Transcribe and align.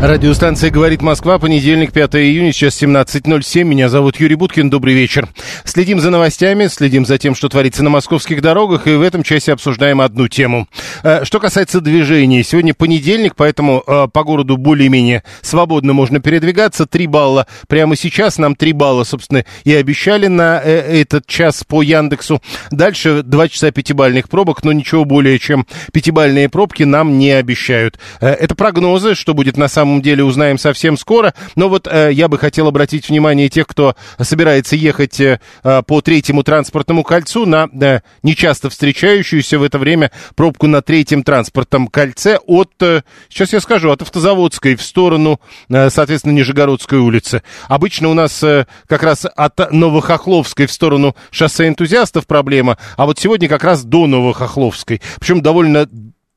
Радиостанция 0.00 0.70
«Говорит 0.70 1.02
Москва», 1.02 1.40
понедельник, 1.40 1.92
5 1.92 2.14
июня, 2.14 2.52
сейчас 2.52 2.80
17.07. 2.80 3.64
Меня 3.64 3.88
зовут 3.88 4.20
Юрий 4.20 4.36
Буткин, 4.36 4.70
добрый 4.70 4.94
вечер. 4.94 5.28
Следим 5.64 5.98
за 5.98 6.10
новостями, 6.10 6.68
следим 6.68 7.04
за 7.04 7.18
тем, 7.18 7.34
что 7.34 7.48
творится 7.48 7.82
на 7.82 7.90
московских 7.90 8.40
дорогах, 8.40 8.86
и 8.86 8.92
в 8.92 9.02
этом 9.02 9.24
часе 9.24 9.52
обсуждаем 9.52 10.00
одну 10.00 10.28
тему. 10.28 10.68
Э, 11.02 11.24
Что 11.24 11.40
касается 11.40 11.80
движений, 11.80 12.44
сегодня 12.44 12.74
понедельник, 12.74 13.34
поэтому 13.34 13.82
э, 13.84 14.06
по 14.12 14.22
городу 14.22 14.56
более-менее 14.56 15.24
свободно 15.42 15.94
можно 15.94 16.20
передвигаться. 16.20 16.86
Три 16.86 17.08
балла 17.08 17.48
прямо 17.66 17.96
сейчас, 17.96 18.38
нам 18.38 18.54
три 18.54 18.72
балла, 18.72 19.02
собственно, 19.02 19.44
и 19.64 19.74
обещали 19.74 20.28
на 20.28 20.62
э, 20.62 21.00
этот 21.00 21.26
час 21.26 21.64
по 21.66 21.82
Яндексу. 21.82 22.40
Дальше 22.70 23.24
два 23.24 23.48
часа 23.48 23.72
пятибальных 23.72 24.28
пробок, 24.28 24.62
но 24.62 24.72
ничего 24.72 25.04
более, 25.04 25.40
чем 25.40 25.66
пятибальные 25.92 26.48
пробки 26.48 26.84
нам 26.84 27.18
не 27.18 27.32
обещают. 27.32 27.98
Это 28.20 28.54
прогнозы, 28.54 29.16
что 29.16 29.34
будет 29.34 29.56
на 29.56 29.66
самом 29.66 29.87
деле, 30.02 30.24
узнаем 30.24 30.58
совсем 30.58 30.96
скоро. 30.96 31.34
Но 31.56 31.68
вот 31.68 31.88
э, 31.90 32.10
я 32.12 32.28
бы 32.28 32.38
хотел 32.38 32.68
обратить 32.68 33.08
внимание 33.08 33.48
тех, 33.48 33.66
кто 33.66 33.94
собирается 34.20 34.76
ехать 34.76 35.20
э, 35.20 35.40
э, 35.64 35.82
по 35.86 36.00
третьему 36.00 36.42
транспортному 36.42 37.02
кольцу 37.02 37.46
на 37.46 37.68
э, 37.80 38.00
нечасто 38.22 38.70
встречающуюся 38.70 39.58
в 39.58 39.62
это 39.62 39.78
время 39.78 40.10
пробку 40.36 40.66
на 40.66 40.82
третьем 40.82 41.22
транспортном 41.22 41.88
кольце 41.88 42.38
от, 42.46 42.72
э, 42.80 43.02
сейчас 43.28 43.52
я 43.52 43.60
скажу, 43.60 43.90
от 43.90 44.02
Автозаводской 44.02 44.76
в 44.76 44.82
сторону, 44.82 45.40
э, 45.68 45.90
соответственно, 45.90 46.32
Нижегородской 46.32 46.98
улицы. 46.98 47.42
Обычно 47.68 48.08
у 48.08 48.14
нас 48.14 48.42
э, 48.42 48.66
как 48.86 49.02
раз 49.02 49.26
от 49.36 49.72
Новохохловской 49.72 50.66
в 50.66 50.72
сторону 50.72 51.16
шоссе 51.30 51.68
энтузиастов 51.68 52.26
проблема, 52.26 52.78
а 52.96 53.06
вот 53.06 53.18
сегодня 53.18 53.48
как 53.48 53.64
раз 53.64 53.84
до 53.84 54.06
Новохохловской. 54.06 55.00
Причем 55.18 55.42
довольно 55.42 55.88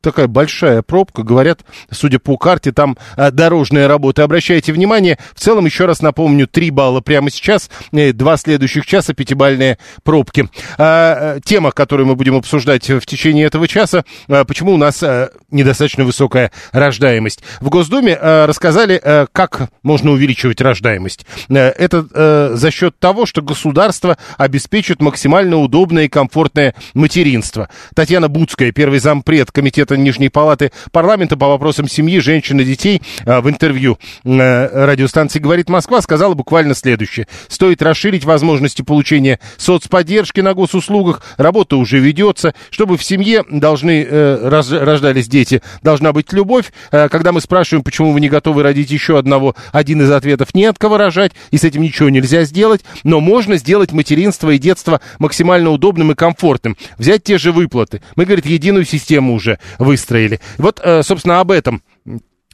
такая 0.02 0.28
большая 0.28 0.82
пробка. 0.82 1.24
Говорят, 1.24 1.62
судя 1.92 2.20
по 2.20 2.38
карте, 2.38 2.72
там 2.72 2.98
а, 3.16 3.32
дорожная 3.32 3.88
работа. 3.88 4.24
Обращайте 4.24 4.74
внимание. 4.74 5.18
В 5.34 5.40
целом, 5.40 5.66
еще 5.66 5.86
раз 5.86 6.02
напомню, 6.02 6.48
3 6.48 6.72
балла 6.72 7.02
прямо 7.02 7.30
сейчас, 7.30 7.70
э, 7.92 8.12
два 8.14 8.38
следующих 8.38 8.86
часа, 8.86 9.14
пятибальные 9.14 9.78
пробки. 10.04 10.50
А, 10.78 11.38
э, 11.38 11.40
тема, 11.44 11.72
которую 11.72 12.08
мы 12.08 12.16
будем 12.16 12.36
обсуждать 12.36 12.90
в 12.90 13.06
течение 13.06 13.46
этого 13.46 13.68
часа, 13.68 14.04
почему 14.28 14.74
у 14.74 14.78
нас 14.78 15.04
недостаточно 15.52 16.04
высокая 16.04 16.52
рождаемость. 16.72 17.42
В 17.60 17.70
Госдуме 17.70 18.16
рассказали, 18.16 19.02
как 19.32 19.70
можно 19.84 20.12
увеличивать 20.12 20.62
рождаемость. 20.62 21.26
Э, 21.50 21.70
Это 21.70 22.06
э, 22.14 22.52
за 22.56 22.72
счет 22.72 22.98
того, 23.00 23.26
что 23.26 23.42
государство 23.42 24.18
обеспечит 24.38 25.02
максимально 25.02 25.58
удобное 25.58 26.06
и 26.06 26.10
комфортное 26.10 26.76
материнство. 26.94 27.70
Татьяна 27.96 28.28
Буцкая, 28.28 28.72
первый 28.72 29.00
зампред 29.00 29.52
комитета 29.52 29.91
Нижней 29.98 30.30
Палаты 30.30 30.72
парламента 30.92 31.38
по 31.38 31.48
вопросам 31.48 31.88
семьи, 31.88 32.20
женщин 32.20 32.60
и 32.60 32.64
детей 32.64 33.02
э, 33.26 33.40
в 33.42 33.50
интервью 33.50 33.98
э, 34.24 34.86
радиостанции 34.86 35.40
«Говорит 35.40 35.70
Москва» 35.70 36.02
сказала 36.02 36.34
буквально 36.34 36.76
следующее. 36.76 37.28
Стоит 37.48 37.82
расширить 37.82 38.26
возможности 38.26 38.82
получения 38.82 39.40
соцподдержки 39.58 40.42
на 40.42 40.54
госуслугах, 40.54 41.22
работа 41.38 41.78
уже 41.78 42.00
ведется, 42.00 42.54
чтобы 42.70 42.98
в 42.98 43.04
семье 43.04 43.44
должны 43.50 44.04
э, 44.04 44.50
рож- 44.50 44.72
рождались 44.72 45.28
дети, 45.28 45.62
должна 45.82 46.14
быть 46.14 46.34
любовь. 46.34 46.72
Э, 46.92 47.10
Когда 47.10 47.32
мы 47.32 47.42
спрашиваем, 47.42 47.84
почему 47.84 48.12
вы 48.12 48.20
не 48.22 48.30
готовы 48.30 48.64
родить 48.64 48.92
еще 48.92 49.18
одного, 49.18 49.56
один 49.72 50.02
из 50.02 50.12
ответов 50.12 50.54
не 50.54 50.66
от 50.66 50.78
кого 50.78 50.98
рожать, 50.98 51.32
и 51.52 51.58
с 51.58 51.64
этим 51.64 51.82
ничего 51.82 52.10
нельзя 52.10 52.44
сделать, 52.44 52.82
но 53.04 53.20
можно 53.20 53.58
сделать 53.58 53.92
материнство 53.92 54.50
и 54.52 54.58
детство 54.58 55.02
максимально 55.20 55.70
удобным 55.72 56.12
и 56.12 56.16
комфортным. 56.16 56.76
Взять 56.98 57.24
те 57.24 57.38
же 57.38 57.52
выплаты. 57.52 58.02
Мы, 58.16 58.26
говорит, 58.26 58.46
единую 58.46 58.86
систему 58.86 59.34
уже 59.34 59.60
выстроили. 59.82 60.40
Вот, 60.58 60.80
э, 60.84 61.04
собственно, 61.04 61.40
об 61.40 61.52
этом 61.52 61.84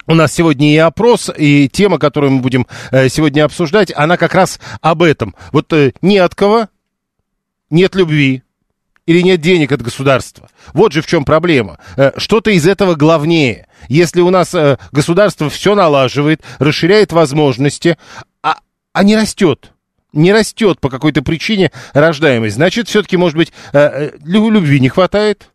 у 0.08 0.14
нас 0.14 0.34
сегодня 0.34 0.74
и 0.74 0.78
опрос, 0.78 1.30
и 1.38 1.68
тема, 1.68 2.00
которую 2.00 2.32
мы 2.32 2.42
будем 2.42 2.66
э, 2.92 3.10
сегодня 3.10 3.44
обсуждать, 3.44 3.92
она 3.96 4.16
как 4.18 4.34
раз 4.34 4.60
об 4.82 5.04
этом. 5.04 5.36
Вот 5.52 5.72
э, 5.74 5.92
не 6.02 6.18
от 6.18 6.34
кого, 6.34 6.70
нет 7.70 7.96
любви, 7.96 8.44
или 9.06 9.22
нет 9.22 9.42
денег 9.42 9.72
от 9.72 9.82
государства. 9.82 10.50
Вот 10.74 10.92
же 10.92 11.02
в 11.02 11.08
чем 11.08 11.24
проблема. 11.24 11.80
Что-то 12.18 12.52
из 12.52 12.68
этого 12.68 12.96
главнее. 12.96 13.68
Если 13.88 14.20
у 14.20 14.30
нас 14.30 14.54
государство 14.92 15.50
все 15.50 15.76
налаживает, 15.76 16.42
расширяет 16.60 17.14
возможности, 17.14 17.98
а, 18.44 18.58
а 18.92 19.04
не 19.06 19.16
растет, 19.16 19.72
не 20.12 20.34
растет 20.34 20.82
по 20.82 20.90
какой-то 20.90 21.22
причине 21.22 21.72
рождаемость, 21.94 22.56
значит, 22.56 22.90
все-таки, 22.90 23.16
может 23.16 23.38
быть, 23.38 23.54
лю- 23.72 24.50
любви 24.50 24.82
не 24.82 24.90
хватает, 24.90 25.52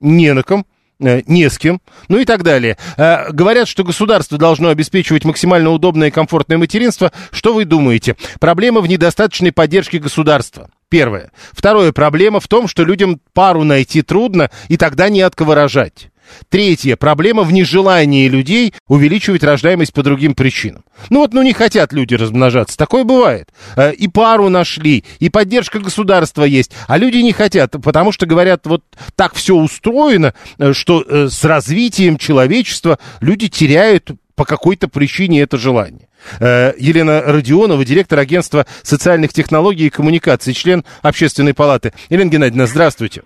не 0.00 0.32
на 0.32 0.42
ком, 0.42 0.64
не 0.98 1.48
с 1.48 1.58
кем, 1.58 1.80
ну 2.08 2.18
и 2.18 2.24
так 2.24 2.42
далее. 2.42 2.76
Э, 2.96 3.30
Говорят, 3.30 3.68
что 3.68 3.84
государство 3.84 4.38
должно 4.38 4.68
обеспечивать 4.68 5.24
максимально 5.24 5.70
удобное 5.70 6.08
и 6.08 6.12
комфортное 6.12 6.58
материнство. 6.58 7.12
Что 7.30 7.54
вы 7.54 7.64
думаете? 7.64 8.16
Проблема 8.40 8.80
в 8.80 8.88
недостаточной 8.88 9.52
поддержке 9.52 9.98
государства. 9.98 10.70
Первое. 10.88 11.30
Второе. 11.52 11.92
Проблема 11.92 12.40
в 12.40 12.48
том, 12.48 12.66
что 12.66 12.84
людям 12.84 13.20
пару 13.34 13.64
найти 13.64 14.02
трудно, 14.02 14.50
и 14.68 14.76
тогда 14.76 15.08
не 15.08 15.20
от 15.20 15.34
кого 15.34 15.54
рожать. 15.54 16.10
Третье. 16.48 16.96
Проблема 16.96 17.42
в 17.42 17.52
нежелании 17.52 18.28
людей 18.28 18.74
увеличивать 18.86 19.42
рождаемость 19.42 19.92
по 19.92 20.02
другим 20.02 20.34
причинам. 20.34 20.84
Ну 21.10 21.20
вот, 21.20 21.32
ну 21.32 21.42
не 21.42 21.52
хотят 21.52 21.92
люди 21.92 22.14
размножаться. 22.14 22.76
Такое 22.76 23.04
бывает. 23.04 23.48
Э, 23.76 23.92
И 23.92 24.08
пару 24.08 24.48
нашли, 24.48 25.04
и 25.18 25.28
поддержка 25.28 25.78
государства 25.78 26.44
есть, 26.44 26.72
а 26.86 26.98
люди 26.98 27.18
не 27.18 27.32
хотят, 27.32 27.74
потому 27.82 28.12
что 28.12 28.26
говорят, 28.26 28.66
вот 28.66 28.82
так 29.14 29.34
все 29.34 29.54
устроено, 29.54 30.34
э, 30.58 30.72
что 30.72 31.02
э, 31.02 31.28
с 31.30 31.44
развитием 31.44 32.18
человечества 32.18 32.98
люди 33.20 33.48
теряют 33.48 34.10
по 34.34 34.44
какой-то 34.44 34.88
причине 34.88 35.42
это 35.42 35.56
желание. 35.58 36.08
Елена 36.40 37.22
Родионова, 37.22 37.84
директор 37.84 38.18
агентства 38.18 38.66
социальных 38.82 39.32
технологий 39.32 39.86
и 39.86 39.90
коммуникаций, 39.90 40.52
член 40.52 40.84
общественной 41.02 41.54
палаты. 41.54 41.92
Елена 42.08 42.30
Геннадьевна, 42.30 42.66
здравствуйте. 42.66 43.22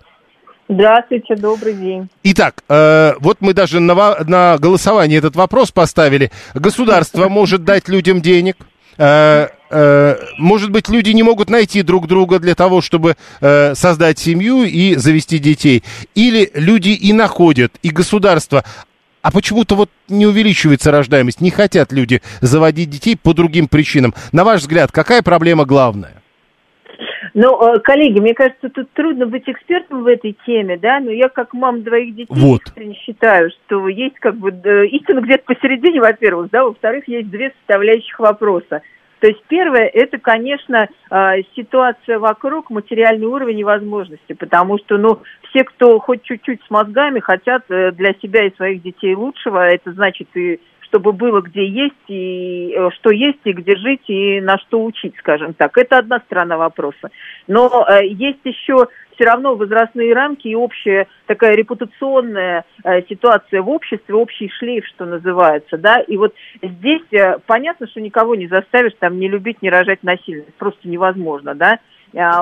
Здравствуйте, 0.69 1.35
добрый 1.37 1.75
день. 1.75 2.09
Итак, 2.23 2.63
э, 2.69 3.15
вот 3.19 3.39
мы 3.41 3.53
даже 3.53 3.81
на, 3.81 3.95
на 4.25 4.59
голосование 4.59 5.19
этот 5.19 5.37
вопрос 5.37 5.71
поставили. 5.71 6.31
Государство 6.55 7.29
может 7.31 7.65
дать 7.65 7.89
людям 7.89 8.21
денег. 8.21 8.57
Э, 8.97 9.49
э, 9.71 10.17
может 10.39 10.71
быть, 10.71 10.89
люди 10.89 11.11
не 11.11 11.23
могут 11.23 11.51
найти 11.51 11.83
друг 11.83 12.07
друга 12.07 12.39
для 12.39 12.55
того, 12.55 12.81
чтобы 12.81 13.17
э, 13.41 13.75
создать 13.75 14.19
семью 14.19 14.65
и 14.65 14.95
завести 14.95 15.39
детей. 15.39 15.83
Или 16.15 16.51
люди 16.55 16.91
и 16.91 17.13
находят, 17.13 17.73
и 17.83 17.91
государство. 17.91 18.65
А 19.23 19.31
почему-то 19.31 19.77
вот 19.77 19.91
не 20.09 20.27
увеличивается 20.27 20.91
рождаемость. 20.91 21.41
Не 21.41 21.51
хотят 21.51 21.93
люди 21.93 22.23
заводить 22.41 22.91
детей 22.91 23.17
по 23.17 23.35
другим 23.35 23.69
причинам. 23.69 24.15
На 24.33 24.45
ваш 24.45 24.61
взгляд, 24.61 24.91
какая 24.91 25.23
проблема 25.23 25.65
главная? 25.65 26.22
Ну, 27.35 27.59
э, 27.61 27.81
коллеги, 27.81 28.21
мне 28.21 28.35
кажется, 28.35 28.69
тут 28.69 28.91
трудно 28.93 29.27
быть 29.27 29.49
экспертом 29.49 30.03
в 30.03 30.07
этой 30.07 30.37
теме, 30.45 30.77
да, 30.77 31.01
но 31.01 31.11
я 31.11 31.29
как 31.29 31.55
мама 31.55 31.79
двоих 31.79 32.15
детей 32.15 32.35
Вот. 32.35 32.61
считаю, 33.07 33.51
что 33.51 33.89
есть 33.89 34.17
как 34.17 34.37
бы 34.37 34.51
э, 34.51 34.87
истина 34.87 35.21
где-то 35.21 35.45
посередине, 35.45 36.01
во-первых, 36.01 36.51
да, 36.51 36.65
во-вторых, 36.65 37.09
есть 37.09 37.31
две 37.31 37.53
составляющих 37.61 38.19
вопроса. 38.19 38.83
То 39.21 39.29
есть 39.29 39.43
первое, 39.49 39.87
это, 39.87 40.19
конечно, 40.19 40.89
э, 41.11 41.43
ситуация 41.57 42.19
вокруг, 42.19 42.69
материальный 42.69 43.27
уровень 43.27 43.61
и 43.61 43.65
возможности, 43.65 44.35
потому 44.35 44.79
что, 44.79 44.99
ну, 44.99 45.21
все, 45.49 45.65
кто 45.65 45.99
хоть 46.01 46.25
чуть-чуть 46.25 46.61
с 46.67 46.71
мозгами, 46.71 47.21
хотят 47.21 47.65
для 47.69 48.15
себя 48.21 48.47
и 48.47 48.55
своих 48.57 48.83
детей 48.83 49.15
лучшего, 49.15 49.69
это 49.69 49.93
значит 49.93 50.29
и 50.35 50.61
чтобы 50.93 51.13
было 51.13 51.41
где 51.41 51.67
есть, 51.67 51.95
и 52.09 52.75
э, 52.77 52.91
что 52.99 53.11
есть, 53.11 53.39
и 53.45 53.53
где 53.53 53.77
жить, 53.77 54.03
и 54.09 54.43
на 54.43 54.59
что 54.59 54.85
учить, 54.85 55.15
скажем 55.19 55.55
так. 55.55 55.79
Это 55.79 55.97
одна 55.97 56.21
сторона 56.27 56.59
вопроса. 56.59 57.11
Но 57.47 57.87
э, 57.89 58.07
есть 58.07 58.41
еще 58.45 58.89
все 59.15 59.25
равно 59.25 59.55
возрастные 59.55 60.13
рамки 60.13 60.49
и 60.49 60.55
общая 60.55 61.07
такая 61.27 61.55
репутационная 61.55 62.67
э, 62.85 63.03
ситуация 63.09 63.63
в 63.63 63.71
обществе, 63.71 64.15
общий 64.15 64.51
шлейф, 64.59 64.85
что 64.87 65.07
называется, 65.07 65.79
да, 65.79 66.01
и 66.01 66.19
вот 66.19 66.35
здесь 66.63 67.03
э, 67.13 67.39
понятно, 67.47 67.87
что 67.87 68.01
никого 68.01 68.35
не 68.35 68.49
заставишь 68.49 68.93
там 68.99 69.19
не 69.19 69.29
любить, 69.29 69.63
не 69.63 69.71
рожать 69.71 70.03
насильно, 70.03 70.45
просто 70.59 70.87
невозможно, 70.89 71.55
да, 71.55 71.79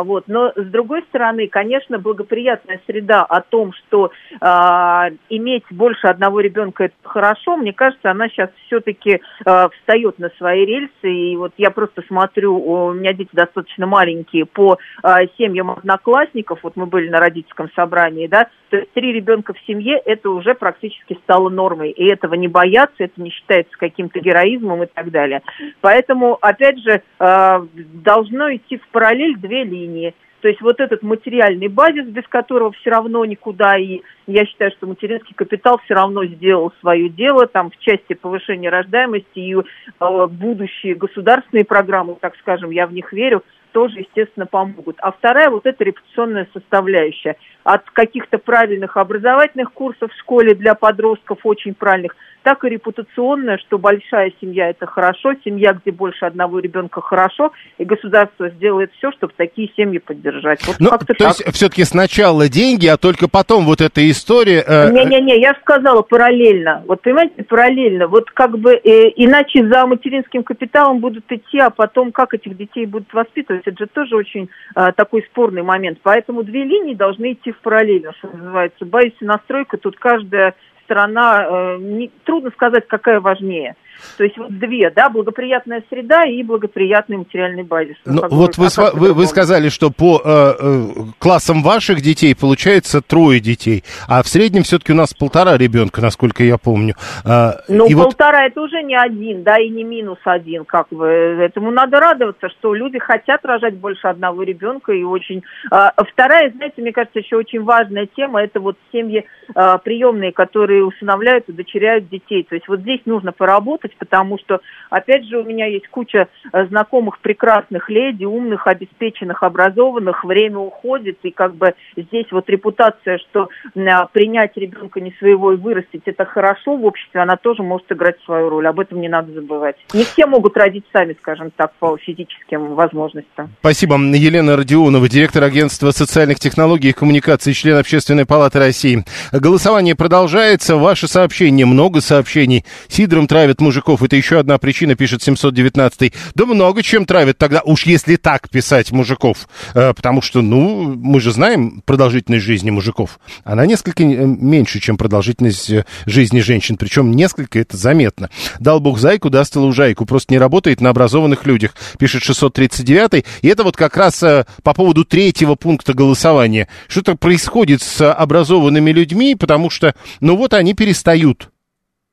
вот. 0.02 0.25
Но, 0.26 0.52
с 0.55 0.67
другой 0.67 1.02
стороны, 1.02 1.49
конечно, 1.49 1.99
благоприятная 1.99 2.81
среда 2.87 3.22
о 3.22 3.40
том, 3.40 3.72
что 3.72 4.11
а, 4.40 5.11
иметь 5.28 5.64
больше 5.70 6.06
одного 6.06 6.40
ребенка– 6.40 6.84
это 6.84 6.94
хорошо, 7.02 7.56
мне 7.56 7.72
кажется, 7.72 8.11
она 8.11 8.28
сейчас 8.28 8.50
все-таки 8.67 9.20
а, 9.44 9.69
встает 9.69 10.19
на 10.19 10.31
свои 10.38 10.64
рельсы. 10.64 10.90
И 11.02 11.37
вот 11.37 11.52
я 11.56 11.70
просто 11.70 12.02
смотрю, 12.06 12.56
у 12.56 12.93
меня 12.93 13.12
дети 13.12 13.31
достаточно 13.32 13.87
маленькие, 13.87 14.46
по 14.46 14.78
а, 15.02 15.20
семьям 15.38 15.70
одноклассников, 15.70 16.61
вот 16.62 16.76
мы 16.76 16.87
были 16.87 17.08
на 17.08 17.19
родительском 17.19 17.70
собрании, 17.75 18.26
да, 18.26 18.49
то 18.70 18.76
есть 18.76 18.93
три 18.93 19.12
ребенка 19.12 19.52
в 19.52 19.58
семье– 19.67 20.00
это 20.05 20.31
уже 20.31 20.55
практически 20.55 21.19
стало 21.25 21.49
нормой. 21.49 21.90
И 21.90 22.05
этого 22.05 22.34
не 22.34 22.46
бояться, 22.46 23.05
это 23.05 23.20
не 23.20 23.31
считается 23.31 23.76
каким-то 23.76 24.20
героизмом 24.20 24.84
и 24.84 24.87
так 24.87 25.11
далее. 25.11 25.43
Поэтому, 25.81 26.38
опять 26.40 26.78
же, 26.78 27.02
а, 27.19 27.67
должно 27.75 28.55
идти 28.55 28.78
в 28.78 28.88
параллель 28.88 29.37
две 29.37 29.64
линии. 29.64 30.14
То 30.40 30.49
есть 30.49 30.61
вот 30.62 30.81
этот 30.81 31.02
материальный 31.02 31.69
базис, 31.69 32.06
без 32.06 32.26
которого 32.28 32.72
все 32.72 32.90
равно 32.90 33.25
никуда, 33.25 33.76
и 33.76 34.00
я 34.26 34.46
считаю, 34.46 34.70
что 34.70 34.87
материнский 34.87 35.34
капитал 35.34 35.78
все 35.84 35.94
равно 35.94 36.25
сделал 36.25 36.73
свое 36.81 37.08
дело, 37.11 37.46
там 37.46 37.70
в 37.70 37.76
части 37.78 38.14
повышения 38.14 38.70
рождаемости 38.70 39.38
и 39.38 39.55
э, 39.55 40.26
будущие 40.28 40.94
государственные 40.94 41.66
программы, 41.66 42.16
так 42.19 42.37
скажем, 42.38 42.70
я 42.70 42.87
в 42.87 42.93
них 42.93 43.12
верю, 43.12 43.43
тоже, 43.72 44.00
естественно, 44.00 44.46
помогут. 44.46 44.96
А 45.00 45.12
вторая 45.12 45.50
вот 45.50 45.67
эта 45.67 45.84
репутационная 45.84 46.49
составляющая. 46.52 47.37
От 47.64 47.88
каких-то 47.90 48.38
правильных 48.38 48.96
образовательных 48.96 49.72
курсов 49.72 50.12
в 50.12 50.19
школе 50.19 50.55
для 50.55 50.75
подростков, 50.75 51.38
очень 51.44 51.75
правильных, 51.75 52.17
так 52.42 52.64
и 52.64 52.69
репутационная, 52.69 53.58
что 53.58 53.78
большая 53.78 54.32
семья– 54.40 54.70
это 54.70 54.87
хорошо, 54.87 55.34
семья, 55.44 55.72
где 55.72 55.90
больше 55.92 56.25
одного 56.25 56.58
ребенка– 56.58 57.00
хорошо, 57.02 57.52
и 57.78 57.84
государство 57.84 58.48
сделает 58.50 58.92
все, 58.96 59.12
чтобы 59.12 59.32
такие 59.37 59.70
семьи 59.76 59.98
поддержать. 59.98 60.66
Вот 60.66 60.76
ну, 60.81 60.90
то 60.90 60.98
так. 61.06 61.20
есть 61.20 61.44
все-таки 61.52 61.84
сначала 61.84 62.48
деньги, 62.48 62.87
а 62.87 62.96
только 62.96 63.28
потом 63.28 63.64
вот 63.64 63.81
эта 63.81 64.08
история… 64.10 64.64
Э, 64.66 64.90
Не-не-не, 64.90 65.40
я 65.40 65.54
же 65.54 65.60
сказала 65.60 66.02
параллельно. 66.02 66.82
Вот 66.87 67.02
понимаете, 67.02 67.42
параллельно. 67.44 68.06
Вот 68.06 68.31
как 68.31 68.58
бы 68.58 68.72
э, 68.72 69.10
иначе 69.16 69.66
за 69.66 69.87
материнским 69.87 70.42
капиталом 70.42 71.00
будут 71.00 71.31
идти, 71.31 71.58
а 71.58 71.70
потом 71.70 72.12
как 72.12 72.34
этих 72.34 72.56
детей 72.56 72.87
будут 72.87 73.12
воспитывать, 73.12 73.62
это 73.66 73.84
же 73.84 73.87
тоже 73.87 74.16
очень 74.16 74.48
э, 74.75 74.92
такой 74.96 75.22
спорный 75.31 75.62
момент. 75.62 75.98
Поэтому 76.02 76.42
две 76.42 76.64
линии 76.64 76.94
должны 76.94 77.32
идти 77.32 77.52
в 77.52 77.60
параллельно, 77.60 78.12
что 78.19 78.28
называется. 78.28 78.84
Боюсь, 78.84 79.14
настройка 79.20 79.76
тут 79.76 79.96
каждая 79.96 80.54
сторона, 80.90 81.46
э, 81.46 81.76
не, 81.78 82.10
трудно 82.25 82.50
сказать, 82.50 82.88
какая 82.88 83.20
важнее. 83.20 83.76
То 84.17 84.25
есть 84.25 84.37
вот 84.38 84.56
две, 84.58 84.91
да, 84.91 85.08
благоприятная 85.08 85.82
среда 85.88 86.25
и 86.25 86.43
благоприятный 86.43 87.19
материальный 87.19 87.62
базис. 87.62 87.97
Ну, 88.05 88.23
вот 88.29 88.58
вы, 88.58 88.67
а 88.76 88.91
вы, 88.93 89.12
вы 89.12 89.26
сказали, 89.26 89.69
что 89.69 89.91
по 89.91 90.20
э, 90.25 90.55
э, 90.58 90.87
классам 91.19 91.62
ваших 91.62 92.00
детей 92.00 92.35
получается 92.35 93.00
трое 93.02 93.41
детей, 93.41 93.85
а 94.08 94.23
в 94.23 94.29
среднем 94.29 94.62
все-таки 94.62 94.93
у 94.93 94.97
нас 94.97 95.14
полтора 95.14 95.56
ребенка, 95.56 96.00
насколько 96.00 96.43
я 96.43 96.58
помню. 96.58 96.94
Э, 97.25 97.52
ну, 97.69 97.88
полтора 97.91 98.43
вот... 98.43 98.50
это 98.50 98.61
уже 98.62 98.82
не 98.82 98.97
один, 98.97 99.43
да, 99.43 99.58
и 99.58 99.69
не 99.69 99.85
минус 99.85 100.19
один, 100.25 100.64
как 100.64 100.88
бы. 100.91 101.06
Этому 101.06 101.70
надо 101.70 102.00
радоваться, 102.00 102.49
что 102.49 102.75
люди 102.75 102.99
хотят 102.99 103.44
рожать 103.44 103.75
больше 103.75 104.06
одного 104.06 104.43
ребенка 104.43 104.93
и 104.93 105.02
очень... 105.02 105.43
Э, 105.70 105.91
вторая, 106.12 106.50
знаете, 106.50 106.82
мне 106.82 106.93
кажется, 106.93 107.19
еще 107.19 107.37
очень 107.37 107.62
важная 107.62 108.06
тема, 108.06 108.43
это 108.43 108.61
вот 108.61 108.76
семьи 108.93 109.25
э, 109.55 109.79
приемные, 109.85 110.32
которые 110.32 110.85
усыновляют 110.85 111.49
и 111.49 111.52
дочеряют 111.52 112.08
детей. 112.08 112.47
То 112.49 112.55
есть 112.55 112.69
вот 112.69 112.81
здесь 112.81 113.00
нужно 113.05 113.32
поработать, 113.32 113.89
работать, 113.90 113.96
потому 113.98 114.38
что, 114.38 114.60
опять 114.90 115.26
же, 115.26 115.38
у 115.38 115.44
меня 115.44 115.66
есть 115.66 115.88
куча 115.88 116.28
э, 116.52 116.66
знакомых 116.66 117.19
прекрасных 117.20 117.88
леди, 117.88 118.25
умных, 118.25 118.66
обеспеченных, 118.66 119.42
образованных, 119.42 120.25
время 120.25 120.58
уходит, 120.58 121.19
и 121.22 121.31
как 121.31 121.54
бы 121.54 121.75
здесь 121.96 122.26
вот 122.31 122.48
репутация, 122.48 123.19
что 123.19 123.48
а, 123.76 124.06
принять 124.06 124.56
ребенка 124.56 125.00
не 125.00 125.12
своего 125.19 125.52
и 125.52 125.56
вырастить, 125.56 126.02
это 126.06 126.25
хорошо 126.25 126.76
в 126.76 126.84
обществе, 126.84 127.20
она 127.20 127.37
тоже 127.37 127.62
может 127.62 127.90
играть 127.90 128.16
свою 128.25 128.48
роль, 128.48 128.66
об 128.66 128.81
этом 128.81 129.00
не 129.00 129.08
надо 129.08 129.32
забывать. 129.32 129.76
Не 129.92 130.04
все 130.04 130.26
могут 130.26 130.56
родить 130.56 130.84
сами, 130.92 131.16
скажем 131.20 131.50
так, 131.56 131.72
по 131.78 131.96
физическим 131.96 132.75
возможностям. 132.75 133.50
Спасибо. 133.60 133.96
Елена 133.96 134.56
Родионова, 134.56 135.08
директор 135.08 135.42
агентства 135.44 135.90
социальных 135.90 136.38
технологий 136.38 136.90
и 136.90 136.92
коммуникаций, 136.92 137.52
член 137.54 137.76
Общественной 137.76 138.26
палаты 138.26 138.58
России. 138.58 139.04
Голосование 139.32 139.94
продолжается. 139.94 140.76
Ваше 140.76 141.08
сообщение, 141.08 141.66
много 141.66 142.00
сообщений. 142.00 142.64
Сидром 142.88 143.26
травят 143.26 143.60
мужик 143.60 143.69
мужиков. 143.70 144.02
Это 144.02 144.17
еще 144.17 144.40
одна 144.40 144.58
причина, 144.58 144.96
пишет 144.96 145.22
719 145.22 146.12
Да 146.34 146.44
много 146.44 146.82
чем 146.82 147.05
травят 147.05 147.38
тогда, 147.38 147.62
уж 147.64 147.87
если 147.87 148.17
так 148.17 148.50
писать 148.50 148.90
мужиков. 148.90 149.49
Э, 149.75 149.94
потому 149.94 150.22
что, 150.22 150.43
ну, 150.43 150.93
мы 150.96 151.20
же 151.20 151.31
знаем 151.31 151.81
продолжительность 151.84 152.44
жизни 152.44 152.70
мужиков. 152.70 153.20
Она 153.44 153.67
несколько 153.67 154.02
э, 154.02 154.06
меньше, 154.06 154.81
чем 154.81 154.96
продолжительность 154.96 155.70
э, 155.70 155.84
жизни 156.05 156.40
женщин. 156.40 156.76
Причем 156.76 157.12
несколько, 157.12 157.61
это 157.61 157.76
заметно. 157.76 158.28
Дал 158.58 158.81
бог 158.81 158.99
зайку, 158.99 159.31
даст 159.31 159.55
лужайку. 159.55 160.05
Просто 160.05 160.34
не 160.34 160.38
работает 160.38 160.81
на 160.81 160.90
образованных 160.90 161.46
людях, 161.46 161.76
пишет 161.96 162.25
639 162.25 163.25
И 163.43 163.49
это 163.49 163.62
вот 163.62 163.76
как 163.76 163.96
раз 163.96 164.19
по 164.64 164.75
поводу 164.75 165.05
третьего 165.05 165.55
пункта 165.55 165.94
голосования. 165.94 166.66
Что-то 166.88 167.14
происходит 167.14 167.82
с 167.82 168.12
образованными 168.12 168.90
людьми, 168.90 169.37
потому 169.37 169.70
что, 169.70 169.94
ну 170.20 170.37
вот 170.37 170.55
они 170.55 170.75
перестают 170.75 171.50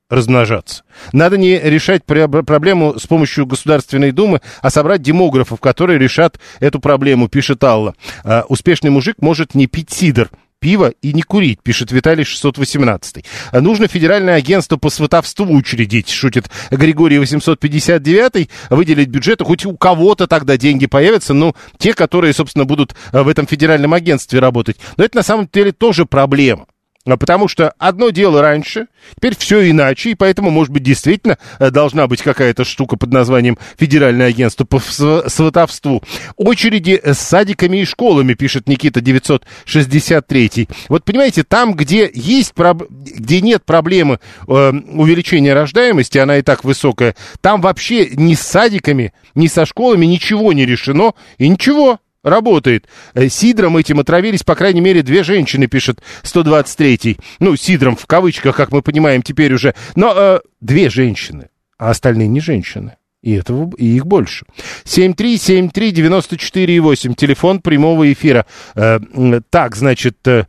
размножаться. 0.09 0.83
Надо 1.11 1.37
не 1.37 1.59
решать 1.59 2.05
проблему 2.05 2.97
с 2.97 3.05
помощью 3.07 3.45
Государственной 3.45 4.11
Думы, 4.11 4.41
а 4.61 4.69
собрать 4.69 5.01
демографов, 5.01 5.59
которые 5.59 5.99
решат 5.99 6.39
эту 6.59 6.79
проблему, 6.79 7.27
пишет 7.27 7.63
Алла. 7.63 7.95
А, 8.23 8.45
успешный 8.47 8.89
мужик 8.89 9.17
может 9.19 9.53
не 9.53 9.67
пить 9.67 9.91
сидр, 9.91 10.29
пиво 10.59 10.93
и 11.01 11.13
не 11.13 11.21
курить, 11.21 11.61
пишет 11.61 11.91
Виталий 11.91 12.23
618. 12.23 13.25
А 13.51 13.61
нужно 13.61 13.87
федеральное 13.87 14.35
агентство 14.35 14.77
по 14.77 14.89
сватовству 14.89 15.53
учредить, 15.53 16.09
шутит 16.09 16.49
Григорий 16.71 17.19
859, 17.19 18.49
выделить 18.69 19.09
бюджет, 19.09 19.41
хоть 19.41 19.65
у 19.65 19.75
кого-то 19.75 20.27
тогда 20.27 20.57
деньги 20.57 20.85
появятся, 20.85 21.33
ну, 21.33 21.53
те, 21.77 21.93
которые, 21.93 22.33
собственно, 22.33 22.65
будут 22.65 22.95
а, 23.11 23.23
в 23.23 23.27
этом 23.27 23.45
федеральном 23.45 23.93
агентстве 23.93 24.39
работать. 24.39 24.77
Но 24.95 25.03
это 25.03 25.17
на 25.17 25.23
самом 25.23 25.49
деле 25.51 25.73
тоже 25.73 26.05
проблема. 26.05 26.65
А 27.13 27.17
потому 27.17 27.47
что 27.47 27.73
одно 27.77 28.09
дело 28.09 28.41
раньше, 28.41 28.87
теперь 29.15 29.35
все 29.37 29.69
иначе, 29.69 30.11
и 30.11 30.15
поэтому, 30.15 30.49
может 30.49 30.73
быть, 30.73 30.83
действительно 30.83 31.37
э, 31.59 31.71
должна 31.71 32.07
быть 32.07 32.21
какая-то 32.21 32.65
штука 32.65 32.97
под 32.97 33.13
названием 33.13 33.57
Федеральное 33.77 34.27
агентство 34.27 34.65
по 34.65 34.79
сватовству. 34.79 36.03
Очереди 36.35 36.99
с 37.03 37.17
садиками 37.17 37.77
и 37.77 37.85
школами, 37.85 38.33
пишет 38.33 38.67
Никита 38.67 38.99
963. 39.01 40.67
Вот 40.89 41.05
понимаете, 41.05 41.43
там, 41.43 41.73
где 41.73 42.09
есть, 42.13 42.53
где 42.55 43.41
нет 43.41 43.63
проблемы 43.63 44.19
э, 44.47 44.71
увеличения 44.91 45.53
рождаемости, 45.53 46.17
она 46.17 46.37
и 46.37 46.41
так 46.41 46.63
высокая, 46.63 47.15
там 47.41 47.61
вообще 47.61 48.09
ни 48.11 48.33
с 48.33 48.41
садиками, 48.41 49.13
ни 49.33 49.47
со 49.47 49.65
школами 49.65 50.05
ничего 50.05 50.51
не 50.51 50.65
решено, 50.65 51.13
и 51.37 51.47
ничего 51.47 51.99
работает. 52.29 52.87
Э, 53.13 53.29
сидром 53.29 53.77
этим 53.77 53.99
отравились, 53.99 54.43
по 54.43 54.55
крайней 54.55 54.81
мере, 54.81 55.03
две 55.03 55.23
женщины, 55.23 55.67
пишет 55.67 56.01
123-й. 56.23 57.17
Ну, 57.39 57.55
сидром 57.55 57.95
в 57.95 58.05
кавычках, 58.05 58.55
как 58.55 58.71
мы 58.71 58.81
понимаем 58.81 59.21
теперь 59.21 59.53
уже. 59.53 59.75
Но 59.95 60.13
э, 60.15 60.39
две 60.61 60.89
женщины, 60.89 61.49
а 61.77 61.91
остальные 61.91 62.27
не 62.27 62.39
женщины. 62.39 62.97
И, 63.23 63.33
этого, 63.33 63.71
и 63.77 63.95
их 63.95 64.05
больше. 64.05 64.45
7373948, 64.85 67.15
телефон 67.15 67.61
прямого 67.61 68.13
эфира. 68.13 68.45
Э, 68.75 68.99
так, 69.49 69.75
значит, 69.75 70.17
э, 70.27 70.45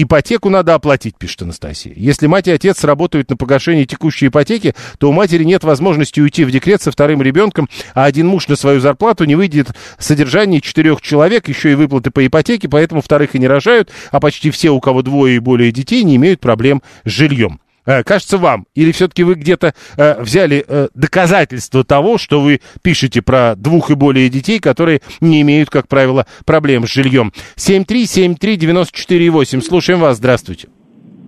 Ипотеку 0.00 0.48
надо 0.48 0.76
оплатить, 0.76 1.16
пишет 1.16 1.42
Анастасия. 1.42 1.92
Если 1.96 2.28
мать 2.28 2.46
и 2.46 2.52
отец 2.52 2.84
работают 2.84 3.30
на 3.30 3.36
погашение 3.36 3.84
текущей 3.84 4.28
ипотеки, 4.28 4.76
то 4.98 5.10
у 5.10 5.12
матери 5.12 5.42
нет 5.42 5.64
возможности 5.64 6.20
уйти 6.20 6.44
в 6.44 6.52
декрет 6.52 6.80
со 6.80 6.92
вторым 6.92 7.20
ребенком, 7.20 7.68
а 7.94 8.04
один 8.04 8.28
муж 8.28 8.46
на 8.46 8.54
свою 8.54 8.78
зарплату 8.78 9.24
не 9.24 9.34
выйдет 9.34 9.70
содержание 9.98 10.60
четырех 10.60 11.02
человек, 11.02 11.48
еще 11.48 11.72
и 11.72 11.74
выплаты 11.74 12.12
по 12.12 12.24
ипотеке, 12.24 12.68
поэтому 12.68 13.02
вторых 13.02 13.34
и 13.34 13.40
не 13.40 13.48
рожают, 13.48 13.90
а 14.12 14.20
почти 14.20 14.52
все, 14.52 14.70
у 14.70 14.78
кого 14.78 15.02
двое 15.02 15.34
и 15.34 15.40
более 15.40 15.72
детей, 15.72 16.04
не 16.04 16.14
имеют 16.14 16.38
проблем 16.38 16.80
с 17.04 17.10
жильем. 17.10 17.58
Э, 17.88 18.04
кажется 18.04 18.36
вам? 18.36 18.66
Или 18.74 18.92
все-таки 18.92 19.24
вы 19.24 19.34
где-то 19.34 19.72
э, 19.96 20.22
взяли 20.22 20.62
э, 20.68 20.88
доказательства 20.94 21.82
того, 21.84 22.18
что 22.18 22.42
вы 22.42 22.60
пишете 22.82 23.22
про 23.22 23.56
двух 23.56 23.90
и 23.90 23.94
более 23.94 24.28
детей, 24.28 24.60
которые 24.60 25.00
не 25.22 25.40
имеют, 25.40 25.70
как 25.70 25.88
правило, 25.88 26.26
проблем 26.44 26.86
с 26.86 26.92
жильем? 26.92 27.32
7373948. 27.56 29.62
Слушаем 29.62 30.00
вас. 30.00 30.18
Здравствуйте. 30.18 30.68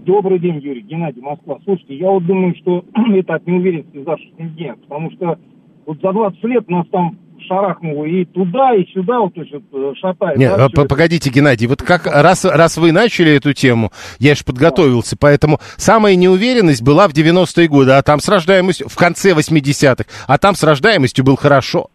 Добрый 0.05 0.38
день, 0.38 0.61
Юрий. 0.61 0.83
Геннадий, 0.83 1.23
Москва. 1.23 1.61
Слушайте, 1.64 1.97
я 1.97 2.11
вот 2.11 2.26
думаю, 2.26 2.55
что 2.61 2.85
это 3.14 3.37
от 3.37 3.47
неуверенности 3.47 3.97
в 3.97 4.05
завтрашнем 4.05 4.55
дне, 4.55 4.75
потому 4.83 5.11
что 5.12 5.38
вот 5.87 5.99
за 6.02 6.12
20 6.12 6.45
лет 6.45 6.69
нас 6.69 6.87
там 6.93 7.17
шарахнуло 7.50 8.04
и 8.04 8.25
туда, 8.25 8.75
и 8.75 8.87
сюда, 8.92 9.21
вот, 9.21 9.35
то 9.35 9.40
есть, 9.40 9.52
вот, 9.52 9.62
э, 9.73 9.95
шатает. 9.97 10.38
Нет, 10.38 10.57
да, 10.57 10.69
погодите, 10.85 11.28
это. 11.28 11.38
Геннадий, 11.38 11.66
вот 11.66 11.83
как 11.83 12.07
раз, 12.07 12.45
раз 12.45 12.76
вы 12.78 12.92
начали 12.92 13.33
эту 13.33 13.52
тему, 13.52 13.90
я 14.21 14.37
же 14.37 14.45
подготовился, 14.45 15.16
да. 15.16 15.19
поэтому 15.21 15.59
самая 15.76 16.14
неуверенность 16.14 16.83
была 16.83 17.09
в 17.09 17.12
90-е 17.12 17.66
годы, 17.69 17.92
а 17.92 18.02
там 18.02 18.21
с 18.21 18.28
рождаемостью, 18.28 18.88
в 18.88 18.97
конце 18.97 19.33
80-х, 19.33 20.04
а 20.28 20.38
там 20.38 20.54
с 20.54 20.62
рождаемостью 20.62 21.25
был 21.25 21.37
хорошо. 21.37 21.88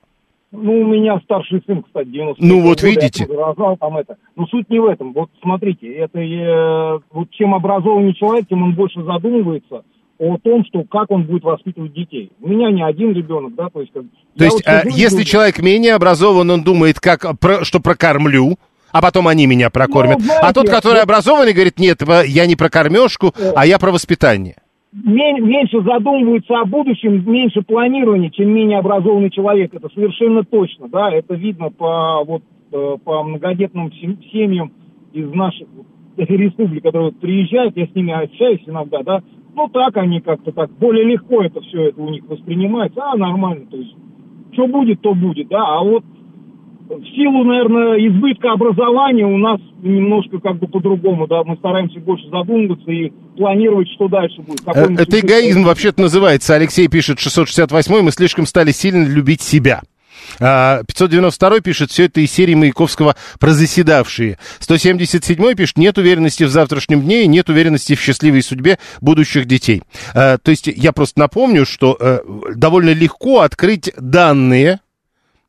Ну, 0.51 0.81
у 0.81 0.85
меня 0.88 1.19
старший 1.24 1.62
сын, 1.65 1.83
кстати, 1.83 2.07
90 2.07 2.43
Ну, 2.43 2.62
вот 2.62 2.81
года, 2.81 2.88
видите. 2.88 3.25
рожал 3.25 3.77
там 3.77 3.97
это. 3.97 4.15
Но 4.35 4.45
суть 4.47 4.69
не 4.69 4.79
в 4.79 4.85
этом. 4.85 5.12
Вот 5.12 5.29
смотрите, 5.41 5.91
это 5.91 6.19
э, 6.19 7.00
вот 7.12 7.29
чем 7.31 7.53
образованнее 7.55 8.13
человек, 8.13 8.47
тем 8.47 8.63
он 8.63 8.74
больше 8.74 9.03
задумывается 9.03 9.83
о 10.19 10.38
том, 10.38 10.63
что 10.65 10.84
как 10.84 11.12
он 11.12 11.24
будет 11.24 11.43
воспитывать 11.43 11.93
детей. 11.93 12.31
У 12.41 12.48
меня 12.48 12.72
не 12.72 12.81
один 12.84 13.12
ребенок, 13.13 13.55
да, 13.55 13.69
то 13.69 13.81
есть... 13.81 13.91
как- 13.93 14.03
То 14.38 14.43
есть, 14.45 14.55
вот 14.55 14.67
а, 14.67 14.81
и 14.81 14.91
если 14.91 15.10
думаю, 15.17 15.25
человек 15.25 15.60
менее 15.62 15.93
образован, 15.95 16.50
он 16.50 16.63
думает, 16.63 17.00
как, 17.00 17.38
про- 17.39 17.63
что 17.65 17.79
прокормлю, 17.81 18.55
а 18.91 19.01
потом 19.01 19.27
они 19.27 19.45
меня 19.45 19.69
прокормят. 19.69 20.19
Ну, 20.19 20.24
знаете, 20.24 20.48
а 20.48 20.53
тот, 20.53 20.69
который 20.69 20.95
вот- 21.00 21.03
образованный, 21.03 21.51
говорит, 21.53 21.79
нет, 21.79 22.01
э, 22.01 22.24
я 22.27 22.45
не 22.45 22.55
про 22.55 22.69
кормежку, 22.69 23.34
а 23.55 23.65
я 23.65 23.77
про 23.77 23.91
воспитание. 23.91 24.55
мен- 24.93 25.43
меньше 25.45 25.81
задумывается 25.81 26.57
о 26.62 26.65
будущем, 26.65 27.29
меньше 27.29 27.62
планирования, 27.62 28.29
чем 28.29 28.50
менее 28.53 28.79
образованный 28.79 29.29
человек. 29.31 29.74
Это 29.74 29.89
совершенно 29.93 30.45
точно, 30.45 30.88
да, 30.88 31.12
это 31.12 31.34
видно 31.36 31.69
по 31.72 32.24
вот 32.25 32.43
э, 32.72 32.95
по 33.03 33.22
многодетным 33.24 33.91
сем- 33.91 34.19
семьям 34.31 34.72
из 35.12 35.29
наших 35.34 35.67
республик, 36.17 36.84
которые 36.84 37.12
приезжают, 37.12 37.75
я 37.75 37.88
с 37.88 37.93
ними 37.95 38.13
общаюсь 38.13 38.62
иногда, 38.65 39.03
да, 39.03 39.22
ну 39.55 39.69
так 39.69 39.97
они 39.97 40.21
как-то 40.21 40.51
так 40.51 40.71
более 40.77 41.05
легко 41.05 41.41
это 41.41 41.62
все 41.62 41.89
это 41.89 42.01
у 42.01 42.09
них 42.09 42.24
воспринимается, 42.25 43.01
а 43.03 43.17
нормально, 43.17 43.65
то 43.69 43.77
есть 43.77 43.95
что 44.53 44.67
будет, 44.67 45.01
то 45.01 45.13
будет, 45.13 45.47
да, 45.50 45.77
а 45.77 45.83
вот 45.83 46.03
в 46.89 47.15
силу, 47.15 47.43
наверное, 47.43 47.97
избытка 48.07 48.51
образования 48.51 49.25
у 49.25 49.38
нас 49.38 49.59
немножко 49.81 50.39
как 50.39 50.59
бы 50.59 50.67
по-другому, 50.67 51.27
да, 51.27 51.43
мы 51.43 51.55
стараемся 51.57 52.00
больше 52.00 52.27
задумываться 52.29 52.91
и 52.91 53.12
планировать, 53.35 53.88
что 53.95 54.07
дальше 54.07 54.41
будет. 54.41 54.62
Э, 54.67 54.93
Это 54.93 55.19
эгоизм 55.19 55.63
вообще-то 55.63 56.01
называется. 56.01 56.53
Алексей 56.53 56.88
пишет 56.88 57.19
668 57.19 58.01
мы 58.01 58.12
слишком 58.12 58.45
стали 58.45 58.71
сильно 58.71 59.03
любить 59.03 59.41
себя. 59.41 59.81
А, 60.39 60.84
592 60.84 61.60
пишет, 61.62 61.91
все 61.91 62.05
это 62.05 62.22
из 62.22 62.32
серии 62.32 62.55
Маяковского 62.55 63.15
про 63.39 63.51
заседавшие. 63.51 64.38
177 64.60 65.55
пишет, 65.55 65.77
нет 65.77 65.98
уверенности 65.98 66.44
в 66.44 66.50
завтрашнем 66.50 67.01
дне 67.01 67.24
и 67.24 67.27
нет 67.27 67.50
уверенности 67.50 67.96
в 67.96 68.01
счастливой 68.01 68.44
судьбе 68.44 68.79
будущих 69.01 69.46
детей. 69.46 69.84
А, 70.13 70.38
то 70.38 70.51
есть 70.51 70.67
я 70.67 70.91
просто 70.91 71.20
напомню, 71.20 71.65
что 71.65 71.98
э, 72.00 72.20
довольно 72.55 72.91
легко 72.91 73.41
открыть 73.41 73.91
данные, 73.98 74.79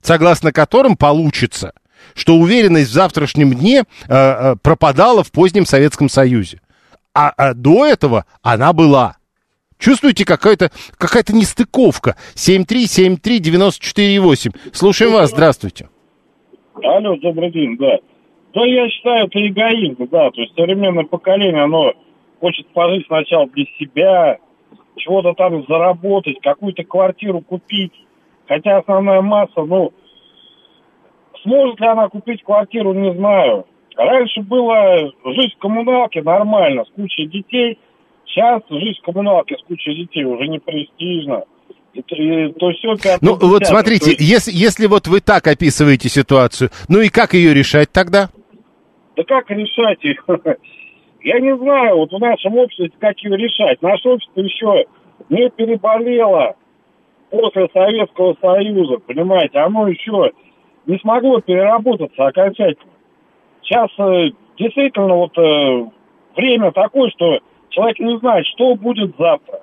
согласно 0.02 0.52
которым 0.52 0.97
получится, 0.97 1.73
что 2.14 2.37
уверенность 2.37 2.90
в 2.90 2.95
завтрашнем 2.95 3.54
дне 3.54 3.80
э, 3.80 3.85
э, 4.09 4.56
пропадала 4.62 5.25
в 5.25 5.33
позднем 5.33 5.66
Советском 5.66 6.09
Союзе. 6.09 6.61
А, 7.14 7.33
а 7.37 7.54
до 7.54 7.87
этого 7.87 8.26
она 8.42 8.73
была. 8.73 9.15
Чувствуете 9.78 10.25
какая-то 10.25 10.71
какая 10.99 11.23
нестыковка? 11.28 12.16
7373948. 12.35 14.73
Слушаем 14.73 15.12
вас, 15.12 15.30
здравствуйте. 15.30 15.88
Алло, 16.83 17.16
добрый 17.16 17.50
день, 17.50 17.76
да. 17.76 17.99
Да, 18.54 18.64
я 18.64 18.88
считаю, 18.88 19.26
это 19.26 19.47
эгоизм, 19.47 20.09
да. 20.11 20.30
То 20.30 20.40
есть 20.40 20.54
современное 20.54 21.04
поколение, 21.04 21.62
оно 21.62 21.92
хочет 22.40 22.66
пожить 22.68 23.06
сначала 23.06 23.47
для 23.49 23.66
себя, 23.78 24.38
чего-то 24.97 25.35
там 25.35 25.66
заработать, 25.66 26.40
какую-то 26.42 26.85
квартиру 26.85 27.40
купить. 27.40 27.92
Хотя 28.49 28.78
основная 28.78 29.21
масса, 29.21 29.62
ну, 29.62 29.92
сможет 31.42 31.80
ли 31.80 31.87
она 31.87 32.09
купить 32.09 32.42
квартиру, 32.42 32.95
не 32.95 33.12
знаю. 33.14 33.66
Раньше 33.97 34.42
было 34.42 35.11
жить 35.25 35.54
в 35.54 35.59
коммуналке 35.59 36.23
нормально, 36.23 36.85
с 36.85 36.90
кучей 36.90 37.26
детей. 37.26 37.78
Сейчас 38.36 38.60
жить 38.68 38.98
в 38.98 39.02
коммуналке 39.02 39.56
с 39.56 39.62
кучей 39.62 39.94
детей 39.94 40.24
уже 40.24 40.46
не 40.46 40.58
престижно. 40.58 41.44
И, 41.94 42.00
и 42.00 42.52
то 42.52 42.70
все 42.72 42.94
Ну, 43.22 43.38
вот 43.40 43.64
смотрите, 43.64 44.14
если, 44.18 44.52
если 44.52 44.86
вот 44.86 45.08
вы 45.08 45.22
так 45.22 45.46
описываете 45.46 46.10
ситуацию, 46.10 46.68
ну 46.90 47.00
и 47.00 47.08
как 47.08 47.32
ее 47.32 47.54
решать 47.54 47.90
тогда? 47.90 48.28
Да 49.16 49.22
как 49.24 49.48
решать 49.48 50.04
их? 50.04 50.22
Я 51.22 51.40
не 51.40 51.56
знаю, 51.56 51.96
вот 51.96 52.12
в 52.12 52.18
нашем 52.18 52.58
обществе 52.58 52.90
как 52.98 53.18
ее 53.20 53.38
решать. 53.38 53.80
Наше 53.80 54.06
общество 54.06 54.40
еще 54.42 54.84
не 55.30 55.48
переболело 55.48 56.56
после 57.30 57.68
Советского 57.72 58.36
Союза, 58.38 58.98
понимаете, 58.98 59.60
оно 59.60 59.88
еще 59.88 60.32
не 60.84 60.98
смогло 60.98 61.40
переработаться 61.40 62.26
окончательно. 62.26 62.92
Сейчас 63.62 63.88
э, 63.98 64.32
действительно 64.58 65.14
вот 65.14 65.36
э, 65.38 65.86
время 66.36 66.70
такое, 66.72 67.10
что 67.16 67.40
человек 67.76 67.99
не 67.99 68.18
знает, 68.18 68.47
что 68.54 68.75
будет 68.75 69.14
завтра. 69.18 69.61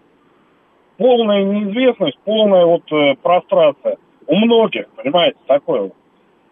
Полная 0.98 1.43
неизвестность, 1.43 2.17
полная 2.24 2.65
вот 2.65 2.84
э, 2.91 3.15
прострация. 3.22 3.98
У 4.27 4.36
многих, 4.36 4.88
понимаете, 4.96 5.38
такое 5.48 5.82
вот. 5.82 5.93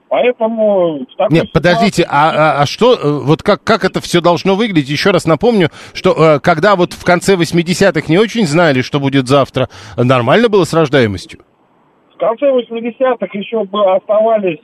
Поэтому... 0.09 1.05
Нет, 1.29 1.53
подождите, 1.53 2.01
ситуации- 2.01 2.09
а, 2.11 2.57
а, 2.57 2.61
а 2.63 2.65
что, 2.65 2.95
э, 2.95 2.97
вот 3.23 3.43
как, 3.43 3.63
как 3.63 3.85
это 3.85 4.01
все 4.01 4.19
должно 4.19 4.55
выглядеть? 4.55 4.89
Еще 4.89 5.11
раз 5.11 5.25
напомню, 5.25 5.69
что 5.93 6.11
э, 6.11 6.39
когда 6.41 6.75
вот 6.75 6.91
в 6.91 7.05
конце 7.05 7.35
80-х 7.35 8.07
не 8.09 8.17
очень 8.17 8.45
знали, 8.45 8.81
что 8.81 8.99
будет 8.99 9.27
завтра, 9.27 9.69
нормально 9.95 10.49
было 10.49 10.65
с 10.65 10.73
рождаемостью? 10.73 11.39
В 12.15 12.17
конце 12.17 12.47
80-х 12.47 13.27
еще 13.31 13.63
бы 13.63 13.93
оставались 13.93 14.59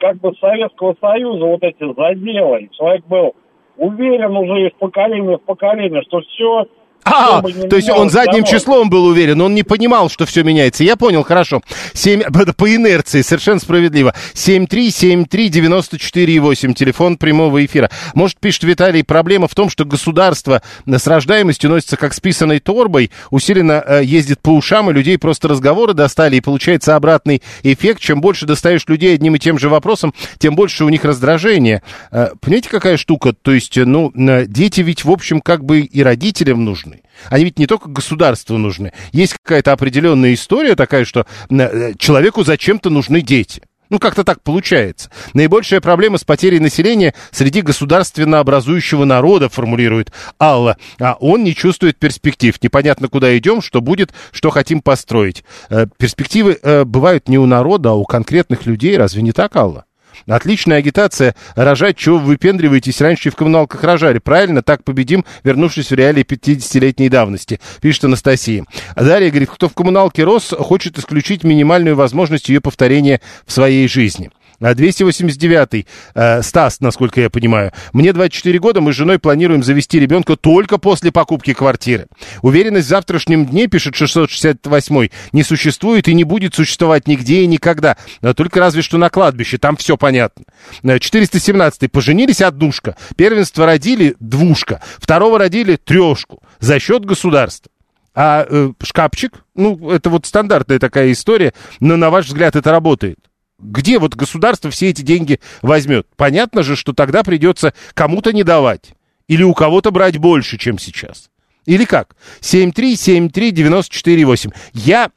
как 0.00 0.16
бы 0.16 0.32
Советского 0.40 0.96
Союза 1.00 1.44
вот 1.44 1.62
эти 1.62 1.94
заделы. 1.94 2.68
Человек 2.72 3.06
был 3.06 3.34
уверен 3.78 4.36
уже 4.36 4.68
из 4.68 4.72
поколения 4.72 5.38
в 5.38 5.42
поколение, 5.42 6.02
что 6.02 6.20
все... 6.20 6.66
А, 7.10 7.40
то 7.42 7.76
есть 7.76 7.88
он 7.88 8.10
задним 8.10 8.44
числом 8.44 8.90
был 8.90 9.06
уверен, 9.06 9.40
он 9.40 9.54
не 9.54 9.62
понимал, 9.62 10.10
что 10.10 10.26
все 10.26 10.42
меняется. 10.42 10.84
Я 10.84 10.96
понял, 10.96 11.22
хорошо. 11.22 11.62
7, 11.94 12.22
по 12.56 12.74
инерции, 12.74 13.22
совершенно 13.22 13.60
справедливо. 13.60 14.12
7373948, 14.34 16.74
телефон 16.74 17.16
прямого 17.16 17.64
эфира. 17.64 17.88
Может, 18.14 18.40
пишет 18.40 18.64
Виталий, 18.64 19.04
проблема 19.04 19.46
в 19.48 19.54
том, 19.54 19.70
что 19.70 19.84
государство 19.84 20.62
с 20.86 21.06
рождаемостью 21.06 21.70
носится 21.70 21.96
как 21.96 22.14
с 22.14 22.20
писаной 22.20 22.60
торбой, 22.60 23.10
усиленно 23.30 23.82
э, 23.84 24.02
ездит 24.04 24.40
по 24.40 24.50
ушам, 24.50 24.90
и 24.90 24.92
людей 24.92 25.18
просто 25.18 25.48
разговоры 25.48 25.94
достали, 25.94 26.36
и 26.36 26.40
получается 26.40 26.96
обратный 26.96 27.42
эффект. 27.62 28.00
Чем 28.00 28.20
больше 28.20 28.46
достаешь 28.46 28.84
людей 28.88 29.14
одним 29.14 29.36
и 29.36 29.38
тем 29.38 29.58
же 29.58 29.68
вопросом, 29.68 30.14
тем 30.38 30.54
больше 30.54 30.84
у 30.84 30.88
них 30.88 31.04
раздражение. 31.04 31.82
Э, 32.10 32.30
понимаете, 32.40 32.68
какая 32.68 32.96
штука? 32.96 33.32
То 33.32 33.52
есть, 33.52 33.76
э, 33.76 33.84
ну, 33.84 34.12
э, 34.14 34.46
дети 34.46 34.80
ведь, 34.80 35.04
в 35.04 35.10
общем, 35.10 35.40
как 35.40 35.64
бы 35.64 35.80
и 35.80 36.02
родителям 36.02 36.64
нужны. 36.64 36.97
Они 37.30 37.44
ведь 37.44 37.58
не 37.58 37.66
только 37.66 37.88
государству 37.88 38.56
нужны. 38.58 38.92
Есть 39.12 39.34
какая-то 39.34 39.72
определенная 39.72 40.34
история 40.34 40.74
такая, 40.74 41.04
что 41.04 41.26
э, 41.50 41.94
человеку 41.98 42.44
зачем-то 42.44 42.90
нужны 42.90 43.20
дети. 43.20 43.62
Ну, 43.90 43.98
как-то 43.98 44.24
так 44.24 44.42
получается. 44.42 45.10
Наибольшая 45.32 45.80
проблема 45.80 46.18
с 46.18 46.24
потерей 46.24 46.60
населения 46.60 47.14
среди 47.30 47.62
государственно 47.62 48.40
образующего 48.40 49.04
народа, 49.04 49.48
формулирует 49.48 50.12
Алла. 50.38 50.76
А 51.00 51.16
он 51.20 51.42
не 51.42 51.54
чувствует 51.54 51.98
перспектив. 51.98 52.54
Непонятно, 52.62 53.08
куда 53.08 53.36
идем, 53.38 53.62
что 53.62 53.80
будет, 53.80 54.12
что 54.30 54.50
хотим 54.50 54.82
построить. 54.82 55.44
Э, 55.70 55.86
перспективы 55.96 56.58
э, 56.62 56.84
бывают 56.84 57.28
не 57.28 57.38
у 57.38 57.46
народа, 57.46 57.90
а 57.90 57.94
у 57.94 58.04
конкретных 58.04 58.66
людей. 58.66 58.96
Разве 58.96 59.22
не 59.22 59.32
так, 59.32 59.56
Алла? 59.56 59.84
Отличная 60.26 60.78
агитация. 60.78 61.34
Рожать, 61.54 61.96
чего 61.96 62.18
вы 62.18 62.26
выпендриваетесь, 62.26 63.00
раньше 63.00 63.30
в 63.30 63.36
коммуналках 63.36 63.82
рожали. 63.84 64.18
Правильно, 64.18 64.62
так 64.62 64.84
победим, 64.84 65.24
вернувшись 65.44 65.90
в 65.90 65.94
реалии 65.94 66.24
50-летней 66.24 67.08
давности, 67.08 67.60
пишет 67.80 68.04
Анастасия. 68.04 68.64
А 68.94 69.04
Дарья 69.04 69.30
говорит, 69.30 69.50
кто 69.50 69.68
в 69.68 69.74
коммуналке 69.74 70.24
рос, 70.24 70.54
хочет 70.58 70.98
исключить 70.98 71.44
минимальную 71.44 71.96
возможность 71.96 72.48
ее 72.48 72.60
повторения 72.60 73.20
в 73.46 73.52
своей 73.52 73.88
жизни. 73.88 74.30
А 74.60 74.72
289-й, 74.72 75.86
э, 76.14 76.42
Стас, 76.42 76.80
насколько 76.80 77.20
я 77.20 77.30
понимаю. 77.30 77.72
Мне 77.92 78.12
24 78.12 78.58
года, 78.58 78.80
мы 78.80 78.92
с 78.92 78.96
женой 78.96 79.18
планируем 79.18 79.62
завести 79.62 80.00
ребенка 80.00 80.36
только 80.36 80.78
после 80.78 81.12
покупки 81.12 81.54
квартиры. 81.54 82.06
Уверенность 82.42 82.86
в 82.86 82.90
завтрашнем 82.90 83.46
дне, 83.46 83.68
пишет 83.68 83.94
668-й, 83.94 85.12
не 85.32 85.42
существует 85.44 86.08
и 86.08 86.14
не 86.14 86.24
будет 86.24 86.54
существовать 86.54 87.06
нигде 87.06 87.42
и 87.42 87.46
никогда. 87.46 87.96
А 88.20 88.34
Только 88.34 88.58
разве 88.58 88.82
что 88.82 88.98
на 88.98 89.10
кладбище, 89.10 89.58
там 89.58 89.76
все 89.76 89.96
понятно. 89.96 90.44
Э, 90.82 90.96
417-й, 90.96 91.88
поженились 91.88 92.42
однушка. 92.42 92.96
Первенство 93.16 93.64
родили 93.64 94.16
двушка. 94.18 94.82
Второго 94.98 95.38
родили 95.38 95.76
трешку. 95.76 96.42
За 96.58 96.80
счет 96.80 97.04
государства. 97.04 97.70
А 98.14 98.44
э, 98.48 98.72
шкафчик, 98.82 99.44
ну, 99.54 99.90
это 99.90 100.10
вот 100.10 100.26
стандартная 100.26 100.80
такая 100.80 101.12
история, 101.12 101.54
но 101.78 101.96
на 101.96 102.10
ваш 102.10 102.26
взгляд 102.26 102.56
это 102.56 102.72
работает? 102.72 103.18
Где 103.58 103.98
вот 103.98 104.14
государство 104.14 104.70
все 104.70 104.90
эти 104.90 105.02
деньги 105.02 105.40
возьмет? 105.62 106.06
Понятно 106.16 106.62
же, 106.62 106.76
что 106.76 106.92
тогда 106.92 107.24
придется 107.24 107.74
кому-то 107.94 108.32
не 108.32 108.44
давать. 108.44 108.92
Или 109.26 109.42
у 109.42 109.52
кого-то 109.52 109.90
брать 109.90 110.18
больше, 110.18 110.58
чем 110.58 110.78
сейчас. 110.78 111.30
Или 111.66 111.84
как? 111.84 112.14
7373948. 112.40 114.54
Я, 114.72 115.10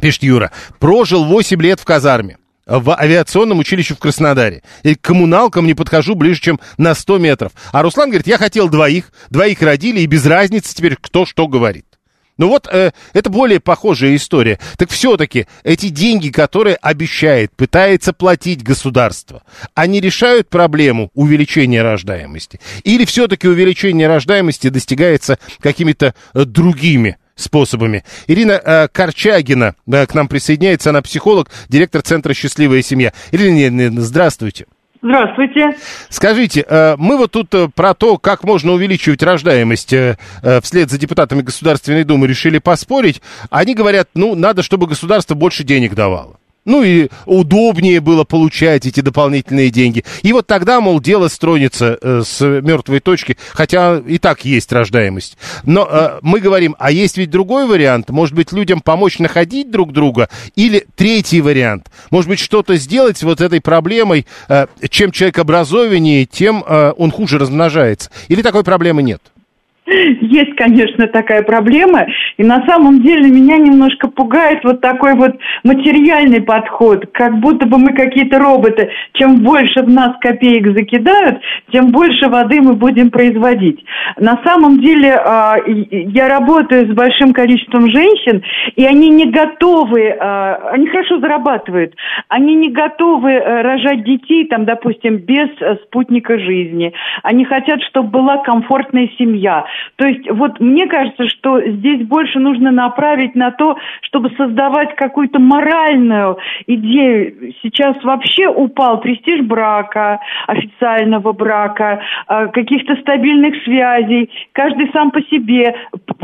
пишет 0.00 0.24
Юра, 0.24 0.50
прожил 0.78 1.24
8 1.24 1.62
лет 1.62 1.78
в 1.80 1.84
казарме 1.84 2.38
в 2.66 2.98
авиационном 2.98 3.60
училище 3.60 3.94
в 3.94 3.98
Краснодаре. 3.98 4.62
И 4.82 4.96
к 4.96 5.00
коммуналкам 5.00 5.66
не 5.66 5.74
подхожу 5.74 6.16
ближе, 6.16 6.40
чем 6.40 6.60
на 6.76 6.94
100 6.94 7.18
метров. 7.18 7.52
А 7.72 7.82
Руслан 7.82 8.10
говорит, 8.10 8.26
я 8.26 8.38
хотел 8.38 8.68
двоих, 8.68 9.12
двоих 9.30 9.62
родили, 9.62 10.00
и 10.00 10.06
без 10.06 10.26
разницы 10.26 10.74
теперь 10.74 10.96
кто 11.00 11.24
что 11.24 11.46
говорит. 11.46 11.85
Ну 12.38 12.48
вот 12.48 12.68
э, 12.70 12.90
это 13.14 13.30
более 13.30 13.60
похожая 13.60 14.14
история. 14.14 14.58
Так 14.76 14.90
все-таки 14.90 15.46
эти 15.64 15.88
деньги, 15.88 16.28
которые 16.28 16.76
обещает, 16.76 17.52
пытается 17.56 18.12
платить 18.12 18.62
государство, 18.62 19.42
они 19.74 20.00
решают 20.00 20.48
проблему 20.48 21.10
увеличения 21.14 21.82
рождаемости? 21.82 22.60
Или 22.84 23.04
все-таки 23.04 23.48
увеличение 23.48 24.06
рождаемости 24.06 24.68
достигается 24.68 25.38
какими-то 25.60 26.14
э, 26.34 26.44
другими 26.44 27.16
способами. 27.36 28.04
Ирина 28.26 28.60
э, 28.62 28.88
Корчагина 28.88 29.74
э, 29.86 30.06
к 30.06 30.14
нам 30.14 30.28
присоединяется, 30.28 30.90
она 30.90 31.02
психолог, 31.02 31.50
директор 31.68 32.02
Центра 32.02 32.34
«Счастливая 32.34 32.82
семья». 32.82 33.12
Ирина, 33.30 34.02
здравствуйте. 34.02 34.66
Здравствуйте. 35.06 35.70
Скажите, 36.08 36.64
э, 36.68 36.96
мы 36.98 37.16
вот 37.16 37.30
тут 37.30 37.54
э, 37.54 37.68
про 37.72 37.94
то, 37.94 38.18
как 38.18 38.42
можно 38.42 38.72
увеличивать 38.72 39.22
рождаемость 39.22 39.92
э, 39.92 40.16
вслед 40.62 40.90
за 40.90 40.98
депутатами 40.98 41.42
Государственной 41.42 42.02
Думы 42.02 42.26
решили 42.26 42.58
поспорить. 42.58 43.22
Они 43.48 43.74
говорят, 43.74 44.08
ну, 44.14 44.34
надо, 44.34 44.64
чтобы 44.64 44.88
государство 44.88 45.36
больше 45.36 45.62
денег 45.62 45.94
давало. 45.94 46.38
Ну 46.66 46.82
и 46.82 47.08
удобнее 47.24 48.00
было 48.00 48.24
получать 48.24 48.84
эти 48.86 49.00
дополнительные 49.00 49.70
деньги. 49.70 50.04
И 50.22 50.32
вот 50.32 50.46
тогда, 50.46 50.80
мол, 50.80 51.00
дело 51.00 51.28
стронется 51.28 51.96
э, 52.02 52.22
с 52.26 52.44
мертвой 52.44 53.00
точки, 53.00 53.38
хотя 53.52 53.98
и 53.98 54.18
так 54.18 54.44
есть 54.44 54.72
рождаемость. 54.72 55.38
Но 55.64 55.88
э, 55.90 56.18
мы 56.22 56.40
говорим, 56.40 56.76
а 56.78 56.90
есть 56.90 57.16
ведь 57.16 57.30
другой 57.30 57.66
вариант. 57.66 58.10
Может 58.10 58.34
быть, 58.34 58.52
людям 58.52 58.80
помочь 58.80 59.18
находить 59.20 59.70
друг 59.70 59.92
друга? 59.92 60.28
Или 60.56 60.86
третий 60.96 61.40
вариант. 61.40 61.86
Может 62.10 62.28
быть, 62.28 62.40
что-то 62.40 62.76
сделать 62.76 63.22
вот 63.22 63.40
этой 63.40 63.60
проблемой. 63.60 64.26
Э, 64.48 64.66
чем 64.90 65.12
человек 65.12 65.38
образованнее, 65.38 66.26
тем 66.26 66.64
э, 66.66 66.92
он 66.96 67.12
хуже 67.12 67.38
размножается. 67.38 68.10
Или 68.28 68.42
такой 68.42 68.64
проблемы 68.64 69.02
нет? 69.02 69.22
Есть, 69.86 70.56
конечно, 70.56 71.06
такая 71.06 71.42
проблема, 71.42 72.06
и 72.36 72.42
на 72.42 72.66
самом 72.66 73.02
деле 73.02 73.30
меня 73.30 73.56
немножко 73.56 74.08
пугает 74.08 74.64
вот 74.64 74.80
такой 74.80 75.14
вот 75.14 75.36
материальный 75.62 76.42
подход, 76.42 77.06
как 77.12 77.38
будто 77.38 77.68
бы 77.68 77.78
мы 77.78 77.92
какие-то 77.92 78.40
роботы. 78.40 78.90
Чем 79.12 79.36
больше 79.42 79.82
в 79.82 79.88
нас 79.88 80.16
копеек 80.20 80.76
закидают, 80.76 81.38
тем 81.70 81.92
больше 81.92 82.28
воды 82.28 82.60
мы 82.60 82.74
будем 82.74 83.10
производить. 83.10 83.84
На 84.18 84.40
самом 84.44 84.80
деле 84.80 85.12
а, 85.14 85.56
я 85.66 86.28
работаю 86.28 86.90
с 86.90 86.94
большим 86.94 87.32
количеством 87.32 87.88
женщин, 87.88 88.42
и 88.74 88.84
они 88.84 89.08
не 89.10 89.26
готовы, 89.26 90.16
а, 90.18 90.70
они 90.72 90.88
хорошо 90.88 91.20
зарабатывают, 91.20 91.94
они 92.28 92.54
не 92.54 92.70
готовы 92.70 93.30
э, 93.30 93.62
рожать 93.62 94.02
детей, 94.02 94.46
там, 94.48 94.64
допустим, 94.64 95.18
без 95.18 95.48
э, 95.60 95.76
спутника 95.84 96.38
жизни. 96.38 96.92
Они 97.22 97.44
хотят, 97.44 97.80
чтобы 97.82 98.08
была 98.08 98.38
комфортная 98.38 99.08
семья 99.16 99.64
то 99.96 100.06
есть 100.06 100.30
вот 100.30 100.60
мне 100.60 100.86
кажется, 100.86 101.28
что 101.28 101.60
здесь 101.60 102.06
больше 102.06 102.38
нужно 102.38 102.70
направить 102.70 103.34
на 103.34 103.50
то, 103.50 103.76
чтобы 104.02 104.30
создавать 104.36 104.94
какую-то 104.96 105.38
моральную 105.38 106.38
идею. 106.66 107.52
Сейчас 107.62 107.96
вообще 108.02 108.48
упал 108.48 109.00
престиж 109.00 109.40
брака, 109.42 110.20
официального 110.46 111.32
брака, 111.32 112.00
э, 112.28 112.48
каких-то 112.48 112.96
стабильных 112.96 113.62
связей. 113.64 114.30
Каждый 114.52 114.90
сам 114.92 115.10
по 115.10 115.20
себе. 115.22 115.74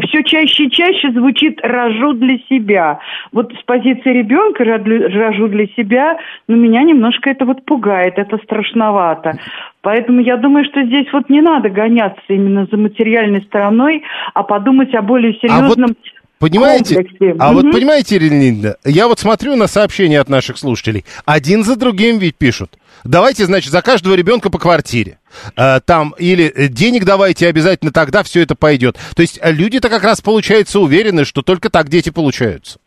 Все 0.08 0.22
чаще 0.22 0.64
и 0.64 0.70
чаще 0.70 1.10
звучит 1.12 1.60
«рожу 1.62 2.12
для 2.14 2.38
себя». 2.48 2.98
Вот 3.32 3.52
с 3.52 3.62
позиции 3.64 4.10
ребенка 4.10 4.64
«рожу 4.64 5.48
для 5.48 5.66
себя», 5.68 6.18
ну, 6.48 6.56
меня 6.56 6.82
немножко 6.82 7.30
это 7.30 7.44
вот 7.44 7.64
пугает, 7.64 8.18
это 8.18 8.38
страшновато. 8.38 9.38
Поэтому 9.82 10.20
я 10.20 10.36
думаю, 10.36 10.64
что 10.64 10.84
здесь 10.84 11.06
вот 11.12 11.28
не 11.28 11.40
надо 11.40 11.68
гоняться 11.68 12.22
именно 12.28 12.66
за 12.70 12.76
материальной 12.76 13.42
стороной, 13.42 14.02
а 14.32 14.42
подумать 14.44 14.94
о 14.94 15.02
более 15.02 15.34
серьезном... 15.34 15.84
А 15.84 15.88
вот... 15.88 15.96
Понимаете? 16.38 16.96
Комплексе. 16.96 17.36
А 17.38 17.50
угу. 17.50 17.60
вот 17.60 17.72
понимаете, 17.72 18.16
Ирина 18.16 18.74
я 18.84 19.06
вот 19.06 19.20
смотрю 19.20 19.54
на 19.54 19.68
сообщения 19.68 20.18
от 20.18 20.28
наших 20.28 20.58
слушателей. 20.58 21.04
Один 21.24 21.62
за 21.62 21.76
другим 21.76 22.18
ведь 22.18 22.34
пишут. 22.34 22.78
Давайте, 23.04 23.44
значит, 23.46 23.70
за 23.70 23.80
каждого 23.80 24.14
ребенка 24.14 24.50
по 24.50 24.58
квартире. 24.58 25.18
Э, 25.56 25.78
там, 25.84 26.14
или 26.18 26.46
э, 26.46 26.66
денег 26.66 27.04
давайте 27.04 27.46
обязательно, 27.46 27.92
тогда 27.92 28.24
все 28.24 28.40
это 28.40 28.56
пойдет. 28.56 28.98
То 29.14 29.22
есть 29.22 29.38
э, 29.40 29.52
люди-то 29.52 29.88
как 29.88 30.02
раз, 30.02 30.20
получается, 30.20 30.80
уверены, 30.80 31.24
что 31.24 31.42
только 31.42 31.70
так 31.70 31.88
дети 31.88 32.10
получаются. 32.10 32.78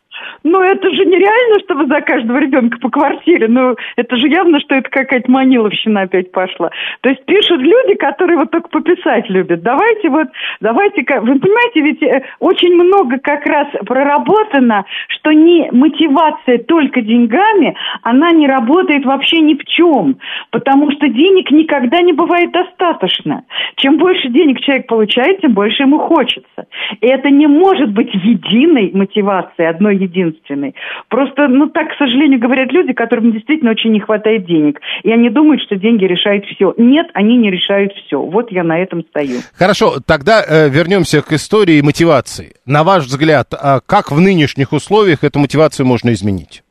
Ну, 0.48 0.62
это 0.62 0.88
же 0.90 1.04
нереально, 1.04 1.58
чтобы 1.64 1.86
за 1.86 2.00
каждого 2.02 2.38
ребенка 2.38 2.78
по 2.78 2.88
квартире. 2.88 3.48
Ну, 3.48 3.74
это 3.96 4.16
же 4.16 4.28
явно, 4.28 4.60
что 4.60 4.76
это 4.76 4.88
какая-то 4.88 5.28
маниловщина 5.28 6.02
опять 6.02 6.30
пошла. 6.30 6.70
То 7.00 7.08
есть 7.08 7.24
пишут 7.24 7.60
люди, 7.60 7.96
которые 7.96 8.38
вот 8.38 8.52
только 8.52 8.68
пописать 8.68 9.28
любят. 9.28 9.62
Давайте 9.62 10.08
вот, 10.08 10.28
давайте, 10.60 11.02
вы 11.02 11.40
понимаете, 11.40 11.80
ведь 11.80 12.00
э, 12.00 12.22
очень 12.38 12.74
много 12.74 13.18
как 13.18 13.44
раз 13.44 13.66
проработано, 13.84 14.84
что 15.08 15.32
не 15.32 15.68
мотивация 15.72 16.58
только 16.58 17.00
деньгами, 17.00 17.74
она 18.02 18.30
не 18.30 18.46
работает 18.46 19.04
вообще 19.04 19.40
ни 19.40 19.54
в 19.54 19.64
чем. 19.64 20.18
Потому 20.52 20.92
что 20.92 21.08
денег 21.08 21.50
никогда 21.50 22.02
не 22.02 22.12
бывает 22.12 22.52
достаточно. 22.52 23.42
Чем 23.78 23.98
больше 23.98 24.28
денег 24.28 24.60
человек 24.60 24.86
получает, 24.86 25.40
тем 25.40 25.54
больше 25.54 25.82
ему 25.82 25.98
хочется. 25.98 26.68
И 27.00 27.06
это 27.08 27.30
не 27.30 27.48
может 27.48 27.90
быть 27.90 28.14
единой 28.14 28.92
мотивацией, 28.94 29.68
одной 29.68 29.96
единственной 29.96 30.35
единственный. 30.36 30.74
Просто, 31.08 31.48
ну, 31.48 31.68
так, 31.68 31.88
к 31.88 31.98
сожалению, 31.98 32.40
говорят 32.40 32.72
люди, 32.72 32.92
которым 32.92 33.32
действительно 33.32 33.70
очень 33.70 33.92
не 33.92 34.00
хватает 34.00 34.46
денег. 34.46 34.80
И 35.02 35.10
они 35.10 35.30
думают, 35.30 35.62
что 35.62 35.76
деньги 35.76 36.04
решают 36.04 36.44
все. 36.46 36.74
Нет, 36.76 37.08
они 37.14 37.36
не 37.36 37.50
решают 37.50 37.92
все. 37.92 38.20
Вот 38.20 38.50
я 38.50 38.64
на 38.64 38.78
этом 38.78 39.04
стою. 39.06 39.40
Хорошо, 39.54 39.94
тогда 40.06 40.42
э, 40.42 40.68
вернемся 40.68 41.22
к 41.22 41.32
истории 41.32 41.80
мотивации. 41.80 42.54
На 42.66 42.84
ваш 42.84 43.04
взгляд, 43.04 43.48
а 43.52 43.80
как 43.84 44.10
в 44.10 44.20
нынешних 44.20 44.72
условиях 44.72 45.24
эту 45.24 45.38
мотивацию 45.38 45.86
можно 45.86 46.12
изменить? 46.12 46.62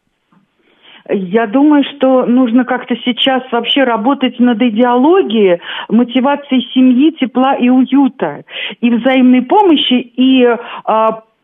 Я 1.08 1.46
думаю, 1.46 1.84
что 1.84 2.26
нужно 2.26 2.66
как-то 2.66 2.96
сейчас 3.06 3.44
вообще 3.52 3.84
работать 3.84 4.40
над 4.40 4.60
идеологией 4.60 5.60
мотивацией 5.88 6.68
семьи, 6.74 7.12
тепла 7.12 7.54
и 7.56 7.70
уюта, 7.70 8.44
и 8.82 8.90
взаимной 8.90 9.44
помощи, 9.44 9.94
и 9.94 10.44
э, 10.44 10.58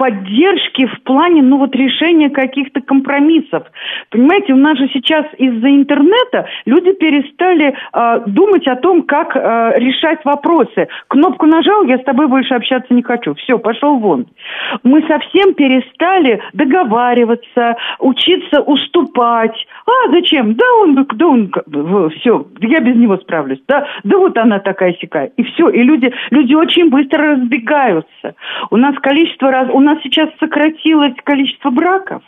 поддержки 0.02 0.88
в 0.88 1.04
плане, 1.04 1.44
ну 1.44 1.60
вот, 1.60 1.76
решения 1.76 2.32
каких-то 2.32 2.82
компромиссов. 2.82 3.68
Понимаете, 4.10 4.54
у 4.54 4.56
нас 4.56 4.76
же 4.80 4.90
сейчас 4.92 5.28
из-за 5.38 5.70
интернета 5.70 6.48
люди 6.66 6.92
перестали 6.94 7.76
э, 7.94 8.22
думать 8.26 8.68
о 8.68 8.78
том, 8.78 9.04
как 9.04 9.36
э, 9.36 9.74
решать 9.76 10.26
вопросы. 10.26 10.88
Кнопку 11.08 11.46
нажал, 11.46 11.84
я 11.84 12.00
с 12.00 12.04
тобой 12.04 12.26
больше 12.26 12.56
общаться 12.56 12.92
не 12.96 13.04
хочу. 13.04 13.36
Все, 13.36 13.60
пошел 13.60 13.98
вон. 13.98 14.26
Мы 14.82 15.06
совсем 15.08 15.54
перестали 15.54 16.42
договариваться, 16.54 17.76
учиться 18.00 18.62
уступать. 18.62 19.68
А, 19.86 20.10
зачем? 20.10 20.56
Да 20.56 20.66
он, 20.82 20.96
да 20.96 21.28
он, 21.28 21.52
все, 22.18 22.48
я 22.62 22.80
без 22.80 22.96
него 22.96 23.18
справлюсь. 23.18 23.62
Да, 23.68 23.86
да 24.04 24.18
вот 24.18 24.36
она 24.40 24.58
такая 24.58 24.96
сякая. 25.00 25.28
И 25.38 25.44
все, 25.44 25.70
и 25.70 25.84
люди, 25.84 26.12
люди 26.32 26.56
очень 26.56 26.90
быстро 26.90 27.36
разбегаются. 27.36 28.34
У 28.72 28.78
нас 28.78 28.96
количество 28.96 29.52
раз, 29.52 29.70
у 29.72 29.80
нас 29.80 29.91
нас 29.94 30.04
сейчас 30.04 30.30
сократилось 30.40 31.14
количество 31.24 31.70
браков. 31.70 32.24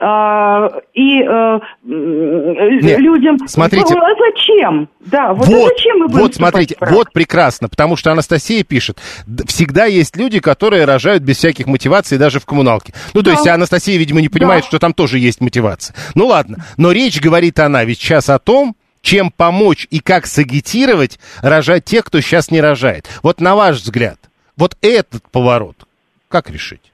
А, 0.00 0.70
и 0.94 1.22
а, 1.22 1.60
Нет, 1.84 2.98
людям... 2.98 3.36
Смотрите. 3.46 3.94
А 3.94 4.14
зачем? 4.18 4.88
Да, 5.00 5.32
вот, 5.32 5.48
вот 5.48 5.68
зачем 5.68 5.98
мы 5.98 6.06
будем 6.06 6.20
Вот, 6.20 6.34
смотрите, 6.34 6.76
вот 6.80 7.12
прекрасно, 7.12 7.68
потому 7.68 7.96
что 7.96 8.12
Анастасия 8.12 8.62
пишет, 8.64 8.98
всегда 9.46 9.86
есть 9.86 10.16
люди, 10.16 10.40
которые 10.40 10.84
рожают 10.84 11.22
без 11.22 11.38
всяких 11.38 11.66
мотиваций 11.66 12.18
даже 12.18 12.40
в 12.40 12.46
коммуналке. 12.46 12.94
Ну, 13.14 13.22
то 13.22 13.30
да. 13.30 13.32
есть 13.32 13.46
Анастасия, 13.48 13.98
видимо, 13.98 14.20
не 14.20 14.28
понимает, 14.28 14.62
да. 14.62 14.68
что 14.68 14.78
там 14.78 14.92
тоже 14.92 15.18
есть 15.18 15.40
мотивация. 15.40 15.94
Ну, 16.14 16.26
ладно, 16.26 16.64
но 16.76 16.92
речь, 16.92 17.20
говорит 17.20 17.58
она, 17.58 17.84
ведь 17.84 17.98
сейчас 17.98 18.28
о 18.30 18.38
том, 18.38 18.76
чем 19.02 19.30
помочь 19.30 19.86
и 19.90 20.00
как 20.00 20.26
сагитировать 20.26 21.18
рожать 21.40 21.84
тех, 21.84 22.04
кто 22.04 22.20
сейчас 22.20 22.50
не 22.50 22.60
рожает. 22.60 23.08
Вот 23.22 23.40
на 23.40 23.54
ваш 23.54 23.76
взгляд, 23.76 24.18
вот 24.56 24.76
этот 24.80 25.28
поворот, 25.30 25.76
как 26.28 26.50
решить? 26.50 26.92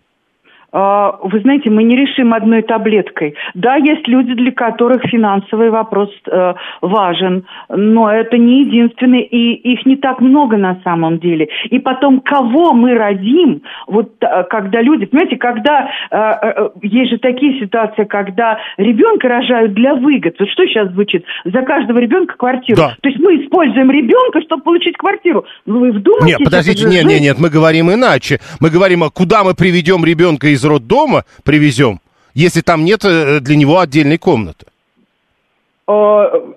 А, 0.72 1.18
вы 1.22 1.40
знаете, 1.40 1.70
мы 1.70 1.82
не 1.82 1.96
решим 1.96 2.32
одной 2.32 2.62
таблеткой. 2.62 3.34
Да, 3.54 3.76
есть 3.76 4.08
люди, 4.08 4.32
для 4.32 4.52
которых 4.52 5.02
финансовый 5.02 5.68
вопрос 5.68 6.08
э, 6.26 6.54
важен, 6.80 7.44
но 7.68 8.10
это 8.10 8.38
не 8.38 8.62
единственный, 8.64 9.20
и 9.20 9.52
их 9.52 9.84
не 9.84 9.96
так 9.96 10.20
много 10.20 10.56
на 10.56 10.80
самом 10.82 11.18
деле. 11.18 11.48
И 11.68 11.78
потом, 11.78 12.20
кого 12.20 12.72
мы 12.72 12.94
родим, 12.94 13.62
вот 13.86 14.12
э, 14.22 14.44
когда 14.48 14.80
люди, 14.80 15.04
понимаете, 15.04 15.36
когда 15.36 15.90
э, 16.10 16.16
э, 16.16 16.68
есть 16.82 17.10
же 17.10 17.18
такие 17.18 17.60
ситуации, 17.60 18.04
когда 18.04 18.58
ребенка 18.78 19.28
рожают 19.28 19.74
для 19.74 19.94
выгод. 19.94 20.36
Вот 20.38 20.48
что 20.48 20.64
сейчас 20.66 20.90
звучит? 20.92 21.24
За 21.44 21.60
каждого 21.62 21.98
ребенка 21.98 22.34
квартиру. 22.38 22.78
Да. 22.78 22.96
То 23.02 23.10
есть 23.10 23.20
мы 23.20 23.44
используем 23.44 23.90
ребенка, 23.90 24.40
чтобы 24.40 24.62
получить 24.62 24.96
квартиру. 24.96 25.44
Ну 25.66 25.80
вы 25.80 25.92
вдумайтесь? 25.92 26.38
Нет, 26.38 26.44
подождите, 26.44 26.88
нет, 26.88 27.04
нет, 27.04 27.20
нет, 27.20 27.36
мы 27.38 27.50
говорим 27.50 27.92
иначе. 27.92 28.40
Мы 28.58 28.70
говорим, 28.70 29.02
а 29.02 29.10
куда 29.10 29.44
мы 29.44 29.54
приведем 29.54 30.02
ребенка 30.04 30.46
из 30.48 30.61
из 30.62 30.64
роддома 30.64 31.24
привезем, 31.42 32.00
если 32.34 32.60
там 32.60 32.84
нет 32.84 33.04
э, 33.04 33.40
для 33.40 33.56
него 33.56 33.80
отдельной 33.80 34.18
комнаты? 34.18 34.66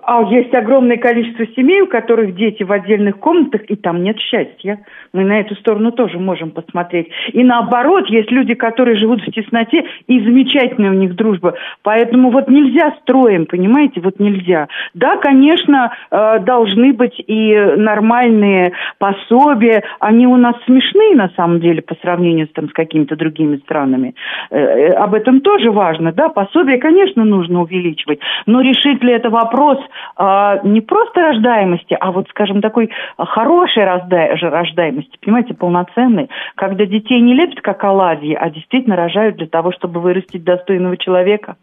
А 0.02 0.22
есть 0.30 0.54
огромное 0.54 0.96
количество 0.96 1.46
семей, 1.48 1.82
у 1.82 1.86
которых 1.86 2.34
дети 2.34 2.62
в 2.62 2.72
отдельных 2.72 3.18
комнатах, 3.18 3.62
и 3.68 3.76
там 3.76 4.02
нет 4.02 4.18
счастья. 4.18 4.80
Мы 5.12 5.24
на 5.24 5.40
эту 5.40 5.54
сторону 5.56 5.92
тоже 5.92 6.18
можем 6.18 6.50
посмотреть. 6.50 7.08
И 7.32 7.42
наоборот, 7.42 8.08
есть 8.08 8.30
люди, 8.30 8.54
которые 8.54 8.96
живут 8.96 9.22
в 9.22 9.30
тесноте, 9.32 9.84
и 10.06 10.20
замечательная 10.20 10.90
у 10.90 10.94
них 10.94 11.14
дружба. 11.14 11.54
Поэтому 11.82 12.30
вот 12.30 12.48
нельзя 12.48 12.94
строем, 13.02 13.46
понимаете, 13.46 14.00
вот 14.00 14.18
нельзя. 14.20 14.68
Да, 14.94 15.16
конечно, 15.16 15.92
э, 16.10 16.38
должны 16.40 16.92
быть 16.92 17.22
и 17.26 17.54
нормальные 17.76 18.72
пособия. 18.98 19.82
Они 20.00 20.26
у 20.26 20.36
нас 20.36 20.54
смешные, 20.64 21.16
на 21.16 21.30
самом 21.36 21.60
деле, 21.60 21.82
по 21.82 21.94
сравнению 22.02 22.46
с, 22.46 22.50
там, 22.50 22.68
с 22.68 22.72
какими-то 22.72 23.16
другими 23.16 23.56
странами. 23.56 24.14
Э, 24.50 24.58
э, 24.58 24.92
об 24.92 25.14
этом 25.14 25.40
тоже 25.40 25.70
важно. 25.70 26.12
Да, 26.12 26.28
пособия, 26.28 26.78
конечно, 26.78 27.24
нужно 27.24 27.62
увеличивать. 27.62 28.20
Но 28.46 28.60
решить 28.60 29.02
ли 29.02 29.12
это 29.12 29.25
вопрос 29.30 29.78
э, 30.18 30.58
не 30.64 30.80
просто 30.80 31.20
рождаемости, 31.20 31.96
а 31.98 32.12
вот, 32.12 32.28
скажем, 32.30 32.60
такой 32.60 32.90
хорошей 33.16 33.84
рождаемости, 33.84 35.18
понимаете, 35.20 35.54
полноценной, 35.54 36.28
когда 36.54 36.86
детей 36.86 37.20
не 37.20 37.34
лепят 37.34 37.60
как 37.60 37.82
оладьи, 37.84 38.34
а 38.34 38.50
действительно 38.50 38.96
рожают 38.96 39.36
для 39.36 39.46
того, 39.46 39.72
чтобы 39.72 40.00
вырастить 40.00 40.44
достойного 40.44 40.96
человека. 40.96 41.56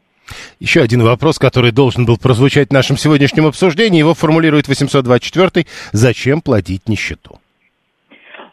Еще 0.60 0.82
один 0.82 1.04
вопрос, 1.04 1.38
который 1.38 1.72
должен 1.72 2.06
был 2.06 2.18
прозвучать 2.18 2.70
в 2.70 2.74
нашем 2.74 2.98
сегодняшнем 2.98 3.46
обсуждении, 3.46 4.00
его 4.00 4.14
формулирует 4.14 4.68
824 4.68 5.66
«Зачем 5.92 6.42
плодить 6.42 6.88
нищету?» 6.88 7.40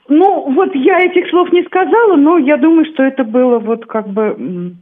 Ну, 0.09 0.53
вот 0.53 0.75
я 0.75 0.99
этих 0.99 1.31
слов 1.31 1.53
не 1.53 1.63
сказала, 1.63 2.17
но 2.17 2.39
я 2.39 2.57
думаю, 2.57 2.85
что 2.93 3.05
это 3.05 3.23
было 3.23 3.61
вот 3.61 3.87
как 3.87 4.09
бы 4.09 4.75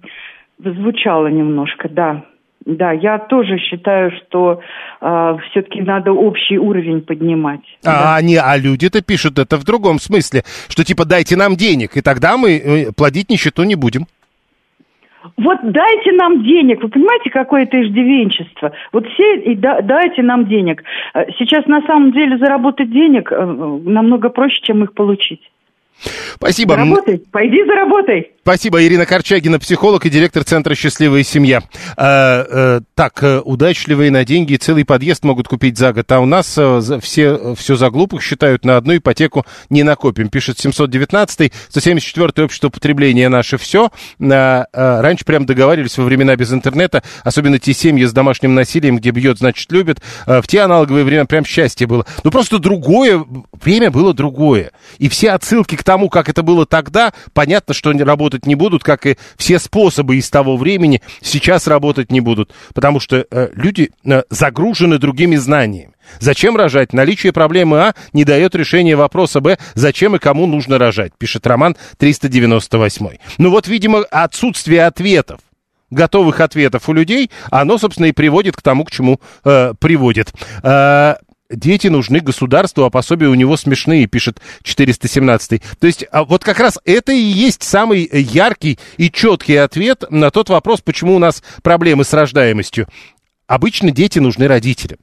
звучало 0.59 1.27
немножко, 1.27 1.89
да. 1.91 2.25
Да, 2.69 2.93
я 2.93 3.19
тоже 3.19 3.57
считаю, 3.57 4.11
что 4.11 4.61
э, 5.01 5.37
все-таки 5.49 5.81
надо 5.81 6.13
общий 6.13 6.59
уровень 6.59 7.01
поднимать. 7.01 7.63
А 7.83 7.87
да. 7.87 8.17
они, 8.17 8.37
а 8.37 8.59
люди-то 8.59 9.01
пишут 9.01 9.39
это 9.39 9.57
в 9.57 9.65
другом 9.65 9.99
смысле, 9.99 10.43
что 10.69 10.85
типа 10.85 11.07
дайте 11.07 11.35
нам 11.35 11.57
денег, 11.57 11.97
и 11.97 12.03
тогда 12.03 12.37
мы 12.37 12.59
э, 12.59 12.93
плодить 12.95 13.31
нищету 13.31 13.63
не 13.63 13.75
будем. 13.75 14.05
Вот 15.39 15.59
дайте 15.63 16.13
нам 16.13 16.45
денег. 16.45 16.83
Вы 16.83 16.91
понимаете, 16.91 17.31
какое 17.31 17.63
это 17.63 17.81
иждивенчество? 17.83 18.73
Вот 18.93 19.07
все 19.15 19.37
и 19.37 19.55
да, 19.57 19.81
дайте 19.81 20.23
нам 20.23 20.47
денег. 20.47 20.83
Э, 21.15 21.25
сейчас 21.39 21.65
на 21.65 21.81
самом 21.87 22.13
деле 22.13 22.37
заработать 22.37 22.91
денег 22.91 23.33
э, 23.33 23.45
намного 23.85 24.29
проще, 24.29 24.61
чем 24.61 24.85
их 24.85 24.93
получить. 24.93 25.41
Спасибо. 26.35 26.75
Заработай, 26.75 27.23
пойди 27.31 27.65
заработай. 27.65 28.33
Спасибо, 28.43 28.83
Ирина 28.83 29.05
Корчагина, 29.05 29.59
психолог 29.59 30.07
и 30.07 30.11
директор 30.11 30.43
Центра 30.43 30.75
«Счастливая 30.75 31.23
семья». 31.23 31.63
А, 31.99 32.47
а, 32.49 32.81
так, 32.95 33.23
э, 33.23 33.41
удачливые 33.45 34.11
на 34.11 34.25
деньги 34.25 34.57
целый 34.57 34.87
подъезд 34.87 35.23
могут 35.23 35.49
купить 35.49 35.77
за 35.77 35.93
год, 35.93 36.11
а 36.11 36.21
у 36.21 36.25
нас 36.25 36.57
а, 36.57 36.81
все, 37.03 37.55
все 37.57 37.77
за 37.77 37.91
глупых 37.91 38.23
считают, 38.23 38.65
на 38.65 38.79
одну 38.79 38.97
ипотеку 38.97 39.45
не 39.69 39.83
накопим. 39.83 40.31
Пишет 40.31 40.57
719-й, 40.65 41.53
174-й 41.71 42.45
общество 42.45 42.71
потребления 42.71 43.29
наше 43.29 43.59
все. 43.59 43.91
А, 44.19 44.65
а, 44.73 45.03
раньше 45.03 45.27
прям 45.27 45.45
договаривались 45.45 45.99
во 45.99 46.05
времена 46.05 46.35
без 46.35 46.51
интернета, 46.51 47.03
особенно 47.25 47.59
те 47.59 47.75
семьи 47.75 48.07
с 48.07 48.15
домашним 48.15 48.55
насилием, 48.55 48.97
где 48.97 49.11
бьет, 49.11 49.39
значит, 49.39 49.71
любят. 49.73 49.99
А, 50.27 50.41
в 50.41 50.47
те 50.47 50.61
аналоговые 50.61 51.05
времена 51.05 51.27
прям 51.27 51.45
счастье 51.45 51.87
было. 51.87 52.07
Ну, 52.25 52.31
просто 52.31 52.59
другое, 52.59 53.23
время 53.61 53.91
было 53.91 54.15
другое. 54.15 54.73
И 54.97 55.11
все 55.11 55.33
отсылки 55.33 55.77
к 55.77 55.85
тому, 55.89 56.11
как 56.11 56.29
это 56.29 56.43
было 56.43 56.67
тогда, 56.67 57.15
понятно, 57.33 57.73
что 57.73 57.89
они 57.89 58.03
работать 58.03 58.45
не 58.45 58.55
будут, 58.55 58.85
как 58.85 59.07
и 59.07 59.17
все 59.39 59.59
способы 59.59 60.17
из 60.17 60.29
того 60.29 60.59
времени 60.59 61.01
сейчас 61.23 61.67
работать 61.67 62.13
не 62.13 62.21
будут, 62.21 62.53
потому 62.75 63.01
что 63.01 63.25
э, 63.31 63.49
люди 63.55 63.93
э, 64.05 64.23
загружены 64.29 64.99
другими 64.99 65.37
знаниями. 65.37 65.95
Зачем 66.21 66.59
рожать? 66.59 66.93
Наличие 66.93 67.33
проблемы 67.33 67.81
А 67.81 67.95
не 68.13 68.25
дает 68.25 68.55
решения 68.55 68.97
вопроса 68.97 69.41
Б, 69.41 69.57
зачем 69.73 70.15
и 70.15 70.19
кому 70.19 70.47
нужно 70.47 70.77
рожать, 70.77 71.13
пишет 71.17 71.47
Роман 71.47 71.75
398. 71.97 73.09
Ну 73.39 73.51
вот, 73.51 73.67
видимо, 73.67 74.01
отсутствие 74.11 74.85
ответов 74.85 75.41
готовых 75.91 76.41
ответов 76.41 76.87
у 76.91 76.93
людей, 76.93 77.31
оно, 77.51 77.79
собственно, 77.79 78.07
и 78.07 78.13
приводит 78.13 78.55
к 78.57 78.61
тому, 78.61 78.85
к 78.85 78.91
чему 78.91 79.23
э, 79.43 79.73
приводит. 79.81 80.35
Э, 80.63 81.15
дети 81.51 81.89
нужны 81.89 82.21
государству, 82.21 82.85
а 82.85 82.91
пособия 82.91 83.29
у 83.29 83.35
него 83.35 83.57
смешные, 83.57 84.07
пишет 84.07 84.41
417. 84.63 85.63
То 85.79 85.87
есть 85.87 86.05
а 86.11 86.25
вот 86.25 86.45
как 86.45 86.61
раз 86.61 86.79
это 86.85 87.13
и 87.13 87.19
есть 87.19 87.63
самый 87.63 88.09
яркий 88.13 88.79
и 88.97 89.11
четкий 89.11 89.57
ответ 89.57 90.05
на 90.11 90.31
тот 90.31 90.49
вопрос, 90.49 90.81
почему 90.81 91.17
у 91.17 91.19
нас 91.19 91.43
проблемы 91.63 92.05
с 92.05 92.13
рождаемостью. 92.13 92.87
Обычно 93.47 93.91
дети 93.91 94.19
нужны 94.19 94.47
родителям. 94.47 94.99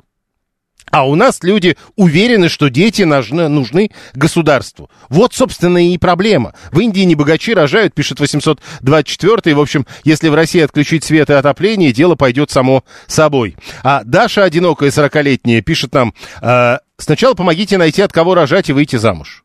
А 0.95 1.05
у 1.05 1.15
нас 1.15 1.43
люди 1.43 1.75
уверены, 1.97 2.47
что 2.47 2.69
дети 2.69 3.01
нужны, 3.01 3.49
нужны 3.49 3.91
государству. 4.13 4.89
Вот, 5.10 5.34
собственно, 5.34 5.89
и 5.89 5.97
проблема. 5.97 6.53
В 6.71 6.79
Индии 6.79 7.01
не 7.01 7.15
богачи 7.15 7.53
рожают, 7.53 7.93
пишет 7.93 8.21
824 8.21 9.53
В 9.55 9.60
общем, 9.60 9.86
если 10.05 10.29
в 10.29 10.36
России 10.36 10.62
отключить 10.62 11.03
свет 11.03 11.29
и 11.29 11.34
отопление, 11.34 11.91
дело 11.91 12.15
пойдет 12.15 12.49
само 12.49 12.86
собой. 13.08 13.58
А 13.84 14.05
Даша, 14.05 14.45
одинокая 14.45 14.89
40-летняя, 14.89 15.60
пишет 15.62 15.93
нам, 15.93 16.13
э, 16.41 16.77
сначала 16.95 17.34
помогите 17.34 17.77
найти, 17.77 18.01
от 18.01 18.13
кого 18.13 18.34
рожать 18.34 18.69
и 18.69 18.73
выйти 18.73 18.95
замуж. 18.95 19.43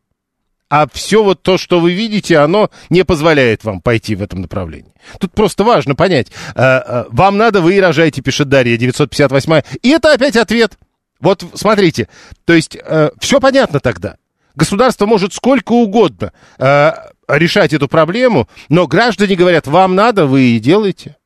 А 0.69 0.87
все 0.93 1.25
вот 1.25 1.43
то, 1.43 1.59
что 1.59 1.81
вы 1.81 1.95
видите, 1.95 2.39
оно 2.39 2.71
не 2.91 3.05
позволяет 3.05 3.65
вам 3.65 3.81
пойти 3.81 4.15
в 4.15 4.23
этом 4.23 4.43
направлении. 4.43 4.95
Тут 5.19 5.33
просто 5.33 5.65
важно 5.65 5.97
понять. 5.97 6.29
Э, 6.55 6.63
э, 6.63 7.05
вам 7.09 7.39
надо, 7.39 7.61
вы 7.61 7.75
и 7.75 7.81
рожаете, 7.81 8.23
пишет 8.23 8.49
Дарья, 8.49 8.77
958 8.77 9.63
И 9.83 9.89
это 9.89 10.15
опять 10.15 10.37
ответ– 10.37 10.79
вот 11.21 11.45
смотрите, 11.55 12.09
то 12.45 12.53
есть 12.53 12.77
э, 12.77 13.11
все 13.21 13.41
понятно 13.41 13.81
тогда. 13.81 14.17
Государство 14.55 15.07
может 15.07 15.33
сколько 15.33 15.73
угодно 15.73 16.33
э, 16.59 16.93
решать 17.29 17.73
эту 17.73 17.89
проблему, 17.89 18.49
но 18.69 18.87
граждане 18.87 19.37
говорят, 19.37 19.67
вам 19.67 19.95
надо, 19.95 20.27
вы 20.27 20.43
и 20.43 20.59
делаете. 20.59 21.17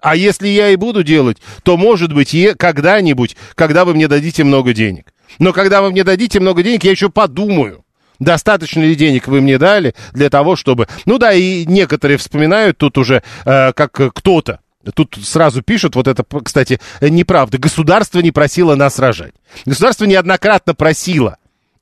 А 0.00 0.16
если 0.16 0.48
я 0.48 0.70
и 0.70 0.76
буду 0.76 1.02
делать, 1.02 1.38
то, 1.64 1.76
может 1.76 2.12
быть, 2.12 2.34
когда-нибудь, 2.56 3.36
когда 3.54 3.84
вы 3.84 3.94
мне 3.94 4.06
дадите 4.06 4.44
много 4.44 4.72
денег. 4.72 5.12
Но 5.38 5.52
когда 5.52 5.82
вы 5.82 5.90
мне 5.90 6.04
дадите 6.04 6.40
много 6.40 6.62
денег, 6.62 6.84
я 6.84 6.92
еще 6.92 7.10
подумаю. 7.10 7.84
Достаточно 8.18 8.80
ли 8.80 8.94
денег 8.94 9.28
вы 9.28 9.40
мне 9.40 9.58
дали 9.58 9.94
для 10.12 10.30
того, 10.30 10.56
чтобы... 10.56 10.88
Ну 11.04 11.18
да, 11.18 11.32
и 11.32 11.64
некоторые 11.66 12.16
вспоминают 12.16 12.78
тут 12.78 12.98
уже, 12.98 13.22
э, 13.44 13.72
как 13.72 13.92
кто-то 13.92 14.60
Тут 14.94 15.18
сразу 15.22 15.62
пишут, 15.62 15.94
вот 15.94 16.08
это, 16.08 16.24
кстати, 16.42 16.80
неправда. 17.00 17.58
Государство 17.58 18.20
не 18.20 18.30
просило 18.30 18.74
нас 18.74 18.98
рожать. 18.98 19.34
Государство 19.64 20.04
неоднократно 20.04 20.74
просило. 20.74 21.38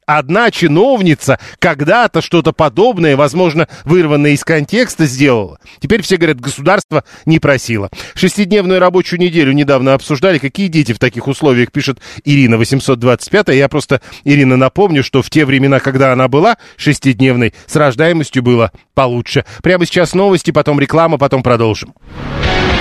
Одна 0.06 0.52
чиновница 0.52 1.40
когда-то 1.58 2.22
что-то 2.22 2.52
подобное, 2.52 3.16
возможно, 3.16 3.66
вырванное 3.84 4.30
из 4.30 4.44
контекста 4.44 5.04
сделала. 5.04 5.58
Теперь 5.80 6.02
все 6.02 6.16
говорят, 6.16 6.40
государство 6.40 7.02
не 7.24 7.40
просило. 7.40 7.90
Шестидневную 8.14 8.78
рабочую 8.78 9.18
неделю 9.18 9.50
недавно 9.50 9.94
обсуждали. 9.94 10.38
Какие 10.38 10.68
дети 10.68 10.92
в 10.92 11.00
таких 11.00 11.26
условиях, 11.26 11.72
пишет 11.72 11.98
Ирина 12.24 12.56
825. 12.56 13.48
Я 13.48 13.68
просто, 13.68 14.00
Ирина, 14.22 14.56
напомню, 14.56 15.02
что 15.02 15.22
в 15.22 15.30
те 15.30 15.44
времена, 15.44 15.80
когда 15.80 16.12
она 16.12 16.28
была 16.28 16.56
шестидневной, 16.76 17.52
с 17.66 17.74
рождаемостью 17.74 18.44
было 18.44 18.70
получше. 18.94 19.44
Прямо 19.60 19.86
сейчас 19.86 20.14
новости, 20.14 20.52
потом 20.52 20.78
реклама, 20.78 21.18
потом 21.18 21.42
продолжим. 21.42 21.94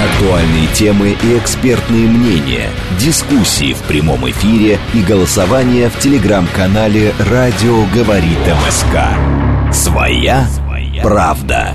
Актуальные 0.03 0.67
темы 0.73 1.15
и 1.23 1.37
экспертные 1.37 2.07
мнения, 2.07 2.69
дискуссии 2.99 3.73
в 3.73 3.79
прямом 3.83 4.29
эфире 4.29 4.77
и 4.93 5.01
голосование 5.01 5.89
в 5.89 5.97
телеграм-канале 5.99 7.13
«Радио 7.19 7.85
говорит 7.93 8.37
МСК». 8.67 9.73
Своя 9.73 10.47
правда. 11.01 11.73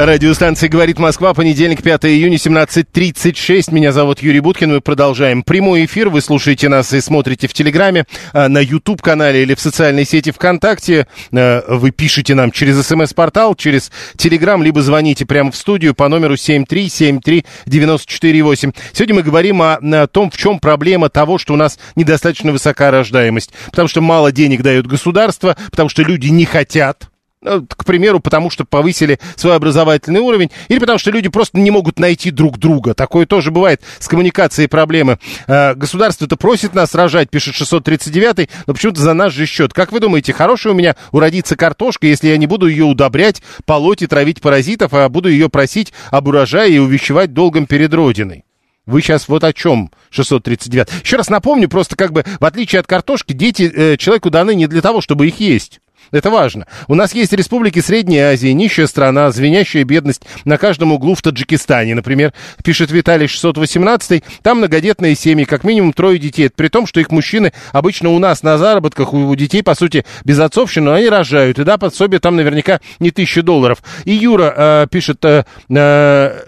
Радиостанция 0.00 0.68
«Говорит 0.68 1.00
Москва», 1.00 1.34
понедельник, 1.34 1.82
5 1.82 2.04
июня, 2.04 2.36
17.36. 2.36 3.74
Меня 3.74 3.90
зовут 3.90 4.22
Юрий 4.22 4.38
Буткин. 4.38 4.74
Мы 4.74 4.80
продолжаем 4.80 5.42
прямой 5.42 5.86
эфир. 5.86 6.08
Вы 6.08 6.20
слушаете 6.20 6.68
нас 6.68 6.92
и 6.92 7.00
смотрите 7.00 7.48
в 7.48 7.52
Телеграме, 7.52 8.04
а, 8.32 8.48
на 8.48 8.58
YouTube-канале 8.58 9.42
или 9.42 9.56
в 9.56 9.60
социальной 9.60 10.04
сети 10.04 10.30
ВКонтакте. 10.30 11.08
А, 11.34 11.64
вы 11.66 11.90
пишете 11.90 12.36
нам 12.36 12.52
через 12.52 12.80
СМС-портал, 12.86 13.56
через 13.56 13.90
Телеграм, 14.16 14.62
либо 14.62 14.82
звоните 14.82 15.26
прямо 15.26 15.50
в 15.50 15.56
студию 15.56 15.96
по 15.96 16.06
номеру 16.06 16.34
7373948. 16.34 18.72
Сегодня 18.92 19.16
мы 19.16 19.24
говорим 19.24 19.60
о, 19.62 19.80
о 19.82 20.06
том, 20.06 20.30
в 20.30 20.36
чем 20.36 20.60
проблема 20.60 21.08
того, 21.08 21.38
что 21.38 21.54
у 21.54 21.56
нас 21.56 21.76
недостаточно 21.96 22.52
высока 22.52 22.92
рождаемость. 22.92 23.50
Потому 23.66 23.88
что 23.88 24.00
мало 24.00 24.30
денег 24.30 24.62
дают 24.62 24.86
государство, 24.86 25.56
потому 25.72 25.88
что 25.88 26.04
люди 26.04 26.28
не 26.28 26.44
хотят 26.44 27.08
к 27.42 27.84
примеру, 27.84 28.20
потому 28.20 28.50
что 28.50 28.64
повысили 28.64 29.18
свой 29.36 29.54
образовательный 29.54 30.20
уровень, 30.20 30.50
или 30.68 30.78
потому 30.78 30.98
что 30.98 31.10
люди 31.10 31.28
просто 31.28 31.58
не 31.58 31.70
могут 31.70 31.98
найти 31.98 32.30
друг 32.30 32.58
друга. 32.58 32.94
Такое 32.94 33.26
тоже 33.26 33.50
бывает 33.50 33.80
с 33.98 34.08
коммуникацией 34.08 34.68
проблемы. 34.68 35.18
Э, 35.46 35.74
государство-то 35.74 36.36
просит 36.36 36.74
нас 36.74 36.94
рожать, 36.94 37.30
пишет 37.30 37.54
639 37.54 38.48
но 38.66 38.74
почему-то 38.74 39.00
за 39.00 39.14
наш 39.14 39.32
же 39.32 39.46
счет. 39.46 39.72
Как 39.72 39.92
вы 39.92 40.00
думаете, 40.00 40.32
хорошая 40.32 40.72
у 40.72 40.76
меня 40.76 40.96
уродится 41.12 41.56
картошка, 41.56 42.06
если 42.06 42.28
я 42.28 42.36
не 42.36 42.46
буду 42.46 42.66
ее 42.66 42.84
удобрять, 42.84 43.42
полоть 43.64 44.02
и 44.02 44.06
травить 44.06 44.40
паразитов, 44.40 44.94
а 44.94 45.08
буду 45.08 45.28
ее 45.28 45.48
просить 45.48 45.92
об 46.10 46.28
урожае 46.28 46.74
и 46.74 46.78
увещевать 46.78 47.32
долгом 47.32 47.66
перед 47.66 47.92
Родиной? 47.94 48.44
Вы 48.86 49.02
сейчас 49.02 49.28
вот 49.28 49.44
о 49.44 49.52
чем 49.52 49.90
639? 50.10 50.88
Еще 51.04 51.16
раз 51.16 51.28
напомню, 51.28 51.68
просто 51.68 51.94
как 51.94 52.12
бы 52.12 52.24
в 52.40 52.44
отличие 52.44 52.80
от 52.80 52.86
картошки, 52.86 53.34
дети 53.34 53.70
э, 53.74 53.96
человеку 53.98 54.30
даны 54.30 54.54
не 54.54 54.66
для 54.66 54.80
того, 54.80 55.02
чтобы 55.02 55.26
их 55.26 55.40
есть. 55.40 55.80
Это 56.10 56.30
важно. 56.30 56.66
У 56.86 56.94
нас 56.94 57.14
есть 57.14 57.32
республики 57.32 57.80
Средней 57.80 58.18
Азии, 58.18 58.48
нищая 58.48 58.86
страна, 58.86 59.30
звенящая 59.30 59.84
бедность 59.84 60.22
на 60.44 60.58
каждом 60.58 60.92
углу 60.92 61.14
в 61.14 61.22
Таджикистане, 61.22 61.94
например, 61.94 62.32
пишет 62.64 62.90
Виталий 62.90 63.26
618. 63.26 64.22
Там 64.42 64.58
многодетные 64.58 65.14
семьи, 65.14 65.44
как 65.44 65.64
минимум 65.64 65.92
трое 65.92 66.18
детей. 66.18 66.48
При 66.48 66.68
том, 66.68 66.86
что 66.86 67.00
их 67.00 67.10
мужчины 67.10 67.52
обычно 67.72 68.10
у 68.10 68.18
нас 68.18 68.42
на 68.42 68.58
заработках, 68.58 69.12
у 69.12 69.34
детей, 69.34 69.62
по 69.62 69.74
сути, 69.74 70.04
без 70.24 70.38
отцовщины, 70.38 70.90
они 70.90 71.08
рожают. 71.08 71.58
И 71.58 71.64
да, 71.64 71.78
подсобие 71.78 72.20
там 72.20 72.36
наверняка 72.36 72.80
не 72.98 73.10
тысяча 73.10 73.42
долларов. 73.42 73.82
И 74.04 74.12
Юра 74.12 74.54
э, 74.56 74.86
пишет, 74.90 75.24
э, 75.24 75.44
э, 75.68 76.40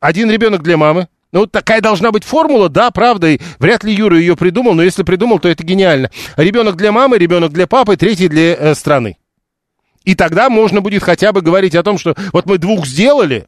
один 0.00 0.30
ребенок 0.30 0.62
для 0.62 0.76
мамы, 0.76 1.08
ну, 1.32 1.46
такая 1.46 1.80
должна 1.80 2.10
быть 2.10 2.24
формула, 2.24 2.68
да, 2.68 2.90
правда, 2.90 3.28
и 3.28 3.40
вряд 3.58 3.84
ли 3.84 3.94
Юра 3.94 4.18
ее 4.18 4.36
придумал, 4.36 4.74
но 4.74 4.82
если 4.82 5.02
придумал, 5.02 5.38
то 5.38 5.48
это 5.48 5.62
гениально. 5.64 6.10
Ребенок 6.36 6.76
для 6.76 6.92
мамы, 6.92 7.18
ребенок 7.18 7.52
для 7.52 7.66
папы, 7.66 7.96
третий 7.96 8.28
для 8.28 8.54
э, 8.54 8.74
страны. 8.74 9.16
И 10.04 10.14
тогда 10.14 10.50
можно 10.50 10.80
будет 10.80 11.02
хотя 11.02 11.32
бы 11.32 11.42
говорить 11.42 11.74
о 11.74 11.82
том, 11.82 11.98
что 11.98 12.16
вот 12.32 12.46
мы 12.46 12.58
двух 12.58 12.86
сделали, 12.86 13.46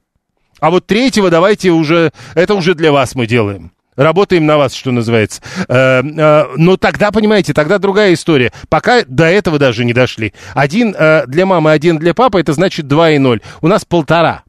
а 0.60 0.70
вот 0.70 0.86
третьего 0.86 1.28
давайте 1.28 1.70
уже, 1.70 2.12
это 2.34 2.54
уже 2.54 2.74
для 2.74 2.92
вас 2.92 3.14
мы 3.14 3.26
делаем. 3.26 3.72
Работаем 3.96 4.46
на 4.46 4.56
вас, 4.56 4.74
что 4.74 4.90
называется. 4.90 5.42
Э, 5.68 6.02
э, 6.02 6.44
но 6.56 6.76
тогда, 6.76 7.10
понимаете, 7.10 7.52
тогда 7.52 7.78
другая 7.78 8.14
история. 8.14 8.52
Пока 8.68 9.02
до 9.06 9.24
этого 9.24 9.58
даже 9.58 9.84
не 9.84 9.92
дошли. 9.92 10.32
Один 10.54 10.94
э, 10.96 11.26
для 11.26 11.46
мамы, 11.46 11.72
один 11.72 11.98
для 11.98 12.14
папы, 12.14 12.40
это 12.40 12.52
значит 12.52 12.86
2 12.86 13.10
и 13.10 13.18
0. 13.18 13.42
У 13.60 13.68
нас 13.68 13.84
полтора 13.84 14.44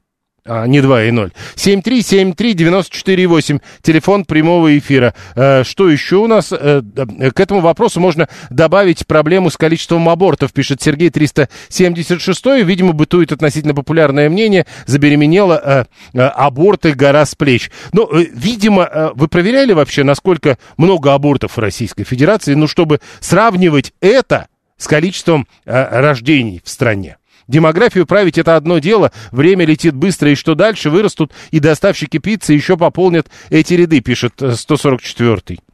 а, 0.45 0.67
не 0.67 0.81
2 0.81 1.03
и 1.03 1.11
0. 1.11 1.31
7373948, 1.55 3.61
телефон 3.81 4.25
прямого 4.25 4.77
эфира. 4.77 5.13
Э, 5.35 5.63
что 5.63 5.89
еще 5.89 6.17
у 6.17 6.27
нас? 6.27 6.51
Э, 6.51 6.81
к 7.33 7.39
этому 7.39 7.61
вопросу 7.61 8.01
можно 8.01 8.27
добавить 8.49 9.07
проблему 9.07 9.49
с 9.49 9.55
количеством 9.55 10.09
абортов, 10.09 10.51
пишет 10.51 10.81
Сергей 10.81 11.09
376. 11.09 12.45
Видимо, 12.63 12.91
бытует 12.91 13.31
относительно 13.31 13.73
популярное 13.73 14.29
мнение, 14.29 14.65
забеременела 14.85 15.61
э, 15.63 15.85
э, 16.13 16.21
аборты 16.21 16.93
гора 16.93 17.25
с 17.25 17.35
плеч. 17.35 17.71
Но, 17.93 18.09
э, 18.11 18.25
видимо, 18.33 18.83
э, 18.83 19.11
вы 19.15 19.29
проверяли 19.29 19.71
вообще, 19.71 20.03
насколько 20.03 20.57
много 20.75 21.13
абортов 21.13 21.55
в 21.55 21.59
Российской 21.59 22.03
Федерации, 22.03 22.53
ну, 22.53 22.67
чтобы 22.67 22.99
сравнивать 23.21 23.93
это 24.01 24.47
с 24.77 24.87
количеством 24.87 25.47
э, 25.65 26.01
рождений 26.01 26.61
в 26.63 26.69
стране? 26.69 27.17
Демографию 27.47 28.05
править 28.05 28.37
это 28.37 28.55
одно 28.55 28.79
дело, 28.79 29.11
время 29.31 29.65
летит 29.65 29.95
быстро, 29.95 30.31
и 30.31 30.35
что 30.35 30.55
дальше, 30.55 30.89
вырастут 30.89 31.31
и 31.51 31.59
доставщики 31.59 32.17
пиццы 32.17 32.53
еще 32.53 32.77
пополнят 32.77 33.29
эти 33.49 33.73
ряды, 33.73 34.01
пишет 34.01 34.41
144-й. 34.41 35.55
Э, 35.55 35.73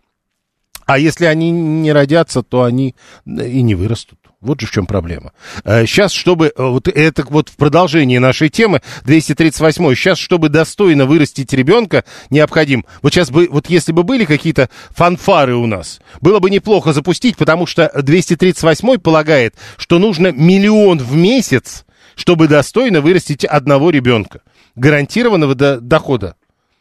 а 0.86 0.98
если 0.98 1.26
они 1.26 1.52
не 1.52 1.92
родятся, 1.92 2.42
то 2.42 2.64
они 2.64 2.96
э, 3.26 3.48
и 3.48 3.62
не 3.62 3.76
вырастут. 3.76 4.19
Вот 4.42 4.62
же 4.62 4.68
в 4.68 4.72
чем 4.72 4.86
проблема. 4.86 5.34
Сейчас, 5.66 6.14
э, 6.14 6.18
чтобы, 6.18 6.54
вот 6.56 6.88
это 6.88 7.26
вот 7.30 7.50
в 7.50 7.58
продолжении 7.58 8.20
нашей 8.20 8.48
темы, 8.48 8.82
238 9.04 9.96
сейчас, 9.96 10.18
чтобы 10.18 10.48
достойно 10.48 11.06
вырастить 11.06 11.52
ребенка, 11.52 12.06
необходим, 12.30 12.86
вот 13.02 13.14
сейчас 13.14 13.32
бы, 13.32 13.50
вот 13.52 13.70
если 13.70 13.92
бы 13.92 14.04
были 14.04 14.24
какие-то 14.24 14.70
фанфары 14.92 15.56
у 15.56 15.66
нас, 15.66 16.00
было 16.22 16.40
бы 16.40 16.50
неплохо 16.50 16.94
запустить, 16.94 17.36
потому 17.36 17.66
что 17.66 17.92
238 18.02 18.98
полагает, 19.00 19.56
что 19.76 20.00
нужно 20.00 20.32
миллион 20.32 21.00
в 21.00 21.18
месяц, 21.18 21.84
чтобы 22.16 22.48
достойно 22.48 23.02
вырастить 23.02 23.44
одного 23.44 23.90
ребенка. 23.90 24.40
Гарантированного 24.76 25.56
до, 25.56 25.82
дохода. 25.82 26.36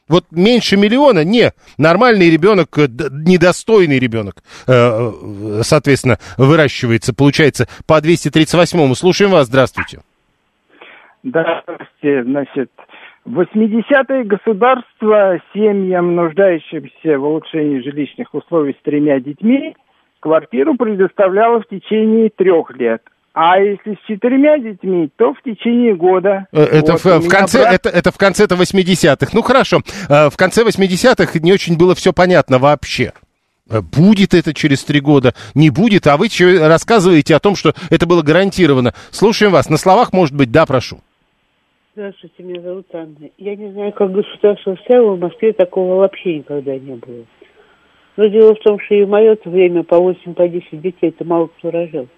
Вот 0.09 0.25
меньше 0.31 0.77
миллиона, 0.77 1.25
не, 1.25 1.53
нормальный 1.77 2.31
ребенок, 2.31 2.79
э, 2.79 2.87
недостойный 2.88 3.99
ребенок, 3.99 4.37
э, 4.66 4.73
э, 4.73 5.61
соответственно, 5.62 6.18
выращивается, 6.37 7.14
получается, 7.14 7.66
по 7.87 8.01
238-му. 8.01 8.94
Слушаем 8.94 9.33
вас, 9.33 9.47
здравствуйте. 9.47 10.01
Здравствуйте, 11.23 12.25
значит, 12.25 12.71
в 13.25 13.40
80-е 13.40 14.25
государство 14.25 15.38
семьям, 15.53 16.14
нуждающимся 16.14 17.18
в 17.18 17.25
улучшении 17.25 17.81
жилищных 17.81 18.33
условий 18.33 18.77
с 18.79 18.83
тремя 18.83 19.21
детьми, 19.21 19.77
квартиру 20.21 20.77
предоставляло 20.77 21.61
в 21.61 21.68
течение 21.68 22.31
трех 22.31 22.71
лет– 22.77 23.03
а 23.40 23.61
если 23.61 23.94
с 23.94 24.09
четырьмя 24.09 24.59
детьми, 24.59 25.09
то 25.16 25.33
в 25.33 25.40
течение 25.42 25.94
года. 25.94 26.46
Э, 26.51 26.61
это, 26.61 26.94
вот, 26.94 27.05
в, 27.05 27.20
в 27.20 27.29
конце, 27.29 27.61
брат... 27.61 27.74
это, 27.74 27.88
это 27.88 28.11
в 28.11 28.18
конце 28.18 28.46
80-х. 28.46 29.31
Ну 29.33 29.42
хорошо, 29.42 29.79
э, 30.09 30.29
в 30.29 30.37
конце 30.37 30.64
80-х 30.64 31.38
не 31.38 31.53
очень 31.53 31.79
было 31.79 31.94
все 31.94 32.12
понятно 32.12 32.59
вообще. 32.59 33.12
Э, 33.70 33.81
будет 33.81 34.35
это 34.35 34.53
через 34.53 34.83
три 34.83 34.98
года, 34.98 35.35
не 35.55 35.70
будет, 35.70 36.09
а 36.09 36.16
вы 36.16 36.27
рассказываете 36.59 37.37
о 37.37 37.38
том, 37.38 37.55
что 37.55 37.74
это 37.90 38.07
было 38.07 38.22
гарантировано. 38.22 38.92
Слушаем 39.12 39.53
вас. 39.53 39.70
На 39.70 39.77
словах, 39.77 40.12
может 40.12 40.35
быть, 40.35 40.51
да, 40.51 40.66
прошу. 40.66 40.98
Здравствуйте, 41.94 42.42
меня 42.42 42.61
зовут 42.61 42.87
Анна. 42.92 43.31
Я 43.38 43.55
не 43.55 43.70
знаю, 43.70 43.92
как 43.92 44.11
государство 44.11 44.77
ставило, 44.85 45.14
в 45.14 45.20
Москве 45.20 45.53
такого 45.53 45.94
вообще 45.94 46.38
никогда 46.38 46.77
не 46.77 46.96
было. 46.96 47.24
Но 48.16 48.27
дело 48.27 48.57
в 48.57 48.59
том, 48.64 48.81
что 48.81 48.96
и 48.96 49.05
в 49.05 49.09
мое 49.09 49.38
время 49.44 49.85
по 49.85 49.94
8-10 49.94 50.35
по 50.35 50.48
детей 50.48 51.11
это 51.11 51.24
мало 51.24 51.46
кто 51.46 51.70
рожал. 51.70 52.09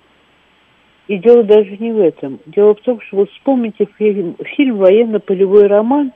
И 1.10 1.18
дело 1.18 1.42
даже 1.42 1.76
не 1.80 1.90
в 1.90 1.98
этом. 1.98 2.38
Дело 2.46 2.76
в 2.76 2.80
том, 2.82 3.00
что 3.00 3.16
вот 3.16 3.30
вспомните 3.32 3.88
фильм, 3.98 4.36
фильм 4.54 4.76
«Военно-полевой 4.76 5.66
роман», 5.66 6.12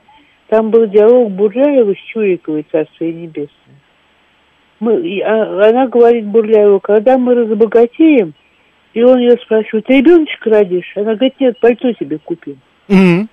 там 0.47 0.71
был 0.71 0.87
диалог 0.87 1.31
Бурляева 1.31 1.93
с 1.93 2.13
Чуриковой, 2.13 2.65
Царство 2.71 3.03
Небесное. 3.03 3.49
Мы, 4.79 5.21
а, 5.21 5.67
она 5.67 5.87
говорит 5.87 6.23
Бурляеву, 6.27 6.79
когда 6.79 7.17
мы 7.17 7.35
разбогатеем, 7.35 8.35
и 8.93 9.03
он 9.03 9.19
ее 9.19 9.33
спрашивает, 9.43 9.89
ребеночка 9.89 10.49
родишь? 10.49 10.93
Она 10.95 11.15
говорит, 11.15 11.41
нет, 11.41 11.59
пальто 11.59 11.91
тебе 11.91 12.17
купим. 12.17 12.57
Mm-hmm. 12.87 13.27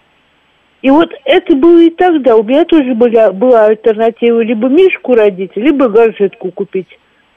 И 0.83 0.91
вот 0.91 1.13
это 1.25 1.55
было 1.55 1.79
и 1.79 1.91
тогда. 1.91 2.35
У 2.35 2.43
меня 2.43 2.65
тоже 2.65 2.93
была, 2.97 3.31
была 3.31 3.67
альтернатива 3.67 4.41
либо 4.41 4.67
Мишку 4.67 5.15
родить, 5.15 5.55
либо 5.55 5.89
гаджетку 5.89 6.51
купить 6.51 6.89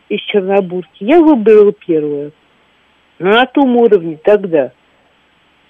из 0.09 0.19
Чернобурки. 0.21 1.03
Я 1.03 1.19
выбрала 1.19 1.71
первое 1.73 2.31
на 3.19 3.45
том 3.45 3.75
уровне 3.77 4.17
тогда. 4.23 4.71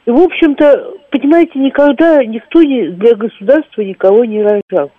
И, 0.05 0.11
в 0.11 0.21
общем-то, 0.21 0.93
понимаете, 1.11 1.57
никогда 1.59 2.23
никто 2.23 2.61
не, 2.61 2.89
для 2.89 3.15
государства 3.15 3.81
никого 3.81 4.23
не 4.23 4.41
рожал. 4.41 4.91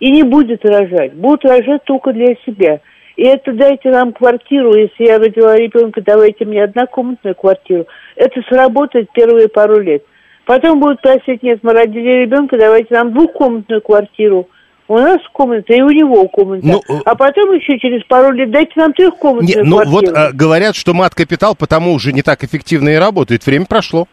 И 0.00 0.10
не 0.10 0.22
будет 0.22 0.64
рожать. 0.64 1.14
Будут 1.14 1.44
рожать 1.44 1.84
только 1.84 2.12
для 2.12 2.36
себя. 2.46 2.80
И 3.16 3.22
это 3.22 3.52
дайте 3.52 3.90
нам 3.90 4.12
квартиру, 4.12 4.74
если 4.74 5.04
я 5.04 5.18
родила 5.18 5.56
ребенка, 5.56 6.02
давайте 6.04 6.44
мне 6.44 6.64
однокомнатную 6.64 7.34
квартиру. 7.36 7.86
Это 8.16 8.42
сработает 8.48 9.08
первые 9.12 9.48
пару 9.48 9.80
лет. 9.80 10.02
Потом 10.46 10.80
будут 10.80 11.00
просить, 11.00 11.42
нет, 11.42 11.60
мы 11.62 11.72
родили 11.72 12.22
ребенка, 12.22 12.58
давайте 12.58 12.92
нам 12.94 13.12
двухкомнатную 13.12 13.80
квартиру. 13.82 14.48
У 14.86 14.98
нас 14.98 15.18
комната, 15.32 15.72
и 15.72 15.80
у 15.80 15.88
него 15.90 16.28
комната. 16.28 16.66
Ну, 16.66 16.82
э, 16.88 17.00
а 17.06 17.14
потом 17.14 17.52
еще 17.52 17.78
через 17.78 18.04
пару 18.04 18.32
лет 18.32 18.50
дайте 18.50 18.72
нам 18.76 18.92
трехкомнатную 18.92 19.64
не, 19.64 19.70
Ну 19.70 19.82
вот 19.86 20.04
а, 20.08 20.30
говорят, 20.32 20.76
что 20.76 20.92
мат-капитал 20.92 21.54
потому 21.54 21.92
уже 21.92 22.12
не 22.12 22.22
так 22.22 22.44
эффективно 22.44 22.90
и 22.90 22.96
работает. 22.96 23.46
Время 23.46 23.64
прошло. 23.64 24.06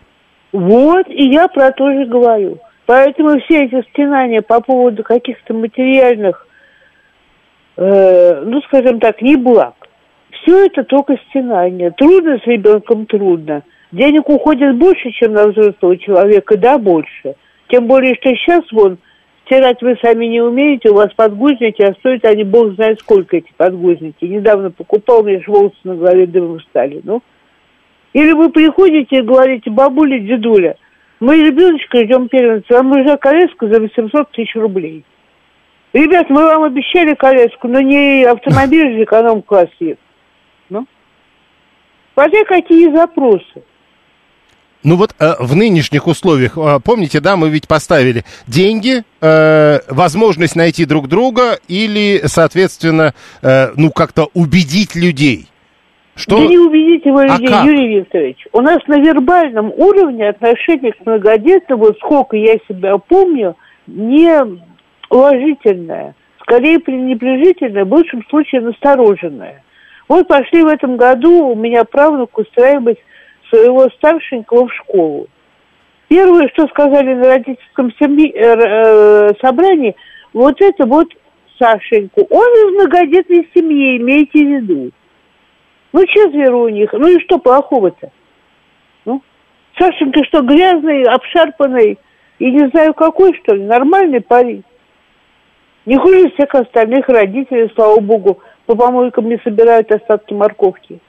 Вот, 0.53 1.07
и 1.09 1.29
я 1.29 1.49
про 1.49 1.71
то 1.71 1.91
же 1.91 2.05
говорю. 2.05 2.59
Поэтому 2.85 3.39
все 3.41 3.65
эти 3.65 3.81
стенания 3.89 4.41
по 4.41 4.61
поводу 4.61 5.03
каких-то 5.03 5.53
материальных, 5.53 6.47
э, 7.75 8.41
ну, 8.45 8.61
скажем 8.61 8.99
так, 8.99 9.21
не 9.21 9.35
благ. 9.35 9.75
Все 10.31 10.65
это 10.65 10.83
только 10.83 11.17
стенание. 11.29 11.91
Трудно 11.91 12.39
с 12.39 12.47
ребенком, 12.47 13.05
трудно. 13.05 13.63
Денег 13.91 14.29
уходит 14.29 14.77
больше, 14.77 15.11
чем 15.11 15.33
на 15.33 15.47
взрослого 15.47 15.97
человека, 15.97 16.57
да, 16.57 16.77
больше. 16.77 17.35
Тем 17.67 17.87
более, 17.87 18.15
что 18.15 18.29
сейчас 18.35 18.63
вон 18.71 18.97
Стирать 19.45 19.81
вы 19.81 19.97
сами 20.01 20.25
не 20.25 20.41
умеете, 20.41 20.89
у 20.89 20.95
вас 20.95 21.13
подгузники, 21.13 21.81
а 21.81 21.93
стоят 21.95 22.25
они 22.25 22.43
бог 22.43 22.73
знает 22.75 22.99
сколько 22.99 23.37
эти 23.37 23.51
подгузники. 23.57 24.25
Недавно 24.25 24.71
покупал, 24.71 25.23
мне 25.23 25.43
волосы 25.45 25.75
на 25.83 25.95
голове 25.95 26.25
дымом 26.27 26.59
стали. 26.61 27.01
Ну, 27.03 27.21
или 28.13 28.31
вы 28.33 28.49
приходите 28.49 29.17
и 29.17 29.21
говорите, 29.21 29.69
бабуля, 29.69 30.19
дедуля, 30.19 30.77
мы 31.19 31.37
ребеночка 31.37 32.03
ждем 32.03 32.29
первенца, 32.29 32.73
вам 32.73 32.89
нужна 32.89 33.17
коляска 33.17 33.67
за 33.67 33.79
800 33.79 34.31
тысяч 34.31 34.55
рублей. 34.55 35.03
Ребят, 35.93 36.29
мы 36.29 36.45
вам 36.45 36.63
обещали 36.63 37.13
коляску, 37.15 37.67
но 37.67 37.81
не 37.81 38.23
автомобиль 38.23 38.93
же 38.93 39.03
эконом-класс 39.03 39.69
есть. 39.79 39.99
Ну, 40.69 40.85
смотря 42.13 42.45
какие 42.45 42.95
запросы. 42.95 43.63
Ну 44.83 44.95
вот 44.95 45.11
э, 45.19 45.33
в 45.39 45.55
нынешних 45.55 46.07
условиях, 46.07 46.57
э, 46.57 46.79
помните, 46.83 47.19
да, 47.19 47.35
мы 47.35 47.49
ведь 47.49 47.67
поставили 47.67 48.23
деньги, 48.47 49.03
э, 49.21 49.79
возможность 49.89 50.55
найти 50.55 50.85
друг 50.85 51.07
друга 51.07 51.59
или, 51.67 52.21
соответственно, 52.25 53.13
э, 53.43 53.67
ну 53.75 53.91
как-то 53.91 54.29
убедить 54.33 54.95
людей. 54.95 55.47
Что? 56.15 56.39
Да 56.39 56.47
не 56.47 56.57
убедите 56.57 57.11
вы 57.11 57.23
а 57.23 57.37
людей, 57.37 57.47
а 57.53 57.65
Юрий 57.65 57.99
Викторович. 57.99 58.47
У 58.53 58.61
нас 58.61 58.79
на 58.87 58.99
вербальном 58.99 59.71
уровне 59.75 60.29
отношение 60.29 60.93
к 60.93 61.05
многодетному, 61.05 61.93
сколько 61.99 62.35
я 62.35 62.55
себя 62.67 62.97
помню, 62.97 63.55
не 63.87 64.61
уважительное. 65.09 66.15
скорее 66.41 66.79
пренебрежительное, 66.79 67.85
в 67.85 67.87
большем 67.87 68.25
случае 68.29 68.61
настороженное. 68.61 69.63
Вот 70.07 70.27
пошли 70.27 70.63
в 70.63 70.67
этом 70.67 70.97
году 70.97 71.49
у 71.49 71.55
меня 71.55 71.85
правнук 71.85 72.37
устраивать 72.37 72.97
своего 73.51 73.89
старшенького 73.89 74.67
в 74.67 74.73
школу. 74.73 75.27
Первое, 76.07 76.49
что 76.49 76.67
сказали 76.67 77.13
на 77.13 77.25
родительском 77.25 77.93
семьи, 77.99 78.33
э, 78.33 78.39
э, 78.39 79.29
собрании, 79.41 79.95
вот 80.33 80.61
это 80.61 80.85
вот 80.85 81.07
Сашеньку. 81.59 82.25
Он 82.29 82.47
из 82.47 82.73
многодетной 82.73 83.47
семьи, 83.53 83.97
имейте 83.97 84.39
в 84.39 84.49
виду. 84.49 84.91
Ну, 85.93 86.05
четверо 86.05 86.55
у 86.55 86.69
них. 86.69 86.91
Ну 86.93 87.07
и 87.07 87.19
что 87.19 87.37
плохого-то? 87.37 88.11
Ну, 89.05 89.21
Сашенька 89.77 90.23
что, 90.25 90.41
грязный, 90.41 91.03
обшарпанный 91.03 91.99
и 92.39 92.51
не 92.51 92.69
знаю 92.69 92.93
какой, 92.93 93.35
что 93.43 93.55
ли? 93.55 93.63
Нормальный 93.63 94.21
парень. 94.21 94.63
Не 95.85 95.97
хуже 95.97 96.31
всех 96.31 96.53
остальных 96.55 97.07
родителей, 97.07 97.71
слава 97.75 97.99
богу, 97.99 98.39
по 98.65 98.75
помойкам 98.75 99.29
не 99.29 99.37
собирают 99.43 99.91
остатки 99.91 100.33
морковки. 100.33 100.99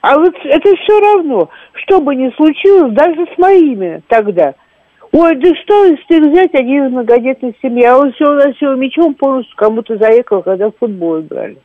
А 0.00 0.18
вот 0.18 0.34
это 0.44 0.76
все 0.76 1.00
равно, 1.00 1.50
что 1.74 2.00
бы 2.00 2.14
ни 2.14 2.30
случилось, 2.36 2.92
даже 2.92 3.26
с 3.34 3.38
моими 3.38 4.02
тогда. 4.08 4.54
Ой, 5.12 5.36
да 5.36 5.50
что, 5.62 5.86
если 5.86 6.30
взять, 6.30 6.54
они 6.54 6.76
из 6.76 6.90
многодетной 6.90 7.56
семьи, 7.60 7.84
а 7.84 7.98
он 7.98 8.12
все 8.12 8.32
носил 8.32 8.76
мечом 8.76 9.14
полностью 9.14 9.56
кому-то 9.56 9.96
заехал, 9.96 10.42
когда 10.42 10.68
в 10.68 10.76
футбол 10.78 11.20
играли. 11.20 11.58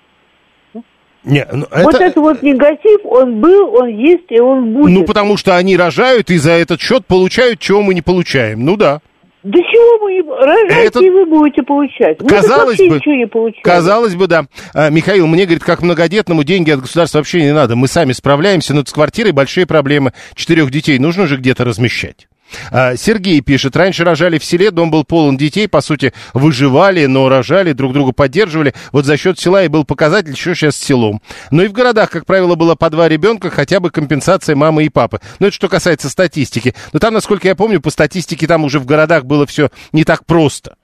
Не, 1.24 1.46
ну, 1.52 1.66
Вот 1.72 1.96
это 1.96 2.22
вот 2.22 2.42
негатив, 2.44 3.02
он 3.04 3.42
был, 3.42 3.74
он 3.74 3.88
есть 3.90 4.26
и 4.30 4.40
он 4.40 4.74
будет. 4.74 4.92
Ну, 4.92 5.06
потому 5.06 5.38
что 5.38 5.56
они 5.56 5.76
рожают 5.76 6.30
и 6.30 6.38
за 6.38 6.52
этот 6.52 6.80
счет 6.80 7.06
получают, 7.06 7.60
чего 7.60 7.82
мы 7.82 7.96
не 7.96 8.04
получаем. 8.04 8.64
Ну 8.64 8.78
да. 8.78 9.02
Да 9.46 9.60
чего 9.60 10.04
вы 10.04 10.14
не... 10.14 10.22
Рожайте, 10.24 10.88
Это- 10.88 11.04
и 11.04 11.10
вы 11.12 11.26
будете 11.28 11.62
получать. 11.62 12.20
Мы 12.20 12.28
Казалось 12.28 12.80
вообще 12.80 12.90
бы, 12.90 12.96
ничего 12.96 13.14
не 13.14 13.28
получаем. 13.28 13.64
Казалось 13.64 14.16
бы, 14.16 14.26
да. 14.26 14.46
А, 14.74 14.90
Михаил, 14.90 15.28
мне, 15.28 15.46
говорит, 15.46 15.64
как 15.64 15.84
многодетному 15.84 16.44
деньги 16.44 16.72
от 16.72 16.82
государства 16.82 17.20
вообще 17.20 17.44
не 17.44 17.54
надо. 17.54 17.76
Мы 17.76 17.88
сами 17.88 18.12
справляемся, 18.14 18.74
но 18.74 18.84
с 18.84 18.92
квартирой 18.92 19.34
большие 19.34 19.68
проблемы. 19.68 20.14
Четырех 20.34 20.72
детей 20.72 20.98
нужно 20.98 21.28
же 21.28 21.38
где-то 21.38 21.64
размещать. 21.64 22.28
А, 22.72 22.96
Сергей 22.96 23.42
пишет, 23.42 23.76
раньше 23.76 24.04
рожали 24.04 24.38
в 24.38 24.46
селе, 24.46 24.72
дом 24.72 24.92
был 24.92 25.04
полон 25.04 25.38
детей, 25.38 25.68
по 25.68 25.82
сути, 25.82 26.14
выживали, 26.34 27.06
но 27.06 27.30
рожали, 27.30 27.74
друг 27.74 27.94
друга 27.94 28.12
поддерживали. 28.12 28.74
Вот 28.92 29.06
за 29.06 29.18
счет 29.18 29.40
села 29.40 29.64
и 29.64 29.68
был 29.68 29.84
показатель, 29.84 30.36
что 30.36 30.56
сейчас 30.56 30.76
с 30.76 30.84
селом. 30.84 31.22
Но 31.52 31.64
и 31.64 31.68
в 31.68 31.74
городах, 31.74 32.10
как 32.10 32.26
правило, 32.26 32.56
было 32.56 32.76
по 32.76 32.90
два 32.90 33.10
ребенка, 33.10 33.50
хотя 33.50 33.80
бы 33.80 33.90
компенсация 33.90 34.56
мамы 34.56 34.86
и 34.86 34.90
папы. 34.90 35.20
Ну, 35.40 35.48
это 35.48 35.56
что 35.56 35.70
касается 35.70 36.10
статистики. 36.10 36.76
Но 36.94 37.00
там, 37.00 37.14
насколько 37.14 37.48
я 37.48 37.56
помню, 37.56 37.82
по 37.82 37.90
статистике 37.90 38.48
там 38.48 38.64
уже 38.64 38.80
в 38.80 38.86
городах 38.86 39.26
было 39.26 39.46
все 39.46 39.70
не 39.92 40.04
так 40.04 40.26
просто. 40.26 40.76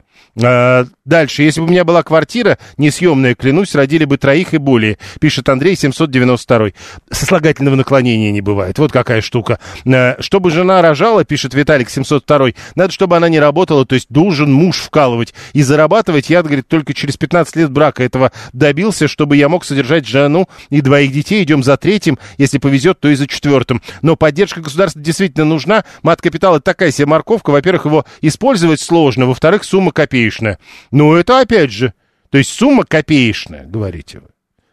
А, 0.42 0.86
Дальше. 1.12 1.44
Если 1.44 1.60
бы 1.60 1.66
у 1.66 1.70
меня 1.70 1.84
была 1.84 2.04
квартира 2.04 2.58
несъемная, 2.78 3.36
клянусь, 3.36 3.76
родили 3.76 4.06
бы 4.06 4.18
троих 4.18 4.54
и 4.54 4.58
более, 4.58 4.98
пишет 5.20 5.50
Андрей 5.50 5.76
792. 5.76 6.70
Сослагательного 7.10 7.76
наклонения 7.76 8.32
не 8.32 8.40
бывает. 8.40 8.78
Вот 8.78 8.92
какая 8.92 9.22
штука. 9.22 9.60
А, 9.86 10.16
Чтобы 10.20 10.52
жена 10.52 10.82
рожала, 10.82 11.26
пишет 11.26 11.54
Виталик 11.54 11.90
702, 11.90 12.52
надо, 12.76 12.94
чтобы 12.94 13.18
она 13.18 13.30
не 13.30 13.40
работала, 13.40 13.86
то 13.86 13.96
есть 13.96 14.08
должен 14.10 14.54
муж 14.54 14.78
вкалывать 14.78 15.34
и 15.54 15.64
зарабатывать. 15.64 16.30
Я, 16.30 16.44
говорит, 16.44 16.68
только 16.68 16.94
через 16.94 17.18
15 17.18 17.56
лет 17.56 17.72
брака 17.72 18.04
этого 18.04 18.32
добился, 18.54 19.08
чтобы 19.10 19.38
я 19.38 19.50
мог 19.50 19.66
содержать 19.66 20.08
жену 20.08 20.48
и 20.70 20.82
двоих 20.82 21.12
детей. 21.12 21.44
Идем 21.44 21.64
за 21.64 21.76
третьим, 21.78 22.20
если 22.38 22.60
повезет, 22.60 23.00
то 23.00 23.10
и 23.10 23.16
за 23.16 23.28
четвертым. 23.28 23.82
Но 24.02 24.16
поддержка 24.16 24.62
государства 24.62 25.02
действительно 25.02 25.46
нужна. 25.46 25.84
Мат-капитал 26.04 26.56
это 26.56 26.64
такая 26.64 26.92
себе 26.92 27.08
морковка. 27.08 27.50
Во-первых, 27.50 27.86
его 27.86 28.06
использовать 28.22 28.80
сложно. 28.80 29.26
Во-вторых, 29.26 29.64
сумма 29.64 29.92
копеечная. 30.22 30.60
Ну, 30.92 31.16
это 31.16 31.40
опять 31.40 31.72
же. 31.72 31.94
То 32.30 32.38
есть 32.38 32.52
сумма 32.52 32.86
копеечная, 32.86 33.66
говорите 33.66 34.20
вы. 34.20 34.28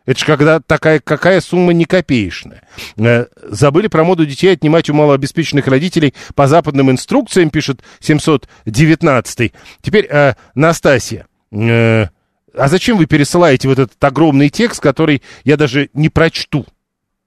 Это 0.06 0.20
же 0.20 0.26
когда 0.26 0.60
такая, 0.60 1.00
какая 1.00 1.40
сумма 1.40 1.72
не 1.72 1.84
копеечная. 1.84 2.62
Э, 2.96 3.26
забыли 3.42 3.88
про 3.88 4.04
моду 4.04 4.24
детей 4.24 4.52
отнимать 4.52 4.88
у 4.88 4.94
малообеспеченных 4.94 5.66
родителей 5.66 6.14
по 6.34 6.46
западным 6.46 6.90
инструкциям, 6.90 7.50
пишет 7.50 7.82
719. 8.00 9.52
Теперь 9.82 10.06
э, 10.08 10.34
Настасья. 10.54 11.26
Э, 11.52 12.06
а 12.54 12.68
зачем 12.68 12.96
вы 12.96 13.04
пересылаете 13.04 13.68
вот 13.68 13.78
этот 13.78 14.02
огромный 14.02 14.48
текст, 14.48 14.80
который 14.80 15.22
я 15.44 15.58
даже 15.58 15.90
не 15.92 16.08
прочту? 16.08 16.64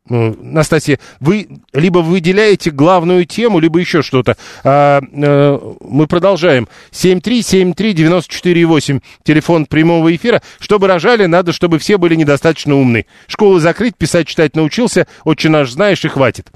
Ну, 0.10 0.36
Настасья, 0.42 0.98
вы 1.20 1.48
либо 1.74 2.00
выделяете 2.00 2.72
главную 2.72 3.26
тему, 3.26 3.60
либо 3.60 3.80
еще 3.80 4.02
что-то. 4.02 4.36
А, 4.64 5.00
э, 5.00 5.60
мы 5.82 6.08
продолжаем. 6.08 6.68
7373948, 6.92 9.04
телефон 9.24 9.68
прямого 9.68 10.16
эфира. 10.16 10.42
Чтобы 10.60 10.88
рожали, 10.88 11.28
надо, 11.28 11.54
чтобы 11.54 11.78
все 11.78 11.98
были 11.98 12.16
недостаточно 12.16 12.74
умны. 12.76 13.06
Школу 13.28 13.60
закрыть, 13.60 13.96
писать, 13.96 14.28
читать 14.28 14.56
научился, 14.56 15.06
отче 15.24 15.50
наш 15.50 15.70
знаешь 15.70 16.04
и 16.04 16.08
хватит. 16.08 16.50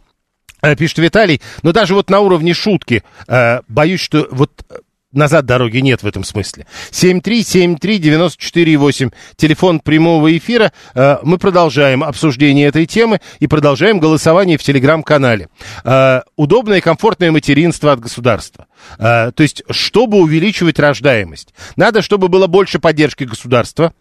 Э, 0.65 0.75
Пишет 0.75 0.97
Виталий, 0.97 1.41
но 1.61 1.71
даже 1.71 1.93
вот 1.93 2.09
на 2.09 2.21
уровне 2.21 2.55
шутки, 2.55 3.03
э, 3.27 3.61
боюсь, 3.67 4.01
что 4.01 4.27
вот 4.31 4.51
э, 4.69 4.77
назад 5.15 5.45
дороги 5.45 5.79
нет 5.79 6.03
в 6.03 6.07
этом 6.07 6.23
смысле. 6.23 6.65
7373948, 6.91 9.13
телефон 9.35 9.79
прямого 9.79 10.37
эфира. 10.37 10.71
Э, 10.93 11.17
Мы 11.23 11.37
продолжаем 11.37 12.03
обсуждение 12.03 12.67
этой 12.67 12.85
темы 12.85 13.19
и 13.39 13.47
продолжаем 13.47 13.99
голосование 13.99 14.57
в 14.57 14.63
телеграм-канале. 14.63 15.49
Э, 15.83 16.21
Удобное 16.35 16.77
и 16.77 16.81
комфортное 16.81 17.31
материнство 17.31 17.91
от 17.91 17.99
государства. 17.99 18.67
Э, 18.99 19.31
То 19.31 19.43
есть, 19.43 19.63
чтобы 19.69 20.17
увеличивать 20.17 20.79
рождаемость, 20.79 21.53
надо, 21.75 22.01
чтобы 22.01 22.27
было 22.27 22.47
больше 22.47 22.79
поддержки 22.79 23.23
государства. 23.23 23.93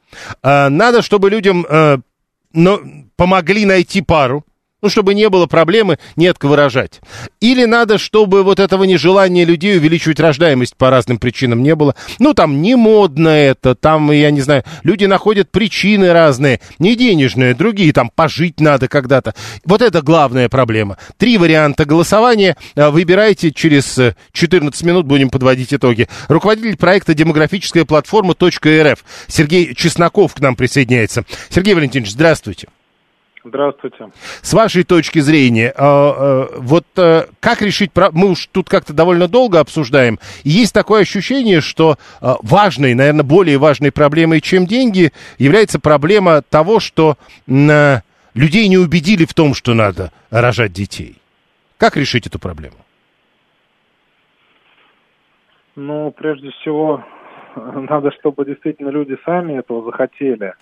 Надо, 0.42 1.02
чтобы 1.02 1.30
людям 1.30 1.66
но 2.54 2.80
помогли 3.16 3.66
найти 3.66 4.00
пару. 4.00 4.46
Ну, 4.84 4.90
чтобы 4.90 5.14
не 5.14 5.30
было 5.30 5.46
проблемы, 5.46 5.98
не 6.14 6.26
от 6.26 6.36
кого 6.36 6.56
рожать. 6.56 7.00
Или 7.40 7.64
надо, 7.64 7.96
чтобы 7.96 8.42
вот 8.42 8.60
этого 8.60 8.84
нежелания 8.84 9.46
людей 9.46 9.78
увеличивать 9.78 10.20
рождаемость 10.20 10.76
по 10.76 10.90
разным 10.90 11.16
причинам 11.16 11.62
не 11.62 11.74
было. 11.74 11.94
Ну, 12.18 12.34
там 12.34 12.60
не 12.60 12.74
модно 12.74 13.30
это, 13.30 13.74
там, 13.74 14.10
я 14.12 14.30
не 14.30 14.42
знаю, 14.42 14.62
люди 14.82 15.06
находят 15.06 15.50
причины 15.50 16.12
разные, 16.12 16.60
не 16.78 16.96
денежные, 16.96 17.54
другие, 17.54 17.94
там, 17.94 18.10
пожить 18.14 18.60
надо 18.60 18.86
когда-то. 18.86 19.34
Вот 19.64 19.80
это 19.80 20.02
главная 20.02 20.50
проблема. 20.50 20.98
Три 21.16 21.38
варианта 21.38 21.86
голосования. 21.86 22.58
А, 22.76 22.90
Выбирайте, 22.90 23.52
через 23.52 23.96
э, 23.96 24.16
14 24.32 24.82
минут 24.82 25.06
будем 25.06 25.30
подводить 25.30 25.72
итоги. 25.72 26.10
Руководитель 26.28 26.76
проекта 26.76 27.14
«Демографическая 27.14 27.86
платформа 27.86 28.34
.рф» 28.34 28.98
Сергей 29.28 29.74
Чесноков 29.74 30.34
к 30.34 30.40
нам 30.40 30.56
присоединяется. 30.56 31.24
Сергей 31.48 31.72
Валентинович, 31.72 32.10
здравствуйте. 32.10 32.68
Здравствуйте. 33.44 34.10
С 34.40 34.54
вашей 34.54 34.84
точки 34.84 35.18
зрения, 35.18 35.68
э, 35.68 35.72
э, 35.76 36.46
вот 36.56 36.86
э, 36.96 37.26
как 37.40 37.60
решить, 37.60 37.92
про- 37.92 38.10
мы 38.10 38.30
уж 38.30 38.46
тут 38.46 38.70
как-то 38.70 38.94
довольно 38.94 39.28
долго 39.28 39.60
обсуждаем, 39.60 40.18
и 40.44 40.48
есть 40.48 40.72
такое 40.72 41.02
ощущение, 41.02 41.60
что 41.60 41.96
э, 42.22 42.34
важной, 42.42 42.94
наверное, 42.94 43.22
более 43.22 43.58
важной 43.58 43.92
проблемой, 43.92 44.40
чем 44.40 44.66
деньги, 44.66 45.12
является 45.36 45.78
проблема 45.78 46.40
того, 46.40 46.80
что 46.80 47.18
э, 47.46 47.98
людей 48.32 48.66
не 48.68 48.78
убедили 48.78 49.26
в 49.26 49.34
том, 49.34 49.52
что 49.52 49.74
надо 49.74 50.10
рожать 50.30 50.72
детей. 50.72 51.16
Как 51.76 51.98
решить 51.98 52.26
эту 52.26 52.38
проблему? 52.38 52.76
Ну, 55.76 56.12
прежде 56.12 56.50
всего, 56.52 57.04
надо, 57.56 58.10
чтобы 58.12 58.46
действительно 58.46 58.88
люди 58.88 59.16
сами 59.26 59.58
этого 59.58 59.84
захотели. 59.84 60.54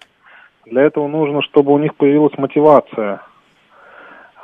Для 0.66 0.82
этого 0.82 1.08
нужно, 1.08 1.42
чтобы 1.42 1.72
у 1.72 1.78
них 1.78 1.94
появилась 1.96 2.36
мотивация. 2.38 3.20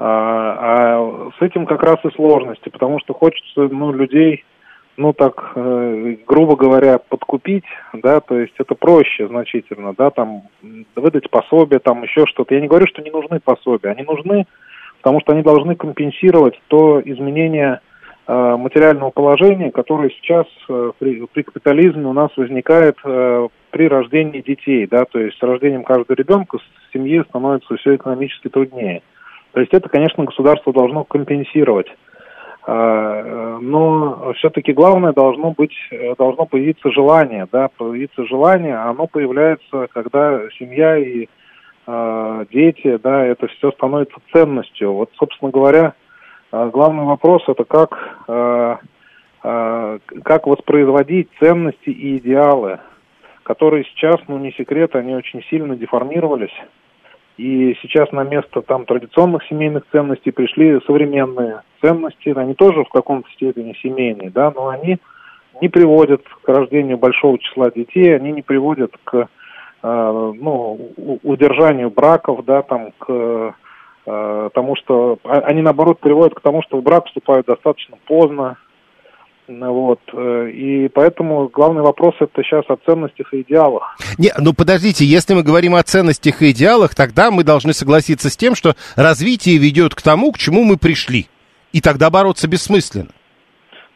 А, 0.01 0.57
а 1.01 1.31
с 1.39 1.43
этим 1.43 1.67
как 1.67 1.83
раз 1.83 1.99
и 2.05 2.11
сложности, 2.15 2.69
потому 2.69 3.01
что 3.01 3.15
хочется, 3.15 3.69
ну, 3.69 3.93
людей, 3.93 4.45
ну, 4.97 5.13
так, 5.13 5.53
э, 5.55 6.17
грубо 6.27 6.57
говоря, 6.57 6.99
подкупить, 6.99 7.65
да, 7.93 8.21
то 8.21 8.39
есть 8.39 8.55
это 8.59 8.75
проще 8.75 9.29
значительно, 9.29 9.95
да, 9.97 10.11
там, 10.11 10.43
выдать 10.97 11.31
пособие, 11.31 11.81
там, 11.81 12.03
еще 12.03 12.27
что-то. 12.27 12.55
Я 12.55 12.61
не 12.61 12.69
говорю, 12.69 12.87
что 12.87 13.03
не 13.03 13.11
нужны 13.11 13.41
пособия, 13.41 13.91
они 13.91 14.03
нужны, 14.03 14.47
потому 14.99 15.21
что 15.21 15.33
они 15.33 15.43
должны 15.43 15.75
компенсировать 15.77 16.61
то 16.69 17.01
изменение 17.05 17.81
э, 18.27 18.57
материального 18.57 19.11
положения, 19.11 19.71
которое 19.71 20.11
сейчас 20.11 20.47
э, 20.69 20.93
при, 20.99 21.27
при 21.27 21.43
капитализме 21.43 22.07
у 22.07 22.13
нас 22.13 22.31
возникает 22.37 22.97
э, 23.05 23.49
при 23.71 23.89
рождении 23.89 24.41
детей, 24.41 24.87
да, 24.87 25.05
то 25.05 25.19
есть 25.19 25.39
с 25.39 25.43
рождением 25.43 25.85
каждого 25.85 26.17
ребенка 26.17 26.59
в 26.59 26.93
семье 26.93 27.25
становится 27.29 27.77
все 27.77 27.97
экономически 27.97 28.49
труднее. 28.49 29.03
То 29.53 29.61
есть 29.61 29.73
это, 29.73 29.89
конечно, 29.89 30.25
государство 30.25 30.73
должно 30.73 31.05
компенсировать. 31.05 31.89
А, 32.67 33.59
Но 33.61 34.33
все-таки 34.35 34.73
главное 34.73 35.13
должно 35.13 35.53
быть, 35.53 35.75
должно 36.19 36.45
появиться 36.45 36.91
желание, 36.91 37.47
да, 37.51 37.69
появиться 37.77 38.27
желание, 38.27 38.77
а 38.77 38.91
оно 38.91 39.07
появляется, 39.07 39.89
когда 39.93 40.41
семья 40.59 40.97
и 40.99 41.29
э, 41.87 42.45
дети, 42.53 42.99
да, 43.03 43.25
это 43.25 43.47
все 43.47 43.73
становится 43.73 44.17
ценностью. 44.33 44.93
Вот, 44.93 45.11
собственно 45.19 45.51
говоря, 45.51 45.95
главный 46.53 47.05
вопрос 47.05 47.43
это 47.49 47.65
как, 47.65 47.99
э, 48.29 48.77
э, 49.45 49.99
как 50.23 50.47
воспроизводить 50.47 51.29
ценности 51.41 51.91
и 51.91 52.19
идеалы, 52.19 52.81
которые 53.49 53.85
сейчас, 53.85 54.17
ну 54.29 54.37
не 54.37 54.53
секрет, 54.53 54.95
они 54.95 55.15
очень 55.15 55.43
сильно 55.45 55.75
деформировались. 55.75 56.55
И 57.39 57.75
сейчас 57.81 58.13
на 58.13 58.23
место 58.23 58.61
там 58.61 58.85
традиционных 58.85 59.43
семейных 59.45 59.85
ценностей 59.91 60.33
пришли 60.33 60.79
современные 60.87 61.63
ценности. 61.81 62.29
Они 62.37 62.53
тоже 62.53 62.85
в 62.85 62.91
каком-то 62.91 63.27
степени 63.31 63.75
семейные, 63.83 64.29
да, 64.29 64.53
но 64.55 64.69
они 64.69 64.99
не 65.63 65.71
приводят 65.71 66.23
к 66.43 66.47
рождению 66.47 66.99
большого 66.99 67.39
числа 67.39 67.71
детей, 67.71 68.15
они 68.15 68.33
не 68.33 68.43
приводят 68.43 68.95
к 69.05 69.17
э, 69.17 69.27
ну, 69.83 70.93
удержанию 71.23 71.91
браков, 71.91 72.45
да, 72.45 72.61
там, 72.61 72.93
к 72.99 73.55
э, 74.05 74.51
тому, 74.53 74.77
что 74.77 75.19
а, 75.25 75.39
они 75.47 75.63
наоборот 75.63 76.01
приводят 76.01 76.35
к 76.35 76.43
тому, 76.43 76.61
что 76.63 76.77
в 76.77 76.83
брак 76.83 77.07
вступают 77.07 77.47
достаточно 77.47 77.97
поздно, 78.07 78.59
вот. 79.49 80.01
Э, 80.13 80.51
и 80.51 80.89
поэтому 80.89 81.49
главный 81.49 81.83
вопрос 81.83 82.15
это 82.21 82.43
сейчас 82.43 82.65
о 82.69 82.77
ценностях 82.77 83.33
и 83.33 83.43
идеалах. 83.43 83.97
Не, 84.19 84.31
ну 84.39 84.53
подождите, 84.53 85.05
если 85.05 85.35
мы 85.35 85.43
говорим 85.43 85.75
о 85.75 85.83
ценностях 85.83 86.43
и 86.43 86.51
идеалах, 86.51 86.95
тогда 86.95 87.31
мы 87.31 87.45
должны 87.45 87.73
согласиться 87.73 88.31
с 88.31 88.37
тем, 88.37 88.55
что 88.55 88.75
развитие 88.97 89.57
ведет 89.59 89.95
к 89.95 90.03
тому, 90.03 90.33
к 90.33 90.39
чему 90.39 90.65
мы 90.65 90.77
пришли. 90.77 91.27
И 91.73 91.81
тогда 91.81 92.11
бороться 92.11 92.49
бессмысленно. 92.49 93.11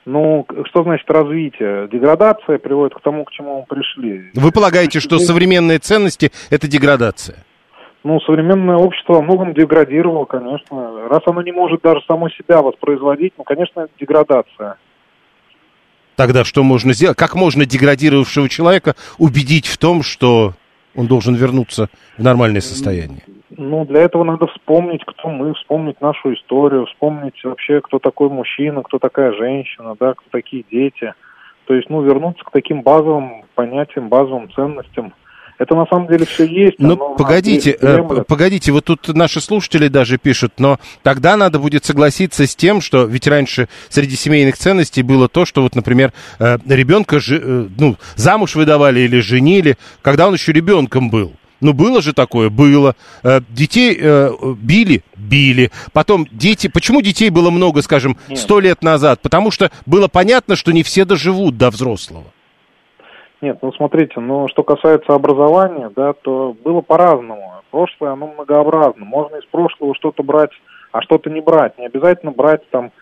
Ну, 0.04 0.46
что 0.68 0.82
значит 0.82 1.08
развитие? 1.08 1.88
Деградация 1.88 2.58
приводит 2.58 2.94
к 2.94 3.00
тому, 3.00 3.24
к 3.24 3.30
чему 3.30 3.60
мы 3.60 3.76
пришли. 3.76 4.30
Вы 4.34 4.50
полагаете, 4.50 4.98
что 5.00 5.18
современные 5.18 5.78
ценности– 5.78 6.32
это 6.50 6.66
деградация? 6.66 7.44
Ну, 8.02 8.18
современное 8.20 8.76
общество 8.76 9.14
во 9.14 9.22
многом 9.22 9.54
деградировало, 9.54 10.24
конечно. 10.24 11.08
Раз 11.08 11.20
оно 11.26 11.40
не 11.42 11.52
может 11.52 11.82
даже 11.82 12.00
само 12.08 12.30
себя 12.30 12.60
воспроизводить, 12.60 13.34
ну, 13.38 13.44
конечно, 13.44 13.80
это 13.80 13.92
деградация. 14.00 14.76
Тогда 16.16 16.44
что 16.44 16.62
можно 16.62 16.92
сделать? 16.92 17.16
Как 17.16 17.34
можно 17.34 17.64
деградировавшего 17.64 18.48
человека 18.48 18.94
убедить 19.18 19.66
в 19.66 19.78
том, 19.78 20.02
что 20.02 20.54
он 20.94 21.06
должен 21.06 21.34
вернуться 21.34 21.88
в 22.18 22.22
нормальное 22.22 22.60
состояние? 22.60 23.22
Ну, 23.56 23.84
для 23.84 24.02
этого 24.02 24.24
надо 24.24 24.46
вспомнить, 24.46 25.02
кто 25.04 25.28
мы, 25.28 25.54
вспомнить 25.54 26.00
нашу 26.00 26.34
историю, 26.34 26.86
вспомнить 26.86 27.34
вообще, 27.44 27.80
кто 27.80 27.98
такой 27.98 28.28
мужчина, 28.28 28.82
кто 28.82 28.98
такая 28.98 29.32
женщина, 29.32 29.94
да, 29.98 30.14
кто 30.14 30.24
такие 30.30 30.64
дети. 30.70 31.12
То 31.66 31.74
есть, 31.74 31.90
ну, 31.90 32.02
вернуться 32.02 32.44
к 32.44 32.50
таким 32.50 32.82
базовым 32.82 33.44
понятиям, 33.54 34.08
базовым 34.08 34.50
ценностям, 34.52 35.12
это 35.62 35.74
на 35.76 35.86
самом 35.86 36.08
деле 36.08 36.26
все 36.26 36.44
есть. 36.44 36.78
Ну, 36.78 36.96
погодите, 37.16 37.76
э, 37.80 38.02
погодите, 38.26 38.72
вот 38.72 38.84
тут 38.84 39.08
наши 39.08 39.40
слушатели 39.40 39.88
даже 39.88 40.18
пишут, 40.18 40.54
но 40.58 40.78
тогда 41.02 41.36
надо 41.36 41.58
будет 41.58 41.84
согласиться 41.84 42.46
с 42.46 42.56
тем, 42.56 42.80
что 42.80 43.04
ведь 43.04 43.26
раньше 43.26 43.68
среди 43.88 44.16
семейных 44.16 44.56
ценностей 44.56 45.02
было 45.02 45.28
то, 45.28 45.44
что 45.44 45.62
вот, 45.62 45.74
например, 45.74 46.12
э, 46.38 46.58
ребенка 46.66 47.16
э, 47.16 47.68
ну, 47.78 47.96
замуж 48.16 48.56
выдавали 48.56 49.00
или 49.00 49.20
женили, 49.20 49.78
когда 50.02 50.26
он 50.26 50.34
еще 50.34 50.52
ребенком 50.52 51.10
был. 51.10 51.32
Ну, 51.60 51.72
было 51.72 52.02
же 52.02 52.12
такое, 52.12 52.50
было. 52.50 52.96
Детей 53.50 53.96
э, 53.96 54.32
били, 54.60 55.04
били. 55.14 55.70
Потом 55.92 56.26
дети... 56.32 56.66
Почему 56.66 57.02
детей 57.02 57.30
было 57.30 57.50
много, 57.50 57.82
скажем, 57.82 58.16
сто 58.34 58.58
лет 58.58 58.82
назад? 58.82 59.20
Потому 59.22 59.52
что 59.52 59.70
было 59.86 60.08
понятно, 60.08 60.56
что 60.56 60.72
не 60.72 60.82
все 60.82 61.04
доживут 61.04 61.56
до 61.56 61.70
взрослого. 61.70 62.24
Нет, 63.42 63.58
ну 63.60 63.72
смотрите, 63.72 64.20
ну 64.20 64.46
что 64.46 64.62
касается 64.62 65.14
образования, 65.14 65.90
да, 65.94 66.12
то 66.12 66.56
было 66.62 66.80
по-разному. 66.80 67.54
Прошлое, 67.72 68.12
оно 68.12 68.28
многообразно. 68.28 69.04
Можно 69.04 69.36
из 69.36 69.44
прошлого 69.46 69.96
что-то 69.96 70.22
брать, 70.22 70.52
а 70.92 71.02
что-то 71.02 71.28
не 71.28 71.40
брать. 71.40 71.76
Не 71.76 71.86
обязательно 71.86 72.30
брать 72.30 72.62
там 72.70 72.92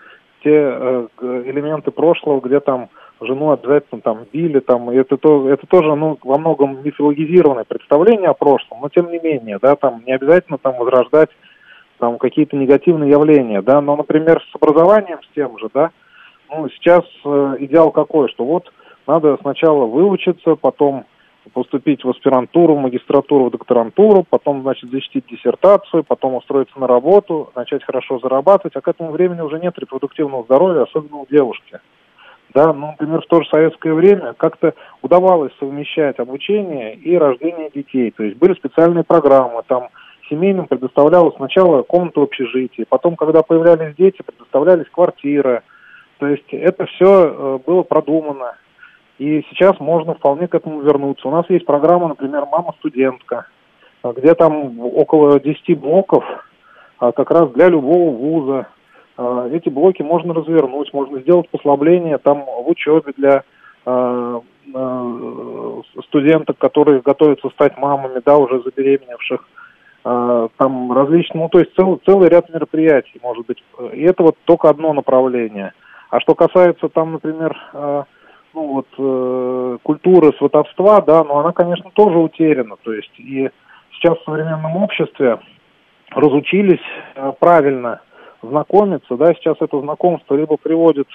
те 0.42 0.50
э, 0.50 1.06
элементы 1.20 1.90
прошлого, 1.90 2.40
где 2.40 2.58
там 2.60 2.88
жену 3.20 3.50
обязательно 3.50 4.00
там 4.00 4.24
били, 4.32 4.60
там, 4.60 4.90
и 4.90 4.96
это, 4.96 5.18
то, 5.18 5.46
это 5.50 5.66
тоже, 5.66 5.94
ну, 5.94 6.18
во 6.22 6.38
многом 6.38 6.82
мифологизированное 6.82 7.64
представление 7.64 8.30
о 8.30 8.34
прошлом, 8.34 8.78
но 8.80 8.88
тем 8.88 9.10
не 9.10 9.18
менее, 9.18 9.58
да, 9.60 9.76
там 9.76 10.02
не 10.06 10.14
обязательно 10.14 10.56
там 10.56 10.78
возрождать 10.78 11.28
там 11.98 12.16
какие-то 12.16 12.56
негативные 12.56 13.10
явления, 13.10 13.60
да, 13.60 13.82
но, 13.82 13.94
например, 13.94 14.42
с 14.50 14.56
образованием 14.56 15.18
с 15.22 15.34
тем 15.34 15.58
же, 15.58 15.68
да, 15.74 15.90
ну, 16.48 16.66
сейчас 16.70 17.04
э, 17.26 17.56
идеал 17.58 17.90
какой, 17.90 18.30
что 18.30 18.46
вот 18.46 18.72
надо 19.06 19.36
сначала 19.40 19.86
выучиться, 19.86 20.56
потом 20.56 21.04
поступить 21.52 22.04
в 22.04 22.10
аспирантуру, 22.10 22.74
в 22.74 22.80
магистратуру, 22.80 23.46
в 23.46 23.50
докторантуру, 23.50 24.24
потом, 24.28 24.62
значит, 24.62 24.90
защитить 24.90 25.26
диссертацию, 25.26 26.04
потом 26.04 26.34
устроиться 26.34 26.78
на 26.78 26.86
работу, 26.86 27.50
начать 27.54 27.82
хорошо 27.82 28.18
зарабатывать, 28.18 28.76
а 28.76 28.80
к 28.80 28.88
этому 28.88 29.10
времени 29.10 29.40
уже 29.40 29.58
нет 29.58 29.78
репродуктивного 29.78 30.44
здоровья, 30.44 30.82
особенно 30.82 31.16
у 31.16 31.26
девушки. 31.26 31.80
Да, 32.52 32.72
ну, 32.72 32.88
например, 32.88 33.22
в 33.22 33.26
то 33.26 33.42
же 33.42 33.48
советское 33.48 33.94
время 33.94 34.34
как-то 34.34 34.74
удавалось 35.02 35.52
совмещать 35.60 36.18
обучение 36.18 36.96
и 36.96 37.16
рождение 37.16 37.70
детей. 37.70 38.10
То 38.10 38.24
есть 38.24 38.36
были 38.38 38.54
специальные 38.54 39.04
программы, 39.04 39.62
там 39.66 39.88
семейным 40.28 40.66
предоставлялась 40.66 41.36
сначала 41.36 41.82
комната 41.82 42.20
общежития, 42.22 42.86
потом, 42.88 43.16
когда 43.16 43.42
появлялись 43.42 43.94
дети, 43.96 44.22
предоставлялись 44.22 44.86
квартиры. 44.90 45.62
То 46.18 46.26
есть 46.26 46.46
это 46.50 46.86
все 46.86 47.06
э, 47.06 47.58
было 47.64 47.82
продумано. 47.82 48.56
И 49.20 49.44
сейчас 49.50 49.78
можно 49.80 50.14
вполне 50.14 50.48
к 50.48 50.54
этому 50.54 50.80
вернуться. 50.80 51.28
У 51.28 51.30
нас 51.30 51.44
есть 51.50 51.66
программа, 51.66 52.08
например, 52.08 52.46
«Мама-студентка», 52.46 53.44
где 54.02 54.34
там 54.34 54.80
около 54.80 55.38
10 55.38 55.78
блоков 55.78 56.24
а, 56.98 57.12
как 57.12 57.30
раз 57.30 57.50
для 57.50 57.68
любого 57.68 58.16
вуза. 58.16 58.68
А, 59.18 59.46
эти 59.50 59.68
блоки 59.68 60.00
можно 60.00 60.32
развернуть, 60.32 60.94
можно 60.94 61.20
сделать 61.20 61.50
послабление 61.50 62.16
там 62.16 62.46
в 62.46 62.66
учебе 62.66 63.12
для 63.14 63.42
а, 63.84 64.40
студенток, 66.06 66.56
которые 66.56 67.02
готовятся 67.02 67.50
стать 67.50 67.76
мамами, 67.76 68.22
да, 68.24 68.38
уже 68.38 68.62
забеременевших. 68.62 69.46
Там 70.02 70.92
различные, 70.92 71.42
ну, 71.42 71.48
то 71.50 71.58
есть 71.58 71.74
целый, 71.76 72.00
целый 72.06 72.30
ряд 72.30 72.48
мероприятий, 72.48 73.20
может 73.22 73.44
быть. 73.46 73.62
И 73.92 74.00
это 74.00 74.22
вот 74.22 74.36
только 74.46 74.70
одно 74.70 74.94
направление. 74.94 75.74
А 76.08 76.20
что 76.20 76.34
касается 76.34 76.88
там, 76.88 77.12
например, 77.12 77.54
ну 78.54 78.66
вот 78.74 78.86
э, 78.98 79.78
культуры 79.82 80.32
сватовства, 80.38 81.00
да, 81.00 81.24
но 81.24 81.38
она, 81.38 81.52
конечно, 81.52 81.90
тоже 81.92 82.18
утеряна. 82.18 82.76
То 82.82 82.92
есть 82.92 83.12
и 83.18 83.50
сейчас 83.92 84.18
в 84.18 84.24
современном 84.24 84.76
обществе 84.76 85.38
разучились 86.10 86.80
э, 87.14 87.32
правильно 87.38 88.00
знакомиться, 88.42 89.16
да, 89.16 89.34
сейчас 89.34 89.56
это 89.60 89.80
знакомство 89.80 90.34
либо 90.34 90.56
приводит 90.56 91.08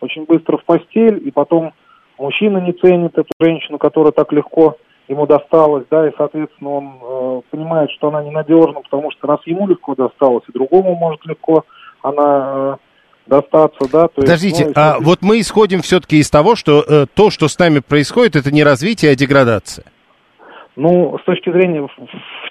очень 0.00 0.24
быстро 0.24 0.58
в 0.58 0.64
постель, 0.64 1.26
и 1.26 1.30
потом 1.30 1.72
мужчина 2.18 2.58
не 2.58 2.72
ценит 2.72 3.18
эту 3.18 3.30
женщину, 3.40 3.78
которая 3.78 4.12
так 4.12 4.32
легко 4.32 4.76
ему 5.08 5.26
досталась, 5.26 5.84
да, 5.90 6.08
и, 6.08 6.12
соответственно, 6.16 6.70
он 6.70 6.98
э, 7.00 7.40
понимает, 7.50 7.90
что 7.92 8.08
она 8.08 8.22
ненадежна, 8.22 8.80
потому 8.82 9.10
что 9.10 9.26
раз 9.26 9.40
ему 9.46 9.66
легко 9.66 9.94
досталось, 9.94 10.44
и 10.48 10.52
другому 10.52 10.94
может 10.94 11.24
легко 11.26 11.64
она 12.02 12.52
э, 12.54 12.76
достаться, 13.28 13.88
да. 13.92 14.08
То 14.08 14.22
Подождите, 14.22 14.64
есть, 14.64 14.76
ну, 14.76 14.82
а 14.82 14.96
вот 15.00 15.22
мы 15.22 15.40
исходим 15.40 15.82
все-таки 15.82 16.18
из 16.18 16.30
того, 16.30 16.56
что 16.56 16.84
э, 16.86 17.06
то, 17.12 17.30
что 17.30 17.48
с 17.48 17.58
нами 17.58 17.80
происходит, 17.80 18.36
это 18.36 18.50
не 18.50 18.64
развитие, 18.64 19.12
а 19.12 19.14
деградация. 19.14 19.84
Ну, 20.76 21.18
с 21.20 21.24
точки 21.24 21.50
зрения 21.50 21.86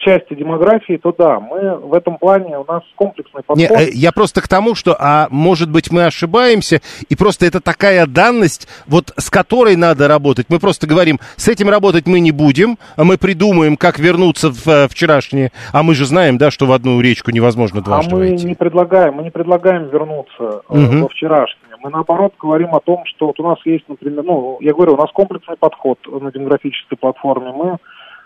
части 0.07 0.35
демографии, 0.35 0.97
то 0.97 1.13
да, 1.17 1.39
мы 1.39 1.75
в 1.77 1.93
этом 1.93 2.17
плане, 2.17 2.57
у 2.57 2.63
нас 2.63 2.81
комплексный 2.95 3.43
подход. 3.43 3.57
Не, 3.57 3.65
э, 3.65 3.89
я 3.91 4.11
просто 4.13 4.41
к 4.41 4.47
тому, 4.47 4.73
что, 4.73 4.95
а 4.97 5.27
может 5.29 5.69
быть, 5.69 5.91
мы 5.91 6.05
ошибаемся, 6.05 6.81
и 7.09 7.15
просто 7.15 7.45
это 7.45 7.59
такая 7.59 8.05
данность, 8.07 8.69
вот 8.87 9.11
с 9.17 9.29
которой 9.29 9.75
надо 9.75 10.07
работать. 10.07 10.47
Мы 10.49 10.59
просто 10.59 10.87
говорим, 10.87 11.19
с 11.35 11.49
этим 11.49 11.69
работать 11.69 12.07
мы 12.07 12.21
не 12.21 12.31
будем, 12.31 12.77
а 12.95 13.03
мы 13.03 13.17
придумаем, 13.17 13.75
как 13.75 13.99
вернуться 13.99 14.49
в 14.49 14.67
э, 14.67 14.87
вчерашнее, 14.87 15.51
а 15.73 15.83
мы 15.83 15.93
же 15.93 16.05
знаем, 16.05 16.37
да, 16.37 16.51
что 16.51 16.65
в 16.65 16.71
одну 16.71 17.01
речку 17.01 17.31
невозможно 17.31 17.81
дважды 17.81 18.11
А 18.11 18.15
мы 18.15 18.29
войти. 18.29 18.47
не 18.47 18.55
предлагаем, 18.55 19.15
мы 19.15 19.23
не 19.23 19.31
предлагаем 19.31 19.89
вернуться 19.89 20.61
угу. 20.69 21.01
во 21.01 21.07
вчерашнее. 21.09 21.75
Мы 21.83 21.89
наоборот 21.89 22.33
говорим 22.39 22.73
о 22.75 22.79
том, 22.79 23.03
что 23.05 23.27
вот 23.27 23.39
у 23.39 23.43
нас 23.43 23.57
есть, 23.65 23.87
например, 23.87 24.23
ну, 24.23 24.57
я 24.61 24.73
говорю, 24.73 24.93
у 24.93 24.97
нас 24.97 25.11
комплексный 25.11 25.57
подход 25.57 25.99
на 26.07 26.31
демографической 26.31 26.97
платформе. 26.97 27.51
Мы 27.51 27.77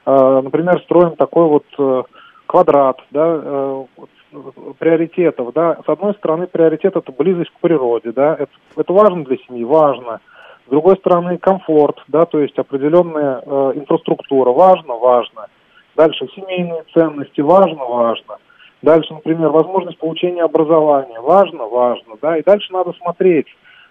например, 0.06 0.82
строим 0.82 1.16
такой 1.16 1.46
вот 1.46 1.66
э, 1.78 2.04
квадрат, 2.46 3.00
да, 3.12 3.40
э, 3.44 3.86
приоритетов, 4.80 5.54
да. 5.54 5.78
С 5.86 5.90
одной 5.90 6.14
стороны, 6.16 6.48
приоритет 6.48 6.96
это 6.96 7.12
близость 7.12 7.52
к 7.52 7.60
природе, 7.60 8.12
да, 8.12 8.34
это, 8.34 8.52
это 8.76 8.94
важно 8.94 9.24
для 9.24 9.38
семьи, 9.38 9.64
важно. 9.64 10.20
С 10.68 10.70
другой 10.70 10.96
стороны, 10.98 11.38
комфорт, 11.38 11.98
да, 12.08 12.26
то 12.26 12.40
есть 12.40 12.58
определенная 12.58 13.42
э, 13.46 13.72
инфраструктура, 13.76 14.52
важно, 14.52 14.96
важно. 14.96 15.48
Дальше 15.96 16.28
семейные 16.36 16.84
ценности, 16.94 17.42
важно, 17.42 17.84
важно. 17.84 18.38
Дальше, 18.82 19.14
например, 19.14 19.50
возможность 19.50 20.00
получения 20.00 20.44
образования, 20.44 21.20
важно, 21.20 21.66
важно, 21.66 22.16
да. 22.22 22.38
И 22.38 22.44
дальше 22.44 22.72
надо 22.72 22.94
смотреть, 22.94 23.48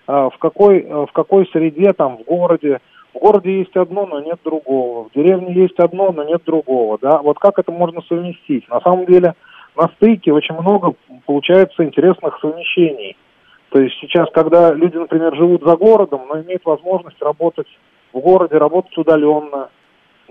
э, 0.08 0.12
в 0.12 0.38
какой, 0.38 0.80
э, 0.80 1.06
в 1.06 1.12
какой 1.12 1.46
среде, 1.48 1.92
там, 1.92 2.18
в 2.18 2.24
городе, 2.24 2.80
в 3.14 3.18
городе 3.18 3.58
есть 3.58 3.76
одно, 3.76 4.06
но 4.06 4.20
нет 4.20 4.38
другого. 4.44 5.08
В 5.08 5.12
деревне 5.14 5.52
есть 5.54 5.78
одно, 5.78 6.12
но 6.12 6.24
нет 6.24 6.42
другого. 6.44 6.98
Да? 7.00 7.22
Вот 7.22 7.38
как 7.38 7.58
это 7.58 7.72
можно 7.72 8.02
совместить? 8.02 8.68
На 8.68 8.80
самом 8.80 9.06
деле 9.06 9.34
на 9.76 9.88
стыке 9.96 10.32
очень 10.32 10.54
много 10.54 10.94
получается 11.26 11.84
интересных 11.84 12.38
совмещений. 12.40 13.16
То 13.70 13.80
есть 13.80 13.96
сейчас, 14.00 14.28
когда 14.32 14.72
люди, 14.72 14.96
например, 14.96 15.34
живут 15.36 15.62
за 15.64 15.76
городом, 15.76 16.22
но 16.28 16.40
имеют 16.40 16.64
возможность 16.64 17.20
работать 17.22 17.68
в 18.12 18.18
городе, 18.18 18.58
работать 18.58 18.96
удаленно, 18.98 19.70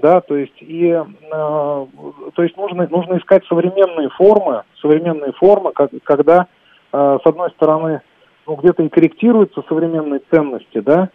да, 0.01 0.21
то 0.21 0.35
есть 0.35 0.55
и 0.59 0.87
э, 0.87 1.05
то 1.31 2.43
есть 2.43 2.57
нужно 2.57 2.87
нужно 2.89 3.17
искать 3.17 3.45
современные 3.47 4.09
формы, 4.09 4.63
современные 4.81 5.31
формы, 5.33 5.71
как, 5.73 5.91
когда 6.03 6.47
э, 6.91 7.17
с 7.23 7.25
одной 7.25 7.49
стороны 7.51 8.01
ну 8.45 8.55
где-то 8.55 8.83
и 8.83 8.89
корректируются 8.89 9.63
современные 9.67 10.21
ценности, 10.31 10.79
да, 10.79 11.09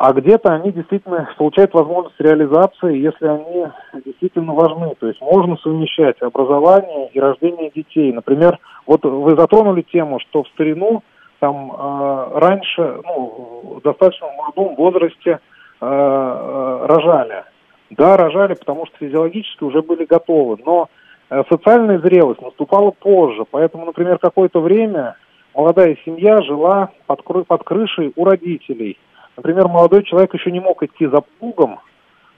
а 0.00 0.12
где-то 0.12 0.54
они 0.54 0.70
действительно 0.70 1.28
получают 1.36 1.74
возможность 1.74 2.20
реализации, 2.20 2.98
если 2.98 3.26
они 3.26 3.66
действительно 4.04 4.54
важны. 4.54 4.94
То 5.00 5.08
есть 5.08 5.20
можно 5.20 5.56
совмещать 5.56 6.22
образование 6.22 7.08
и 7.08 7.18
рождение 7.18 7.72
детей. 7.74 8.12
Например, 8.12 8.60
вот 8.86 9.04
вы 9.04 9.30
затронули 9.36 9.82
тему, 9.82 10.20
что 10.20 10.44
в 10.44 10.48
старину 10.50 11.02
там 11.40 11.72
э, 11.72 12.38
раньше, 12.38 13.00
ну, 13.04 13.80
достаточно 13.82 14.28
в 14.28 14.36
молодом 14.36 14.76
возрасте 14.76 15.30
э, 15.30 15.38
э, 15.80 16.86
рожали. 16.86 17.42
Да, 17.90 18.16
рожали, 18.16 18.54
потому 18.54 18.86
что 18.86 18.98
физиологически 18.98 19.64
уже 19.64 19.82
были 19.82 20.04
готовы. 20.04 20.58
Но 20.64 20.88
э, 21.28 21.42
социальная 21.50 21.98
зрелость 21.98 22.40
наступала 22.40 22.92
позже. 22.92 23.44
Поэтому, 23.50 23.86
например, 23.86 24.18
какое-то 24.18 24.60
время 24.60 25.16
молодая 25.56 25.96
семья 26.04 26.40
жила 26.42 26.90
под, 27.08 27.20
кры- 27.22 27.44
под 27.44 27.64
крышей 27.64 28.12
у 28.14 28.24
родителей– 28.24 28.96
Например, 29.38 29.68
молодой 29.68 30.02
человек 30.02 30.34
еще 30.34 30.50
не 30.50 30.58
мог 30.58 30.82
идти 30.82 31.06
за 31.06 31.20
плугом, 31.20 31.78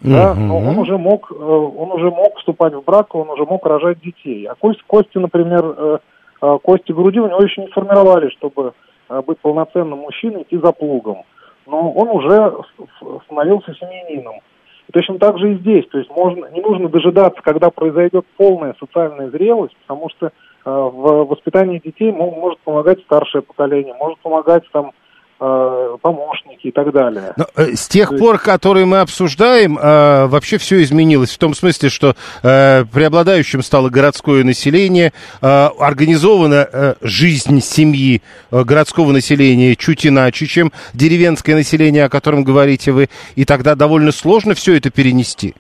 да, 0.03 0.35
но 0.35 0.59
он 0.59 0.79
уже 0.79 0.99
мог, 0.99 1.33
э, 1.33 1.35
он 1.35 1.93
уже 1.93 2.11
мог 2.11 2.37
вступать 2.37 2.75
в 2.75 2.85
брак, 2.85 3.15
он 3.15 3.31
уже 3.31 3.45
мог 3.47 3.65
рожать 3.65 4.01
детей. 4.01 4.47
А 4.47 4.55
кости, 4.55 4.83
кости 4.87 5.17
например, 5.17 5.65
э, 5.65 5.99
э, 6.43 6.59
кости 6.63 6.93
груди 6.93 7.19
у 7.19 7.27
него 7.27 7.43
еще 7.43 7.63
не 7.63 7.69
сформировались, 7.69 8.33
чтобы 8.33 8.75
быть 9.27 9.39
полноценным 9.39 10.01
мужчиной, 10.01 10.43
идти 10.43 10.59
за 10.59 10.73
плугом. 10.73 11.23
Но 11.67 11.91
он 11.91 12.09
уже 12.11 12.55
становился 13.25 13.75
семьянином. 13.75 14.37
И 14.89 14.93
точно 14.93 15.19
так 15.19 15.39
же 15.39 15.53
и 15.53 15.59
здесь. 15.59 15.89
То 15.89 15.99
есть 15.99 16.11
можно, 16.11 16.47
не 16.51 16.61
нужно 16.61 16.89
дожидаться, 16.89 17.41
когда 17.43 17.71
произойдет 17.71 18.27
полная 18.37 18.77
социальная 18.79 19.31
зрелость, 19.31 19.75
потому 19.87 20.11
что 20.11 20.33
в 20.65 21.25
воспитании 21.25 21.81
детей 21.83 22.13
может 22.13 22.61
помогать 22.61 23.01
старшее 23.01 23.43
поколение, 23.43 23.95
может 23.95 24.19
помогать 24.21 24.63
там 24.71 24.93
помощники 25.41 26.67
и 26.67 26.71
так 26.71 26.93
далее. 26.93 27.33
Но, 27.37 27.47
э, 27.57 27.75
с 27.75 27.89
тех 27.89 28.11
То 28.11 28.17
пор, 28.19 28.35
есть... 28.35 28.45
которые 28.45 28.85
мы 28.85 29.01
обсуждаем, 29.01 29.79
э, 29.79 30.27
вообще 30.27 30.59
все 30.59 30.83
изменилось. 30.83 31.35
В 31.35 31.39
том 31.39 31.55
смысле, 31.55 31.89
что 31.89 32.15
э, 32.43 32.85
преобладающим 32.85 33.63
стало 33.63 33.89
городское 33.89 34.45
население, 34.45 35.13
э, 35.41 35.69
организована 35.79 36.69
э, 36.71 36.95
жизнь 37.01 37.61
семьи 37.61 38.21
э, 38.51 38.65
городского 38.65 39.13
населения 39.13 39.77
чуть 39.77 40.07
иначе, 40.07 40.47
чем 40.47 40.73
деревенское 40.93 41.57
население, 41.57 42.05
о 42.05 42.11
котором 42.11 42.45
говорите 42.45 42.93
вы, 42.93 43.09
и 43.35 43.45
тогда 43.45 43.75
довольно 43.75 44.13
сложно 44.13 44.55
все 44.55 44.77
это 44.77 44.91
перенести. 44.91 45.55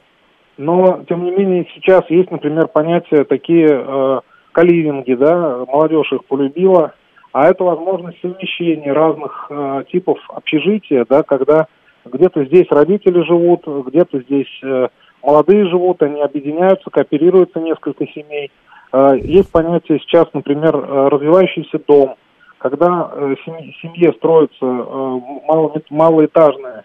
Но, 0.58 1.02
тем 1.08 1.24
не 1.24 1.30
менее, 1.30 1.66
сейчас 1.74 2.02
есть, 2.10 2.30
например, 2.30 2.68
понятия 2.68 3.24
такие 3.24 3.66
э, 3.70 4.20
каливинги, 4.52 5.14
да, 5.14 5.64
молодежь 5.66 6.12
их 6.12 6.24
полюбила, 6.26 6.92
а 7.32 7.48
это 7.48 7.64
возможность 7.64 8.20
совмещения 8.20 8.92
разных 8.92 9.46
э, 9.50 9.84
типов 9.90 10.18
общежития, 10.28 11.06
да, 11.08 11.22
когда 11.22 11.66
где-то 12.04 12.44
здесь 12.44 12.66
родители 12.70 13.22
живут, 13.22 13.66
где-то 13.66 14.20
здесь 14.20 14.60
э, 14.62 14.88
молодые 15.22 15.68
живут, 15.68 16.02
они 16.02 16.20
объединяются, 16.20 16.90
кооперируются 16.90 17.60
несколько 17.60 18.06
семей. 18.06 18.50
Э, 18.92 19.16
есть 19.20 19.50
понятие 19.52 20.00
сейчас, 20.00 20.26
например, 20.32 20.74
э, 20.74 21.08
развивающийся 21.08 21.78
дом, 21.86 22.16
когда 22.58 23.10
э, 23.12 23.34
семье, 23.44 23.74
семье 23.80 24.12
строится 24.14 24.64
э, 24.64 25.20
мало, 25.46 25.72
малоэтажный 25.90 26.82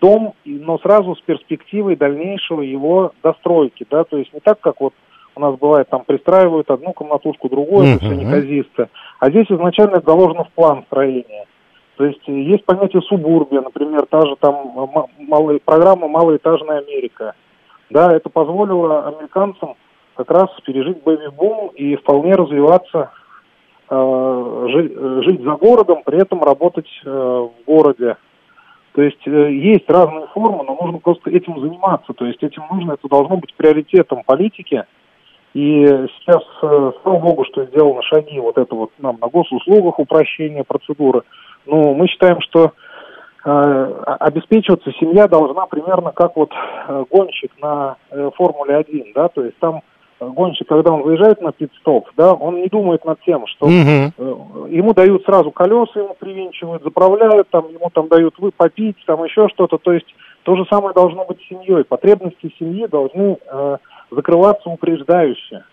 дом, 0.00 0.34
но 0.44 0.78
сразу 0.78 1.16
с 1.16 1.20
перспективой 1.20 1.96
дальнейшего 1.96 2.62
его 2.62 3.12
достройки, 3.22 3.86
да, 3.90 4.04
то 4.04 4.16
есть 4.16 4.32
не 4.32 4.40
так, 4.40 4.60
как 4.60 4.80
вот 4.80 4.94
у 5.34 5.40
нас 5.40 5.56
бывает, 5.56 5.88
там 5.88 6.04
пристраивают 6.04 6.70
одну 6.70 6.92
комнатушку, 6.92 7.48
другую, 7.48 7.86
uh-huh. 7.86 7.96
это 7.96 8.04
все 8.04 8.14
неказисто. 8.14 8.88
А 9.18 9.30
здесь 9.30 9.46
изначально 9.50 9.96
это 9.96 10.10
заложено 10.10 10.44
в 10.44 10.52
план 10.52 10.84
строения. 10.86 11.46
То 11.96 12.04
есть 12.04 12.20
э, 12.26 12.32
есть 12.32 12.64
понятие 12.64 13.02
субурбия, 13.02 13.60
например, 13.60 14.06
та 14.06 14.22
же 14.26 14.36
там 14.40 14.72
э, 14.76 15.02
малая, 15.18 15.60
программа 15.64 16.08
«Малоэтажная 16.08 16.78
Америка». 16.78 17.34
Да, 17.90 18.14
это 18.14 18.30
позволило 18.30 19.06
американцам 19.06 19.74
как 20.16 20.30
раз 20.30 20.48
пережить 20.64 21.02
бэби-бум 21.02 21.72
и 21.74 21.96
вполне 21.96 22.34
развиваться, 22.34 23.10
э, 23.90 24.66
жить, 24.70 24.92
жить 25.24 25.42
за 25.42 25.52
городом, 25.52 26.02
при 26.04 26.20
этом 26.20 26.42
работать 26.42 26.88
э, 27.04 27.10
в 27.10 27.52
городе. 27.66 28.16
То 28.92 29.02
есть 29.02 29.26
э, 29.26 29.52
есть 29.52 29.88
разные 29.88 30.26
формы, 30.28 30.64
но 30.64 30.76
нужно 30.80 30.98
просто 30.98 31.30
этим 31.30 31.60
заниматься. 31.60 32.12
То 32.12 32.26
есть 32.26 32.42
этим 32.42 32.62
нужно, 32.70 32.92
это 32.92 33.08
должно 33.08 33.36
быть 33.36 33.54
приоритетом 33.54 34.22
политики. 34.24 34.84
И 35.54 35.84
сейчас, 35.84 36.42
э, 36.62 36.92
слава 37.02 37.18
богу, 37.18 37.44
что 37.44 37.64
сделаны 37.66 38.02
шаги 38.02 38.40
вот 38.40 38.56
это 38.56 38.74
вот 38.74 38.90
нам 38.98 39.18
на 39.20 39.28
госуслугах 39.28 39.98
упрощение 39.98 40.64
процедуры. 40.64 41.22
Но 41.66 41.94
мы 41.94 42.08
считаем, 42.08 42.40
что 42.40 42.72
э, 43.44 44.02
обеспечиваться 44.20 44.90
семья 44.92 45.28
должна 45.28 45.66
примерно 45.66 46.12
как 46.12 46.36
вот 46.36 46.50
э, 46.52 47.04
гонщик 47.10 47.52
на 47.60 47.96
э, 48.10 48.30
Формуле 48.34 48.76
1, 48.76 49.12
да, 49.14 49.28
то 49.28 49.44
есть 49.44 49.58
там 49.58 49.82
гонщик, 50.20 50.68
когда 50.68 50.92
он 50.92 51.02
выезжает 51.02 51.40
на 51.40 51.52
пит-стоп, 51.52 52.08
да, 52.16 52.32
он 52.32 52.56
не 52.56 52.68
думает 52.68 53.04
над 53.04 53.20
тем, 53.20 53.46
что 53.46 53.66
э, 53.66 53.70
ему 54.70 54.94
дают 54.94 55.24
сразу 55.24 55.50
колеса, 55.50 56.00
ему 56.00 56.16
привинчивают, 56.18 56.82
заправляют, 56.82 57.48
там 57.50 57.68
ему 57.68 57.90
там 57.92 58.08
дают 58.08 58.34
вы 58.38 58.52
попить, 58.52 58.96
там 59.06 59.22
еще 59.24 59.48
что-то, 59.48 59.78
то 59.78 59.92
есть 59.92 60.06
то 60.44 60.56
же 60.56 60.64
самое 60.70 60.94
должно 60.94 61.24
быть 61.24 61.40
с 61.40 61.48
семьей. 61.48 61.84
Потребности 61.84 62.52
семьи 62.58 62.86
должны 62.86 63.36
э, 63.46 63.76
закрываться 64.14 64.68
упреждающе. 64.68 65.64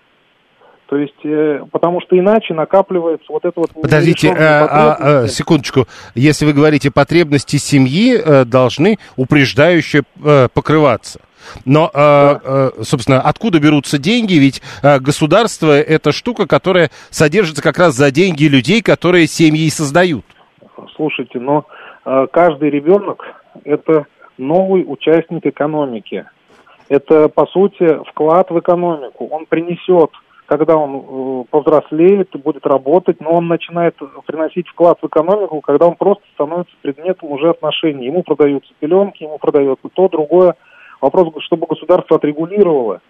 То 0.89 0.97
есть, 0.97 1.23
э, 1.23 1.61
потому 1.71 2.01
что 2.01 2.17
иначе 2.17 2.55
накапливается 2.55 3.27
вот 3.29 3.45
это 3.45 3.59
вот... 3.59 3.69
Подождите, 3.79 4.31
а, 4.31 4.65
а, 4.65 4.97
а, 5.23 5.27
секундочку. 5.27 5.85
Если 6.15 6.45
вы 6.45 6.53
говорите, 6.53 6.89
потребности 6.89 7.57
семьи 7.57 8.17
э, 8.17 8.43
должны 8.43 8.97
упреждающе 9.15 10.01
э, 10.23 10.47
покрываться. 10.51 11.21
Но, 11.63 11.89
да. 11.93 12.71
собственно, 12.81 13.21
откуда 13.21 13.61
берутся 13.61 13.97
деньги? 13.97 14.33
Ведь 14.33 14.61
государство– 14.83 15.79
это 15.79 16.11
штука, 16.11 16.47
которая 16.47 16.91
содержится 17.11 17.63
как 17.63 17.79
раз 17.79 17.95
за 17.95 18.11
деньги 18.11 18.43
людей, 18.43 18.81
которые 18.81 19.25
семьи 19.25 19.69
создают. 19.69 20.25
Слушайте, 20.97 21.39
но 21.39 21.65
каждый 22.03 22.69
ребенок– 22.69 23.23
это 23.63 24.05
новый 24.37 24.83
участник 24.85 25.45
экономики 25.45 26.25
это, 26.89 27.29
по 27.29 27.45
сути, 27.45 27.99
вклад 28.09 28.49
в 28.49 28.59
экономику. 28.59 29.27
Он 29.31 29.45
принесет, 29.45 30.09
когда 30.47 30.75
он 30.75 30.95
э, 30.95 31.43
повзрослеет, 31.51 32.29
будет 32.43 32.65
работать, 32.65 33.21
но 33.21 33.33
он 33.33 33.47
начинает 33.47 33.95
приносить 34.25 34.67
вклад 34.67 34.97
в 35.01 35.07
экономику, 35.07 35.61
когда 35.61 35.85
он 35.87 35.95
просто 35.95 36.23
становится 36.33 36.75
предметом 36.81 37.31
уже 37.31 37.51
отношений. 37.51 38.07
Ему 38.07 38.23
продаются 38.23 38.73
пеленки, 38.79 39.23
ему 39.23 39.37
продается 39.37 39.87
то, 39.93 40.09
другое. 40.09 40.55
Вопрос, 40.99 41.31
чтобы 41.43 41.67
государство 41.67 42.17
отрегулировало 42.17 43.01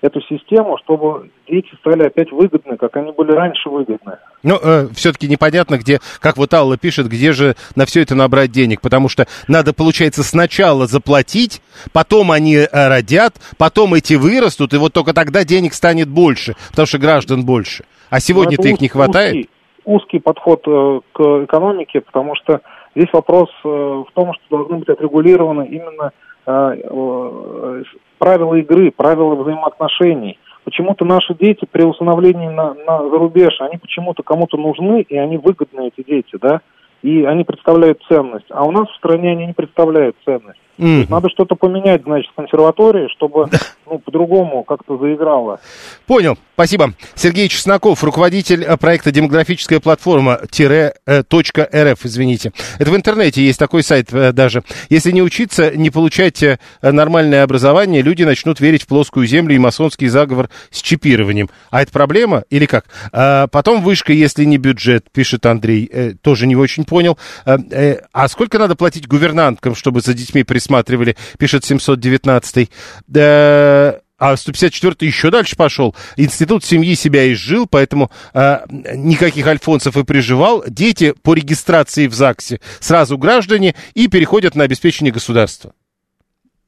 эту 0.00 0.20
систему, 0.22 0.78
чтобы 0.78 1.30
дети 1.48 1.68
стали 1.80 2.04
опять 2.04 2.30
выгодны, 2.30 2.76
как 2.76 2.96
они 2.96 3.12
были 3.12 3.32
раньше 3.32 3.68
выгодны. 3.68 4.18
Ну, 4.42 4.56
э, 4.62 4.86
все-таки 4.94 5.28
непонятно, 5.28 5.78
где, 5.78 5.98
как 6.20 6.36
вот 6.36 6.54
Алла 6.54 6.76
пишет, 6.76 7.08
где 7.08 7.32
же 7.32 7.56
на 7.74 7.84
все 7.84 8.02
это 8.02 8.14
набрать 8.14 8.52
денег, 8.52 8.80
потому 8.80 9.08
что 9.08 9.26
надо, 9.48 9.74
получается, 9.74 10.22
сначала 10.22 10.86
заплатить, 10.86 11.60
потом 11.92 12.30
они 12.30 12.54
э, 12.54 12.66
родят, 12.72 13.34
потом 13.58 13.94
эти 13.94 14.14
вырастут, 14.14 14.72
и 14.74 14.76
вот 14.76 14.92
только 14.92 15.12
тогда 15.12 15.44
денег 15.44 15.74
станет 15.74 16.08
больше, 16.08 16.54
потому 16.70 16.86
что 16.86 16.98
граждан 16.98 17.44
больше. 17.44 17.84
А 18.10 18.20
сегодня-то 18.20 18.68
их 18.68 18.80
не 18.80 18.88
хватает? 18.88 19.34
Узкий, 19.34 19.50
узкий 19.84 20.18
подход 20.20 20.62
э, 20.66 21.00
к 21.12 21.20
экономике, 21.44 22.00
потому 22.00 22.36
что 22.36 22.60
здесь 22.94 23.12
вопрос 23.12 23.50
э, 23.64 23.68
в 23.68 24.08
том, 24.14 24.32
что 24.34 24.58
должны 24.58 24.78
быть 24.78 24.88
отрегулированы 24.88 25.66
именно 25.66 26.12
э, 26.46 26.80
э, 26.84 27.82
правила 28.18 28.54
игры, 28.54 28.90
правила 28.90 29.34
взаимоотношений. 29.34 30.38
Почему-то 30.64 31.04
наши 31.04 31.34
дети 31.34 31.66
при 31.70 31.84
усыновлении 31.84 32.48
на, 32.48 32.74
на 32.74 33.08
зарубеж, 33.08 33.60
они 33.60 33.78
почему-то 33.78 34.22
кому-то 34.22 34.56
нужны, 34.56 35.02
и 35.02 35.16
они 35.16 35.38
выгодны, 35.38 35.88
эти 35.88 36.06
дети, 36.06 36.36
да, 36.40 36.60
и 37.02 37.24
они 37.24 37.44
представляют 37.44 38.02
ценность. 38.08 38.46
А 38.50 38.64
у 38.64 38.70
нас 38.70 38.88
в 38.88 38.96
стране 38.96 39.30
они 39.30 39.46
не 39.46 39.52
представляют 39.54 40.16
ценность. 40.24 40.60
Mm-hmm. 40.78 41.06
Надо 41.10 41.28
что-то 41.28 41.56
поменять, 41.56 42.02
значит, 42.04 42.30
в 42.30 42.36
консерватории, 42.36 43.08
чтобы 43.16 43.48
ну, 43.84 43.98
по-другому 43.98 44.62
как-то 44.62 44.96
заиграло. 44.96 45.58
Понял, 46.06 46.38
спасибо. 46.54 46.94
Сергей 47.16 47.48
Чесноков, 47.48 48.04
руководитель 48.04 48.62
э, 48.62 48.76
проекта 48.76 49.10
«Демографическая 49.10 49.80
платформа» 49.80 50.38
э, 50.56 50.92
.рф, 51.06 52.04
извините. 52.04 52.52
Это 52.78 52.90
в 52.92 52.96
интернете 52.96 53.42
есть 53.42 53.58
такой 53.58 53.82
сайт 53.82 54.12
э, 54.12 54.32
даже. 54.32 54.62
Если 54.88 55.10
не 55.10 55.20
учиться, 55.20 55.76
не 55.76 55.90
получать 55.90 56.44
нормальное 56.80 57.42
образование, 57.42 58.00
люди 58.00 58.22
начнут 58.22 58.60
верить 58.60 58.82
в 58.82 58.86
плоскую 58.86 59.26
землю 59.26 59.56
и 59.56 59.58
масонский 59.58 60.06
заговор 60.06 60.48
с 60.70 60.80
чипированием. 60.80 61.50
А 61.70 61.82
это 61.82 61.90
проблема 61.90 62.44
или 62.50 62.66
как? 62.66 62.84
А 63.12 63.48
потом 63.48 63.82
вышка, 63.82 64.12
если 64.12 64.44
не 64.44 64.58
бюджет, 64.58 65.06
пишет 65.10 65.44
Андрей, 65.44 66.14
тоже 66.22 66.46
не 66.46 66.54
очень 66.54 66.84
понял. 66.84 67.18
А 67.44 68.28
сколько 68.28 68.58
надо 68.58 68.76
платить 68.76 69.08
гувернанткам, 69.08 69.74
чтобы 69.74 70.02
за 70.02 70.14
детьми 70.14 70.44
присмотреть? 70.44 70.67
Пересматривали, 70.68 71.16
пишет 71.38 71.64
719. 71.64 72.70
Да, 73.06 74.00
а 74.18 74.36
154 74.36 74.96
еще 75.00 75.30
дальше 75.30 75.56
пошел. 75.56 75.96
Институт 76.16 76.64
семьи 76.64 76.94
себя 76.94 77.32
изжил, 77.32 77.66
поэтому 77.66 78.10
э, 78.34 78.58
никаких 78.94 79.46
альфонсов 79.46 79.96
и 79.96 80.04
приживал. 80.04 80.62
Дети 80.66 81.14
по 81.22 81.32
регистрации 81.34 82.08
в 82.08 82.14
ЗАГСе 82.14 82.60
сразу 82.80 83.16
граждане 83.16 83.76
и 83.94 84.08
переходят 84.08 84.56
на 84.56 84.64
обеспечение 84.64 85.12
государства. 85.12 85.72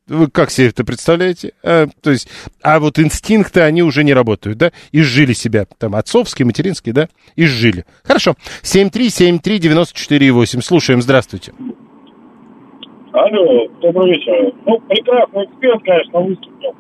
Вы 0.07 0.29
как 0.29 0.51
себе 0.51 0.69
это 0.69 0.85
представляете? 0.85 1.53
А, 1.63 1.89
то 2.01 2.11
есть, 2.11 2.29
а 2.63 2.81
вот 2.81 2.99
инстинкты, 2.99 3.61
они 3.61 3.83
уже 3.83 4.03
не 4.03 4.13
работают, 4.13 4.59
да? 4.59 4.73
Изжили 4.91 5.35
себя, 5.35 5.67
там, 5.79 5.95
отцовские, 5.95 6.47
материнские, 6.47 6.93
да? 6.93 7.09
Изжили. 7.37 7.85
Хорошо. 8.03 8.35
7373948. 8.63 10.63
Слушаем, 10.63 11.01
здравствуйте. 11.03 11.53
Алло, 13.13 13.67
добрый 13.81 14.13
вечер. 14.13 14.53
Ну, 14.67 14.79
прекрасный 14.89 15.45
эксперт, 15.45 15.83
конечно, 15.83 16.21
выступил. 16.21 16.75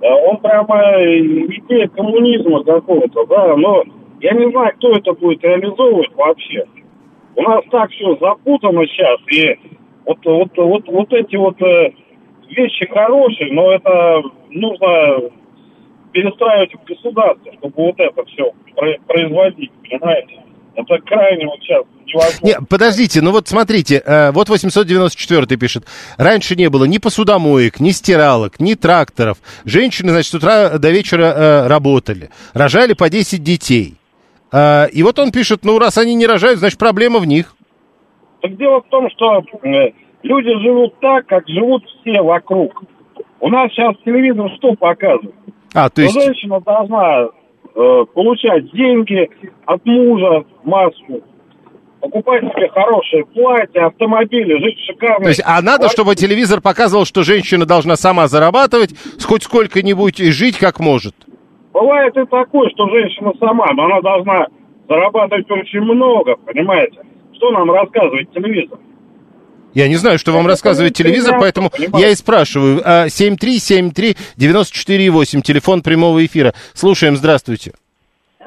Он 0.00 0.36
прямо 0.38 0.76
идея 1.04 1.86
коммунизма 1.88 2.64
какого-то, 2.64 3.26
да, 3.26 3.56
но 3.56 3.84
я 4.20 4.32
не 4.32 4.50
знаю, 4.50 4.72
кто 4.76 4.92
это 4.92 5.12
будет 5.12 5.44
реализовывать 5.44 6.12
вообще. 6.16 6.64
У 7.36 7.42
нас 7.42 7.60
так 7.70 7.90
все 7.92 8.16
запутано 8.16 8.86
сейчас, 8.86 9.20
и 9.32 9.56
вот, 10.04 10.18
вот, 10.24 10.56
вот, 10.56 10.88
вот 10.88 11.12
эти 11.12 11.36
вот 11.36 11.62
э, 11.62 11.92
вещи 12.48 12.86
хорошие, 12.86 13.52
но 13.52 13.70
это 13.70 14.22
нужно 14.50 15.30
перестраивать 16.10 16.74
в 16.74 16.84
государство, 16.84 17.52
чтобы 17.52 17.74
вот 17.76 17.94
это 17.98 18.24
все 18.24 18.52
производить, 19.06 19.70
понимаете? 19.88 20.42
Это 20.78 20.96
крайне 21.04 21.44
вот 21.44 21.58
сейчас 21.60 21.84
невозможно. 22.06 22.46
Не, 22.46 22.66
подождите, 22.66 23.20
ну 23.20 23.32
вот 23.32 23.48
смотрите, 23.48 24.00
э, 24.04 24.30
вот 24.30 24.48
894 24.48 25.58
пишет. 25.58 25.84
Раньше 26.18 26.54
не 26.54 26.70
было 26.70 26.84
ни 26.84 26.98
посудомоек, 26.98 27.80
ни 27.80 27.90
стиралок, 27.90 28.60
ни 28.60 28.74
тракторов. 28.74 29.38
Женщины, 29.64 30.10
значит, 30.10 30.30
с 30.30 30.34
утра 30.34 30.78
до 30.78 30.90
вечера 30.90 31.24
э, 31.24 31.66
работали. 31.66 32.30
Рожали 32.54 32.92
по 32.92 33.10
10 33.10 33.42
детей. 33.42 33.96
Э, 34.52 34.88
и 34.92 35.02
вот 35.02 35.18
он 35.18 35.32
пишет, 35.32 35.64
ну 35.64 35.80
раз 35.80 35.98
они 35.98 36.14
не 36.14 36.28
рожают, 36.28 36.60
значит 36.60 36.78
проблема 36.78 37.18
в 37.18 37.26
них. 37.26 37.56
Так 38.40 38.56
дело 38.56 38.80
в 38.80 38.88
том, 38.88 39.10
что 39.10 39.42
люди 40.22 40.62
живут 40.62 40.94
так, 41.00 41.26
как 41.26 41.48
живут 41.48 41.82
все 42.00 42.22
вокруг. 42.22 42.84
У 43.40 43.48
нас 43.48 43.72
сейчас 43.72 43.96
телевизор 44.04 44.48
что 44.58 44.74
показывает? 44.74 45.34
А, 45.74 45.90
то 45.90 46.02
есть... 46.02 46.14
Женщина 46.14 46.60
должна 46.60 47.30
э, 47.78 48.04
получать 48.12 48.70
деньги 48.72 49.30
от 49.64 49.84
мужа 49.86 50.44
массу, 50.64 51.22
покупать 52.00 52.42
себе 52.42 52.68
хорошее 52.68 53.24
платье, 53.26 53.82
автомобили, 53.82 54.58
жить 54.62 54.78
шикарно. 54.86 55.24
То 55.24 55.28
есть, 55.28 55.42
а 55.44 55.62
надо, 55.62 55.88
чтобы 55.88 56.14
телевизор 56.14 56.60
показывал, 56.60 57.04
что 57.04 57.22
женщина 57.22 57.64
должна 57.66 57.96
сама 57.96 58.26
зарабатывать, 58.26 58.94
хоть 59.24 59.44
сколько-нибудь 59.44 60.20
и 60.20 60.30
жить 60.30 60.58
как 60.58 60.80
может? 60.80 61.14
Бывает 61.72 62.16
и 62.16 62.26
такое, 62.26 62.68
что 62.70 62.88
женщина 62.88 63.32
сама, 63.38 63.66
но 63.74 63.84
она 63.84 64.00
должна 64.00 64.46
зарабатывать 64.88 65.50
очень 65.50 65.80
много, 65.80 66.36
понимаете? 66.44 66.98
Что 67.34 67.52
нам 67.52 67.70
рассказывает 67.70 68.32
телевизор? 68.32 68.78
Я 69.74 69.88
не 69.88 69.96
знаю, 69.96 70.18
что 70.18 70.32
вам 70.32 70.46
рассказывает 70.46 70.94
телевизор, 70.94 71.38
поэтому 71.38 71.70
я 71.94 72.08
и 72.08 72.14
спрашиваю. 72.14 72.80
7373948, 73.08 75.38
а, 75.38 75.42
телефон 75.42 75.82
прямого 75.82 76.24
эфира. 76.24 76.54
Слушаем, 76.74 77.16
здравствуйте. 77.16 77.72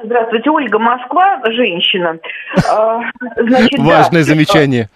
Здравствуйте, 0.04 0.50
Ольга 0.50 0.78
Москва, 0.78 1.40
женщина. 1.46 2.18
А, 2.68 3.00
значит, 3.36 3.78
Важное 3.78 4.22
да, 4.22 4.26
замечание. 4.26 4.90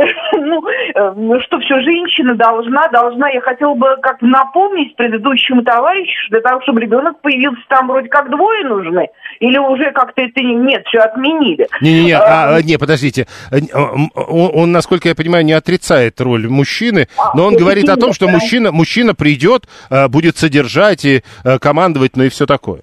Ну, 0.40 0.62
э, 0.94 1.12
ну, 1.16 1.40
что 1.40 1.58
все 1.60 1.80
женщина 1.80 2.34
должна, 2.34 2.88
должна. 2.88 3.28
Я 3.28 3.40
хотела 3.40 3.74
бы 3.74 3.96
как 4.02 4.20
напомнить 4.22 4.96
предыдущему 4.96 5.62
товарищу, 5.62 6.30
для 6.30 6.40
того, 6.40 6.62
чтобы 6.62 6.80
ребенок 6.80 7.20
появился 7.20 7.62
там 7.68 7.88
вроде 7.88 8.08
как 8.08 8.30
двое 8.30 8.64
нужны. 8.64 9.08
Или 9.40 9.58
уже 9.58 9.92
как-то 9.92 10.22
это 10.22 10.40
нет, 10.40 10.84
все 10.86 11.00
отменили. 11.00 11.68
Не-не-не, 11.80 12.12
а, 12.12 12.56
а, 12.56 12.62
не, 12.62 12.78
подождите. 12.78 13.26
Он, 13.50 14.10
он, 14.14 14.72
насколько 14.72 15.08
я 15.08 15.14
понимаю, 15.14 15.44
не 15.44 15.52
отрицает 15.52 16.20
роль 16.20 16.48
мужчины, 16.48 17.08
а, 17.18 17.36
но 17.36 17.46
он 17.46 17.56
говорит 17.56 17.88
о 17.88 17.96
том, 17.96 18.12
что 18.12 18.28
мужчина, 18.28 18.72
мужчина 18.72 19.14
придет, 19.14 19.64
э, 19.90 20.08
будет 20.08 20.36
содержать 20.36 21.04
и 21.04 21.22
э, 21.44 21.58
командовать, 21.58 22.16
ну 22.16 22.24
и 22.24 22.28
все 22.28 22.46
такое. 22.46 22.82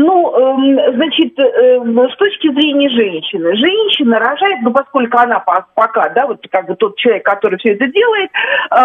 Ну, 0.00 0.32
э, 0.32 0.94
значит, 0.94 1.36
э, 1.38 1.80
с 1.80 2.16
точки 2.16 2.52
зрения 2.52 2.88
женщины. 2.88 3.56
Женщина 3.56 4.18
рожает, 4.20 4.58
ну, 4.62 4.70
поскольку 4.70 5.18
она 5.18 5.40
пока, 5.40 6.08
да, 6.10 6.26
вот 6.26 6.38
как 6.50 6.68
бы 6.68 6.76
тот 6.76 6.96
человек, 6.96 7.24
который 7.24 7.58
все 7.58 7.72
это 7.72 7.86
делает, 7.88 8.30
э, 8.70 8.76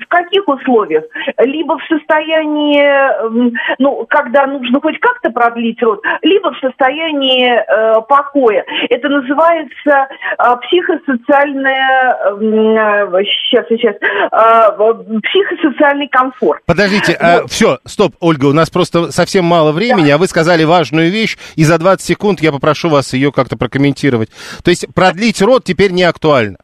в 0.00 0.06
каких 0.08 0.48
условиях? 0.48 1.04
Либо 1.38 1.78
в 1.78 1.84
состоянии, 1.84 2.82
э, 2.82 3.50
ну, 3.78 4.06
когда 4.08 4.46
нужно 4.46 4.80
хоть 4.80 4.98
как-то 4.98 5.30
продлить 5.30 5.80
род, 5.82 6.02
либо 6.22 6.52
в 6.52 6.58
состоянии 6.58 7.46
э, 7.46 8.00
покоя. 8.08 8.64
Это 8.88 9.08
называется 9.08 10.08
э, 10.36 10.56
психосоциальная, 10.62 12.16
сейчас, 13.24 13.66
сейчас, 13.68 13.94
психосоциальный 15.22 16.08
комфорт. 16.08 16.62
Подождите, 16.66 17.16
вот. 17.20 17.44
э, 17.44 17.46
все, 17.46 17.78
стоп, 17.86 18.14
Ольга, 18.20 18.46
у 18.46 18.52
нас 18.52 18.68
просто 18.68 19.12
совсем 19.12 19.44
мало 19.44 19.70
времени, 19.70 20.08
да. 20.08 20.14
а 20.16 20.18
вы 20.18 20.26
сказали 20.26 20.39
важную 20.64 21.10
вещь, 21.10 21.36
и 21.56 21.64
за 21.64 21.78
20 21.78 22.04
секунд 22.04 22.40
я 22.40 22.52
попрошу 22.52 22.88
вас 22.88 23.12
ее 23.12 23.32
как-то 23.32 23.56
прокомментировать. 23.56 24.30
То 24.64 24.70
есть 24.70 24.86
продлить 24.94 25.40
род 25.42 25.64
теперь 25.64 25.92
не 25.92 26.04
актуально? 26.04 26.58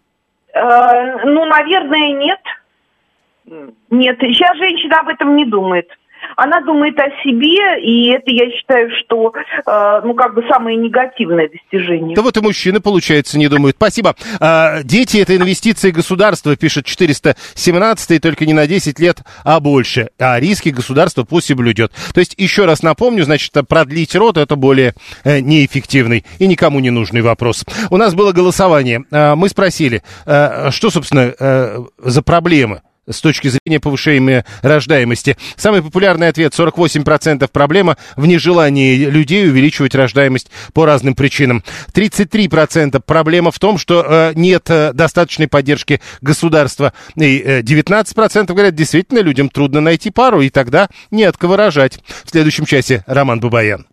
Э, 0.54 1.24
ну, 1.24 1.44
наверное, 1.44 2.12
нет. 2.12 2.40
Нет, 3.90 4.16
сейчас 4.20 4.56
женщина 4.58 5.00
об 5.00 5.08
этом 5.08 5.36
не 5.36 5.44
думает 5.44 5.88
она 6.36 6.60
думает 6.60 6.98
о 6.98 7.10
себе, 7.22 7.80
и 7.82 8.10
это, 8.10 8.30
я 8.30 8.50
считаю, 8.50 8.90
что, 9.00 9.32
э, 9.66 10.00
ну, 10.04 10.14
как 10.14 10.34
бы 10.34 10.44
самое 10.48 10.76
негативное 10.76 11.48
достижение. 11.48 12.16
Да 12.16 12.22
вот 12.22 12.36
и 12.36 12.40
мужчины, 12.40 12.80
получается, 12.80 13.38
не 13.38 13.48
думают. 13.48 13.76
Спасибо. 13.76 14.14
А, 14.40 14.82
дети– 14.82 15.18
это 15.18 15.36
инвестиции 15.36 15.90
государства, 15.90 16.56
пишет 16.56 16.86
417 16.86 18.20
только 18.20 18.46
не 18.46 18.52
на 18.52 18.66
10 18.66 18.98
лет, 18.98 19.18
а 19.44 19.60
больше. 19.60 20.10
А 20.18 20.38
риски 20.40 20.70
государства 20.70 21.24
пусть 21.24 21.50
и 21.50 21.54
блюдет. 21.54 21.92
То 22.14 22.20
есть, 22.20 22.34
еще 22.36 22.64
раз 22.64 22.82
напомню, 22.82 23.24
значит, 23.24 23.52
продлить 23.68 24.14
рот– 24.14 24.36
это 24.38 24.56
более 24.56 24.94
э, 25.24 25.40
неэффективный 25.40 26.24
и 26.38 26.46
никому 26.46 26.80
не 26.80 26.90
нужный 26.90 27.22
вопрос. 27.22 27.64
У 27.90 27.96
нас 27.96 28.14
было 28.14 28.32
голосование. 28.32 29.04
А, 29.12 29.36
мы 29.36 29.48
спросили, 29.48 30.02
а, 30.24 30.70
что, 30.70 30.90
собственно, 30.90 31.86
за 31.98 32.22
проблемы 32.22 32.82
с 33.08 33.20
точки 33.20 33.48
зрения 33.48 33.80
повышения 33.80 34.44
рождаемости. 34.62 35.36
Самый 35.56 35.82
популярный 35.82 36.28
ответ 36.28 36.52
48% 36.52 37.48
проблема 37.52 37.96
в 38.16 38.26
нежелании 38.26 38.96
людей 38.96 39.48
увеличивать 39.48 39.94
рождаемость 39.94 40.50
по 40.72 40.84
разным 40.84 41.14
причинам. 41.14 41.62
33% 41.92 43.00
проблема 43.00 43.50
в 43.50 43.58
том, 43.58 43.78
что 43.78 44.04
э, 44.06 44.32
нет 44.34 44.68
э, 44.70 44.92
достаточной 44.92 45.48
поддержки 45.48 46.00
государства. 46.20 46.92
И 47.16 47.38
э, 47.38 47.62
19% 47.62 48.46
говорят, 48.46 48.74
действительно 48.74 49.20
людям 49.20 49.48
трудно 49.48 49.80
найти 49.80 50.10
пару, 50.10 50.40
и 50.40 50.50
тогда 50.50 50.88
не 51.10 51.24
от 51.24 51.36
кого 51.36 51.56
рожать. 51.56 52.00
В 52.24 52.30
следующем 52.30 52.66
часе 52.66 53.04
Роман 53.06 53.40
Бубаян. 53.40 53.86